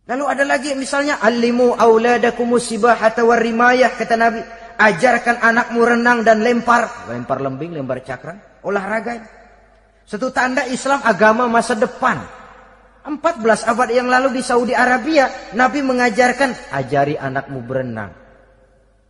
Lalu 0.07 0.25
ada 0.31 0.45
lagi 0.47 0.71
misalnya 0.79 1.19
alimu 1.19 1.75
auladakumus 1.75 2.71
sibahata 2.71 3.27
rimayah 3.27 3.91
kata 3.91 4.15
Nabi, 4.15 4.39
ajarkan 4.79 5.43
anakmu 5.43 5.83
renang 5.83 6.23
dan 6.23 6.47
lempar, 6.47 7.11
lempar 7.11 7.43
lembing, 7.43 7.75
lempar 7.75 8.07
cakram, 8.07 8.39
olahraga. 8.63 9.19
Satu 10.07 10.31
tanda 10.31 10.63
Islam 10.71 11.03
agama 11.03 11.51
masa 11.51 11.75
depan. 11.75 12.23
14 13.07 13.71
abad 13.71 13.89
yang 13.91 14.11
lalu 14.11 14.39
di 14.39 14.43
Saudi 14.43 14.75
Arabia, 14.75 15.55
Nabi 15.55 15.83
mengajarkan 15.83 16.75
ajari 16.75 17.15
anakmu 17.15 17.63
berenang. 17.63 18.11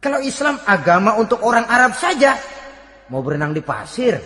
Kalau 0.00 0.20
Islam 0.20 0.60
agama 0.68 1.16
untuk 1.16 1.40
orang 1.40 1.64
Arab 1.64 1.96
saja, 1.96 2.36
mau 3.08 3.24
berenang 3.24 3.56
di 3.56 3.64
pasir, 3.64 4.20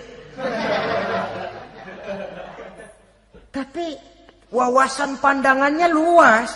tapi 3.50 3.98
wawasan 4.50 5.18
pandangannya 5.18 5.88
luas. 5.90 6.50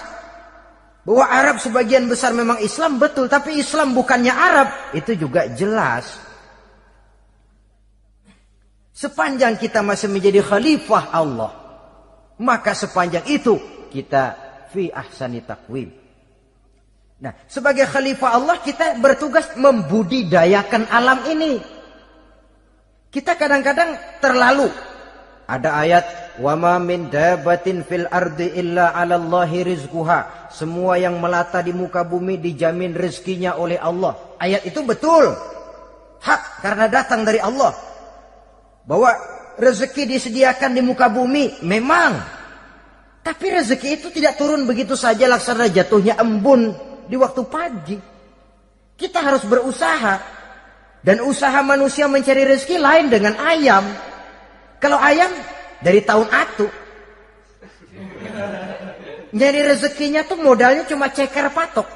Bahwa 1.05 1.29
Arab 1.29 1.61
sebagian 1.61 2.09
besar 2.09 2.33
memang 2.33 2.65
Islam 2.65 2.97
betul, 2.97 3.29
tapi 3.29 3.61
Islam 3.61 3.93
bukannya 3.93 4.33
Arab, 4.33 4.69
itu 4.97 5.13
juga 5.13 5.45
jelas. 5.53 6.17
Sepanjang 8.97 9.61
kita 9.61 9.85
masih 9.85 10.09
menjadi 10.09 10.41
khalifah 10.41 11.13
Allah, 11.13 11.53
maka 12.41 12.73
sepanjang 12.73 13.21
itu 13.29 13.61
kita 13.93 14.33
fi 14.73 14.89
ahsani 14.89 15.45
takwim. 15.45 15.93
Nah, 17.21 17.37
sebagai 17.53 17.85
khalifah 17.85 18.41
Allah 18.41 18.57
kita 18.65 18.97
bertugas 18.97 19.53
membudidayakan 19.61 20.89
alam 20.89 21.21
ini. 21.29 21.74
Kita 23.15 23.39
kadang-kadang 23.39 23.95
terlalu 24.19 24.67
ada 25.47 25.77
ayat 25.77 26.35
wama 26.43 26.81
min 26.83 27.13
dabatin 27.13 27.87
fil 27.87 28.11
ardi 28.11 28.59
illa 28.59 28.91
'ala 28.91 29.15
Allahi 29.21 29.63
rizquha. 29.63 30.51
Semua 30.51 30.99
yang 30.99 31.23
melata 31.23 31.63
di 31.63 31.71
muka 31.71 32.03
bumi 32.03 32.43
dijamin 32.43 32.91
rezekinya 32.91 33.55
oleh 33.55 33.79
Allah. 33.79 34.35
Ayat 34.43 34.67
itu 34.67 34.83
betul. 34.83 35.31
hak 36.25 36.65
karena 36.65 36.89
datang 36.89 37.21
dari 37.21 37.37
Allah. 37.37 37.77
Bahwa 38.89 39.13
rezeki 39.61 40.17
disediakan 40.17 40.73
di 40.73 40.81
muka 40.81 41.13
bumi, 41.13 41.61
memang. 41.61 42.17
Tapi 43.21 43.47
rezeki 43.53 44.01
itu 44.01 44.09
tidak 44.09 44.41
turun 44.41 44.65
begitu 44.65 44.97
saja 44.97 45.29
laksana 45.29 45.69
jatuhnya 45.69 46.17
embun 46.17 46.73
di 47.05 47.17
waktu 47.21 47.45
pagi. 47.45 47.97
Kita 48.97 49.21
harus 49.21 49.45
berusaha. 49.45 50.34
Dan 51.05 51.21
usaha 51.21 51.61
manusia 51.61 52.09
mencari 52.09 52.49
rezeki 52.49 52.81
lain 52.81 53.13
dengan 53.13 53.37
ayam. 53.37 53.85
Kalau 54.81 54.97
ayam 54.97 55.29
dari 55.85 56.01
tahun 56.01 56.33
atu. 56.33 56.67
Nyari 59.37 59.61
rezekinya 59.69 60.25
tuh 60.25 60.41
modalnya 60.41 60.89
cuma 60.89 61.13
ceker 61.13 61.53
patok. 61.53 61.89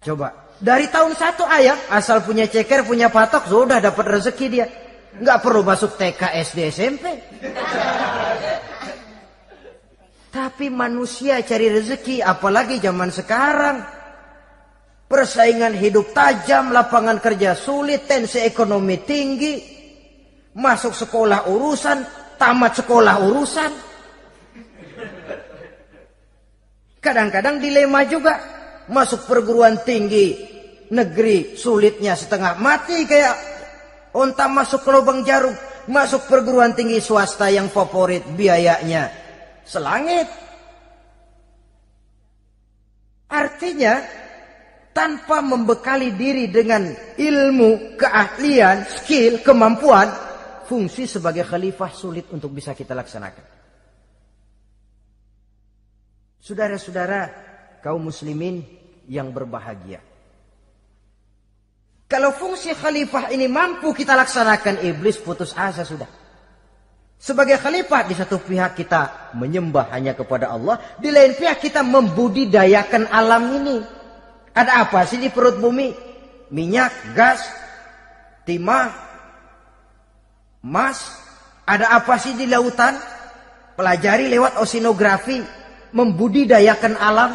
Coba. 0.00 0.48
Dari 0.58 0.90
tahun 0.90 1.14
satu 1.14 1.44
ayam 1.46 1.76
asal 1.92 2.24
punya 2.24 2.48
ceker, 2.48 2.82
punya 2.82 3.12
patok, 3.12 3.46
sudah 3.46 3.78
dapat 3.78 4.18
rezeki 4.18 4.46
dia. 4.48 4.66
Nggak 5.20 5.38
perlu 5.38 5.62
masuk 5.62 5.94
TK, 6.00 6.22
SD, 6.48 6.58
SMP. 6.72 7.06
Tapi 10.32 10.66
manusia 10.70 11.38
cari 11.46 11.70
rezeki, 11.70 12.24
apalagi 12.24 12.82
zaman 12.82 13.10
sekarang. 13.14 13.97
Persaingan 15.08 15.72
hidup 15.72 16.12
tajam, 16.12 16.68
lapangan 16.68 17.16
kerja 17.16 17.56
sulit, 17.56 18.04
tensi 18.04 18.44
ekonomi 18.44 19.00
tinggi. 19.08 19.56
Masuk 20.52 20.92
sekolah 20.92 21.48
urusan, 21.48 21.98
tamat 22.36 22.84
sekolah 22.84 23.16
urusan. 23.24 23.72
Kadang-kadang 27.00 27.56
dilema 27.56 28.04
juga. 28.04 28.36
Masuk 28.88 29.24
perguruan 29.24 29.80
tinggi 29.80 30.44
negeri 30.92 31.56
sulitnya 31.56 32.16
setengah 32.16 32.56
mati 32.56 33.04
kayak 33.04 33.36
onta 34.12 34.44
masuk 34.44 34.84
ke 34.84 34.90
lubang 34.92 35.24
jarum. 35.24 35.56
Masuk 35.88 36.28
perguruan 36.28 36.76
tinggi 36.76 37.00
swasta 37.00 37.48
yang 37.48 37.72
favorit 37.72 38.28
biayanya 38.36 39.08
selangit. 39.64 40.28
Artinya 43.28 44.04
tanpa 44.92 45.38
membekali 45.44 46.14
diri 46.16 46.50
dengan 46.50 46.90
ilmu, 47.14 47.96
keahlian, 47.98 48.84
skill, 48.86 49.40
kemampuan, 49.44 50.10
fungsi 50.68 51.08
sebagai 51.08 51.46
khalifah 51.46 51.90
sulit 51.94 52.28
untuk 52.34 52.52
bisa 52.52 52.76
kita 52.76 52.92
laksanakan. 52.92 53.46
Saudara-saudara 56.42 57.20
kaum 57.84 58.08
muslimin 58.08 58.64
yang 59.08 59.32
berbahagia. 59.32 60.00
Kalau 62.08 62.32
fungsi 62.32 62.72
khalifah 62.72 63.28
ini 63.36 63.44
mampu 63.52 63.92
kita 63.92 64.16
laksanakan, 64.16 64.80
iblis 64.80 65.20
putus 65.20 65.52
asa 65.52 65.84
sudah. 65.84 66.08
Sebagai 67.18 67.58
khalifah 67.58 68.06
di 68.06 68.14
satu 68.14 68.40
pihak 68.40 68.78
kita 68.78 69.34
menyembah 69.36 69.92
hanya 69.92 70.14
kepada 70.14 70.54
Allah, 70.54 70.80
di 70.96 71.12
lain 71.12 71.34
pihak 71.36 71.60
kita 71.60 71.84
membudidayakan 71.84 73.10
alam 73.12 73.44
ini. 73.60 73.97
Ada 74.56 74.88
apa 74.88 75.04
sih 75.04 75.20
di 75.20 75.28
perut 75.28 75.60
bumi? 75.60 75.92
Minyak, 76.48 77.12
gas, 77.12 77.44
timah, 78.48 78.88
emas. 80.64 80.98
Ada 81.68 82.00
apa 82.00 82.16
sih 82.16 82.32
di 82.32 82.48
lautan? 82.48 82.96
Pelajari 83.76 84.32
lewat 84.32 84.56
oceanografi. 84.56 85.44
Membudidayakan 85.92 86.94
alam. 86.96 87.32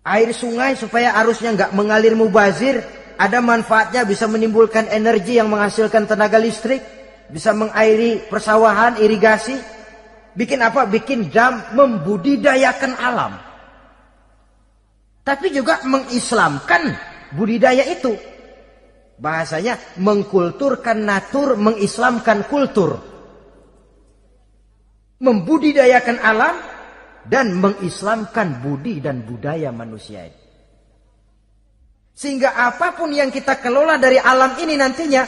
Air 0.00 0.32
sungai 0.32 0.80
supaya 0.80 1.12
arusnya 1.20 1.52
nggak 1.52 1.72
mengalir 1.76 2.16
mubazir. 2.16 2.80
Ada 3.20 3.44
manfaatnya 3.44 4.08
bisa 4.08 4.24
menimbulkan 4.24 4.88
energi 4.88 5.36
yang 5.36 5.52
menghasilkan 5.52 6.08
tenaga 6.08 6.40
listrik. 6.40 6.80
Bisa 7.28 7.52
mengairi 7.52 8.24
persawahan, 8.32 8.96
irigasi. 8.96 9.60
Bikin 10.32 10.64
apa? 10.64 10.88
Bikin 10.88 11.28
dam 11.28 11.60
membudidayakan 11.76 12.96
alam 12.96 13.49
tapi 15.30 15.54
juga 15.54 15.78
mengislamkan 15.86 16.90
budidaya 17.38 17.86
itu. 17.86 18.18
Bahasanya 19.14 19.78
mengkulturkan 20.02 21.06
natur, 21.06 21.54
mengislamkan 21.54 22.50
kultur. 22.50 22.98
Membudidayakan 25.22 26.18
alam 26.18 26.56
dan 27.30 27.54
mengislamkan 27.54 28.58
budi 28.58 28.98
dan 28.98 29.22
budaya 29.22 29.70
manusia. 29.70 30.26
Sehingga 32.10 32.58
apa 32.58 32.98
pun 32.98 33.14
yang 33.14 33.30
kita 33.30 33.62
kelola 33.62 34.02
dari 34.02 34.18
alam 34.18 34.58
ini 34.58 34.74
nantinya 34.74 35.22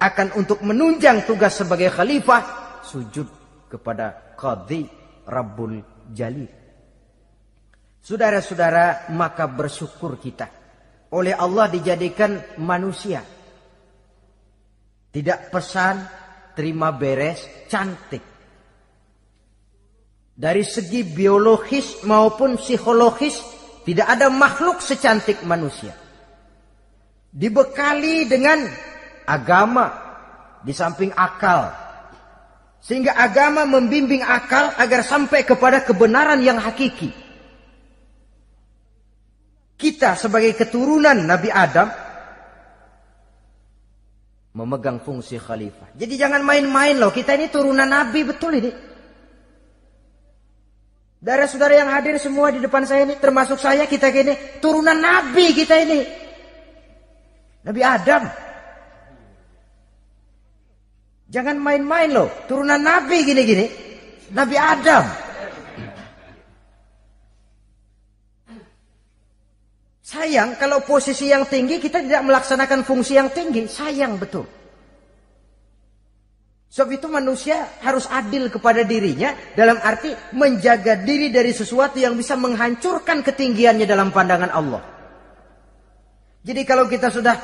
akan 0.00 0.32
untuk 0.32 0.64
menunjang 0.64 1.28
tugas 1.28 1.60
sebagai 1.60 1.92
khalifah 1.92 2.80
sujud 2.80 3.28
kepada 3.68 4.32
Qadhi 4.38 4.86
Rabbul 5.28 5.82
Jalil. 6.16 6.65
Saudara-saudara, 8.06 9.10
maka 9.10 9.50
bersyukur 9.50 10.14
kita. 10.22 10.46
Oleh 11.10 11.34
Allah 11.34 11.66
dijadikan 11.66 12.38
manusia. 12.62 13.18
Tidak 15.10 15.50
pesan, 15.50 16.06
terima 16.54 16.94
beres, 16.94 17.66
cantik. 17.66 18.22
Dari 20.38 20.62
segi 20.62 21.02
biologis 21.02 22.06
maupun 22.06 22.54
psikologis, 22.54 23.42
tidak 23.82 24.06
ada 24.06 24.30
makhluk 24.30 24.78
secantik 24.78 25.42
manusia. 25.42 25.90
Dibekali 27.34 28.30
dengan 28.30 28.70
agama, 29.26 29.90
di 30.62 30.70
samping 30.70 31.10
akal. 31.10 31.74
Sehingga 32.78 33.18
agama 33.18 33.66
membimbing 33.66 34.22
akal 34.22 34.70
agar 34.78 35.02
sampai 35.02 35.42
kepada 35.42 35.82
kebenaran 35.82 36.38
yang 36.38 36.62
hakiki. 36.62 37.25
Kita 39.76 40.16
sebagai 40.16 40.56
keturunan 40.56 41.20
Nabi 41.20 41.52
Adam 41.52 41.88
memegang 44.56 45.04
fungsi 45.04 45.36
khalifah. 45.36 45.92
Jadi 45.92 46.16
jangan 46.16 46.40
main-main 46.40 46.96
loh. 46.96 47.12
Kita 47.12 47.36
ini 47.36 47.52
turunan 47.52 47.84
Nabi 47.84 48.24
betul 48.24 48.56
ini. 48.56 48.72
Darah 51.20 51.44
saudara 51.44 51.76
yang 51.76 51.92
hadir 51.92 52.16
semua 52.16 52.48
di 52.48 52.60
depan 52.60 52.88
saya 52.88 53.04
ini, 53.04 53.20
termasuk 53.20 53.60
saya 53.60 53.84
kita 53.84 54.08
gini, 54.08 54.60
turunan 54.64 54.96
Nabi 54.96 55.52
kita 55.52 55.76
ini. 55.84 56.00
Nabi 57.66 57.82
Adam. 57.84 58.22
Jangan 61.26 61.56
main-main 61.58 62.08
loh, 62.14 62.30
turunan 62.46 62.78
Nabi 62.78 63.26
gini-gini. 63.26 63.66
Nabi 64.32 64.56
Adam. 64.56 65.25
Sayang 70.06 70.54
kalau 70.54 70.86
posisi 70.86 71.34
yang 71.34 71.50
tinggi 71.50 71.82
kita 71.82 71.98
tidak 71.98 72.22
melaksanakan 72.22 72.86
fungsi 72.86 73.18
yang 73.18 73.26
tinggi. 73.34 73.66
Sayang 73.66 74.22
betul. 74.22 74.46
Sebab 76.70 76.94
itu 76.94 77.10
manusia 77.10 77.74
harus 77.82 78.06
adil 78.06 78.46
kepada 78.46 78.86
dirinya 78.86 79.34
dalam 79.58 79.82
arti 79.82 80.14
menjaga 80.30 81.02
diri 81.02 81.34
dari 81.34 81.50
sesuatu 81.50 81.98
yang 81.98 82.14
bisa 82.14 82.38
menghancurkan 82.38 83.26
ketinggiannya 83.26 83.82
dalam 83.82 84.14
pandangan 84.14 84.54
Allah. 84.54 84.82
Jadi 86.46 86.62
kalau 86.62 86.86
kita 86.86 87.10
sudah 87.10 87.34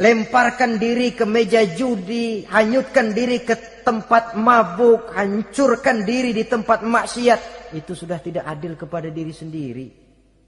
lemparkan 0.00 0.80
diri 0.80 1.12
ke 1.12 1.28
meja 1.28 1.68
judi, 1.68 2.48
hanyutkan 2.48 3.12
diri 3.12 3.44
ke 3.44 3.84
tempat 3.84 4.40
mabuk, 4.40 5.12
hancurkan 5.12 6.00
diri 6.08 6.32
di 6.32 6.48
tempat 6.48 6.80
maksiat, 6.80 7.76
itu 7.76 7.92
sudah 7.92 8.16
tidak 8.24 8.48
adil 8.48 8.72
kepada 8.72 9.12
diri 9.12 9.34
sendiri. 9.36 10.01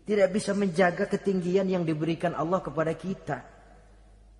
Tidak 0.05 0.29
bisa 0.29 0.53
menjaga 0.53 1.09
ketinggian 1.09 1.65
yang 1.65 1.81
diberikan 1.81 2.37
Allah 2.37 2.61
kepada 2.61 2.93
kita. 2.93 3.41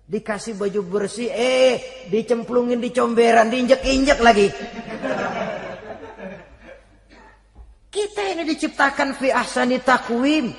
Dikasih 0.05 0.53
baju 0.61 0.81
bersih, 0.85 1.33
eh 1.33 2.05
dicemplungin 2.13 2.77
di 2.77 2.93
comberan, 2.93 3.49
diinjek-injek 3.49 4.21
lagi. 4.21 4.47
Kita 7.89 8.21
ini 8.29 8.45
diciptakan 8.45 9.17
fi 9.17 9.33
ahsani 9.33 9.81
takwim. 9.81 10.53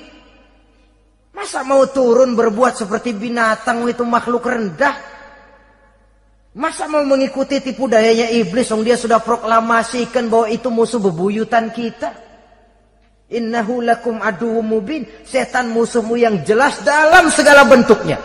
Masa 1.31 1.63
mau 1.63 1.87
turun 1.87 2.35
berbuat 2.35 2.75
seperti 2.75 3.15
binatang 3.15 3.87
itu 3.87 4.03
makhluk 4.03 4.43
rendah? 4.43 4.99
Masa 6.57 6.91
mau 6.91 7.07
mengikuti 7.07 7.63
tipu 7.63 7.87
dayanya 7.87 8.27
iblis, 8.33 8.67
yang 8.67 8.83
dia 8.83 8.99
sudah 8.99 9.23
proklamasikan 9.23 10.27
bahwa 10.27 10.51
itu 10.51 10.67
musuh 10.67 10.99
bebuyutan 10.99 11.71
kita? 11.71 12.26
Innahu 13.27 13.83
lakum 13.83 14.23
aduwwum 14.23 14.63
mubin. 14.63 15.03
Setan 15.27 15.67
musuhmu 15.75 16.15
yang 16.15 16.47
jelas 16.47 16.79
dalam 16.83 17.27
segala 17.27 17.67
bentuknya. 17.67 18.15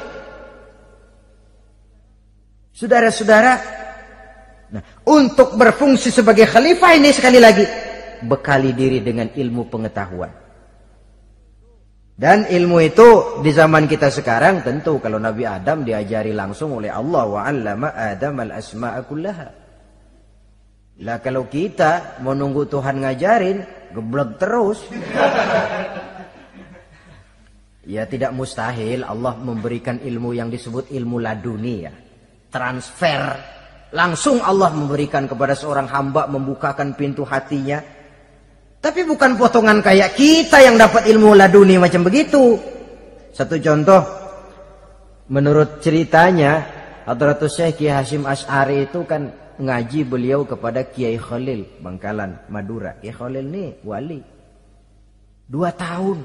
Saudara-saudara, 2.72 3.52
nah, 4.70 4.82
untuk 5.06 5.58
berfungsi 5.58 6.14
sebagai 6.14 6.46
khalifah 6.46 6.98
ini 6.98 7.10
sekali 7.10 7.38
lagi 7.42 7.66
bekali 8.22 8.70
diri 8.72 9.02
dengan 9.02 9.30
ilmu 9.30 9.66
pengetahuan. 9.66 10.32
Dan 12.12 12.46
ilmu 12.46 12.78
itu 12.78 13.42
di 13.42 13.50
zaman 13.50 13.90
kita 13.90 14.06
sekarang 14.06 14.62
tentu 14.62 15.02
kalau 15.02 15.18
Nabi 15.18 15.42
Adam 15.42 15.82
diajari 15.82 16.30
langsung 16.30 16.78
oleh 16.78 16.92
Allah 16.92 17.24
wa 17.26 17.40
'allama 17.42 17.90
Adam 17.90 18.38
al-asma'a 18.38 19.00
kullaha. 19.02 19.48
Lah 21.02 21.18
kalau 21.18 21.50
kita 21.50 22.22
mau 22.22 22.36
nunggu 22.36 22.70
Tuhan 22.70 23.02
ngajarin, 23.02 23.58
geblek 23.92 24.40
terus. 24.40 24.82
ya 27.92 28.06
tidak 28.08 28.32
mustahil 28.32 29.04
Allah 29.04 29.36
memberikan 29.36 30.00
ilmu 30.00 30.32
yang 30.32 30.48
disebut 30.48 30.90
ilmu 30.90 31.20
laduni 31.20 31.76
ya. 31.84 31.92
Transfer. 32.52 33.20
Langsung 33.92 34.40
Allah 34.40 34.72
memberikan 34.72 35.28
kepada 35.28 35.52
seorang 35.52 35.84
hamba 35.92 36.24
membukakan 36.24 36.96
pintu 36.96 37.28
hatinya 37.28 38.02
tapi 38.82 39.06
bukan 39.06 39.38
potongan 39.38 39.78
kayak 39.78 40.18
kita 40.18 40.58
yang 40.58 40.74
dapat 40.74 41.06
ilmu 41.06 41.38
laduni 41.38 41.78
macam 41.78 42.02
begitu. 42.02 42.58
Satu 43.30 43.54
contoh, 43.62 44.02
menurut 45.30 45.78
ceritanya, 45.78 46.66
Hadratus 47.06 47.62
Syekh 47.62 47.86
Kiai 47.86 47.94
Hashim 47.94 48.26
Ash'ari 48.26 48.90
itu 48.90 49.06
kan 49.06 49.30
ngaji 49.62 50.02
beliau 50.02 50.42
kepada 50.42 50.82
Kiai 50.82 51.16
Khalil, 51.16 51.78
Bangkalan, 51.78 52.50
Madura. 52.50 52.98
Kiai 52.98 53.14
Khalil 53.14 53.46
ini 53.46 53.64
wali. 53.86 54.20
Dua 55.46 55.70
tahun. 55.70 56.18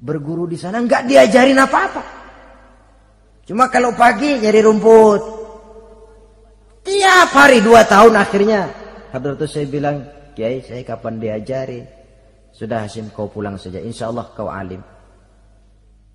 Berguru 0.00 0.50
di 0.50 0.58
sana 0.58 0.82
nggak 0.82 1.06
diajarin 1.06 1.60
apa-apa. 1.60 2.02
Cuma 3.46 3.70
kalau 3.70 3.94
pagi 3.94 4.42
nyari 4.42 4.60
rumput. 4.64 5.22
Tiap 6.82 7.30
hari 7.36 7.60
dua 7.62 7.86
tahun 7.86 8.18
akhirnya. 8.18 8.60
Hadratus 9.14 9.54
Syekh 9.54 9.68
bilang, 9.78 10.06
Kiai 10.34 10.64
saya 10.64 10.82
kapan 10.86 11.18
diajari? 11.20 11.82
Sudah 12.50 12.86
Hasim 12.86 13.12
kau 13.14 13.30
pulang 13.30 13.58
saja. 13.60 13.78
Insya 13.78 14.10
Allah 14.10 14.26
kau 14.34 14.50
alim. 14.50 14.82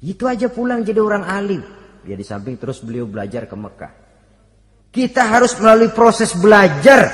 Itu 0.03 0.27
aja 0.27 0.51
pulang 0.51 0.83
jadi 0.83 0.99
orang 0.99 1.23
alim. 1.23 1.61
Ya 2.05 2.13
di 2.13 2.25
samping 2.25 2.59
terus 2.59 2.83
beliau 2.83 3.09
belajar 3.09 3.47
ke 3.49 3.55
Mekah. 3.55 4.04
Kita 4.95 5.27
harus 5.27 5.51
melalui 5.59 5.91
proses 5.91 6.31
belajar. 6.31 7.11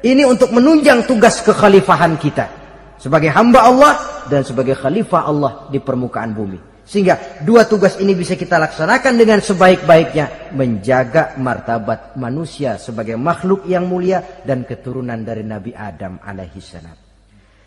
Ini 0.00 0.24
untuk 0.24 0.56
menunjang 0.56 1.04
tugas 1.04 1.44
kekhalifahan 1.44 2.16
kita. 2.16 2.48
Sebagai 2.96 3.28
hamba 3.28 3.68
Allah 3.68 4.24
dan 4.32 4.40
sebagai 4.40 4.72
khalifah 4.72 5.28
Allah 5.28 5.52
di 5.68 5.84
permukaan 5.84 6.32
bumi. 6.32 6.56
Sehingga 6.88 7.44
dua 7.44 7.68
tugas 7.68 8.00
ini 8.00 8.16
bisa 8.16 8.40
kita 8.40 8.56
laksanakan 8.56 9.20
dengan 9.20 9.44
sebaik-baiknya. 9.44 10.56
Menjaga 10.56 11.36
martabat 11.36 12.16
manusia 12.16 12.80
sebagai 12.80 13.20
makhluk 13.20 13.68
yang 13.68 13.84
mulia 13.84 14.40
dan 14.40 14.64
keturunan 14.64 15.20
dari 15.20 15.44
Nabi 15.44 15.76
Adam 15.76 16.16
alaihissalam. 16.24 16.96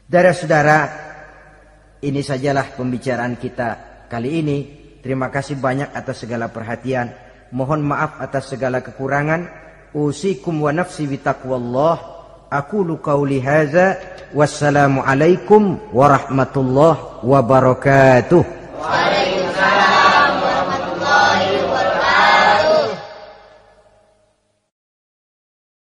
Saudara-saudara, 0.09 0.79
ini 2.01 2.25
sajalah 2.25 2.73
pembicaraan 2.73 3.37
kita 3.37 4.01
kali 4.09 4.41
ini. 4.41 4.57
Terima 4.97 5.29
kasih 5.29 5.61
banyak 5.61 5.93
atas 5.93 6.25
segala 6.25 6.49
perhatian 6.49 7.26
mohon 7.51 7.83
maaf 7.83 8.19
atas 8.19 8.51
segala 8.51 8.83
kekurangan. 8.83 9.47
Usikum 9.95 10.63
wa 10.63 10.71
nafsi 10.75 11.07
bitaqwallah. 11.07 12.17
Aku 12.47 12.79
lukau 12.83 13.27
lihaza 13.27 13.99
wassalamu 14.31 15.03
alaikum 15.03 15.79
warahmatullahi 15.91 17.23
wabarakatuh. 17.23 18.43
Waalaikumsalam. 18.79 19.96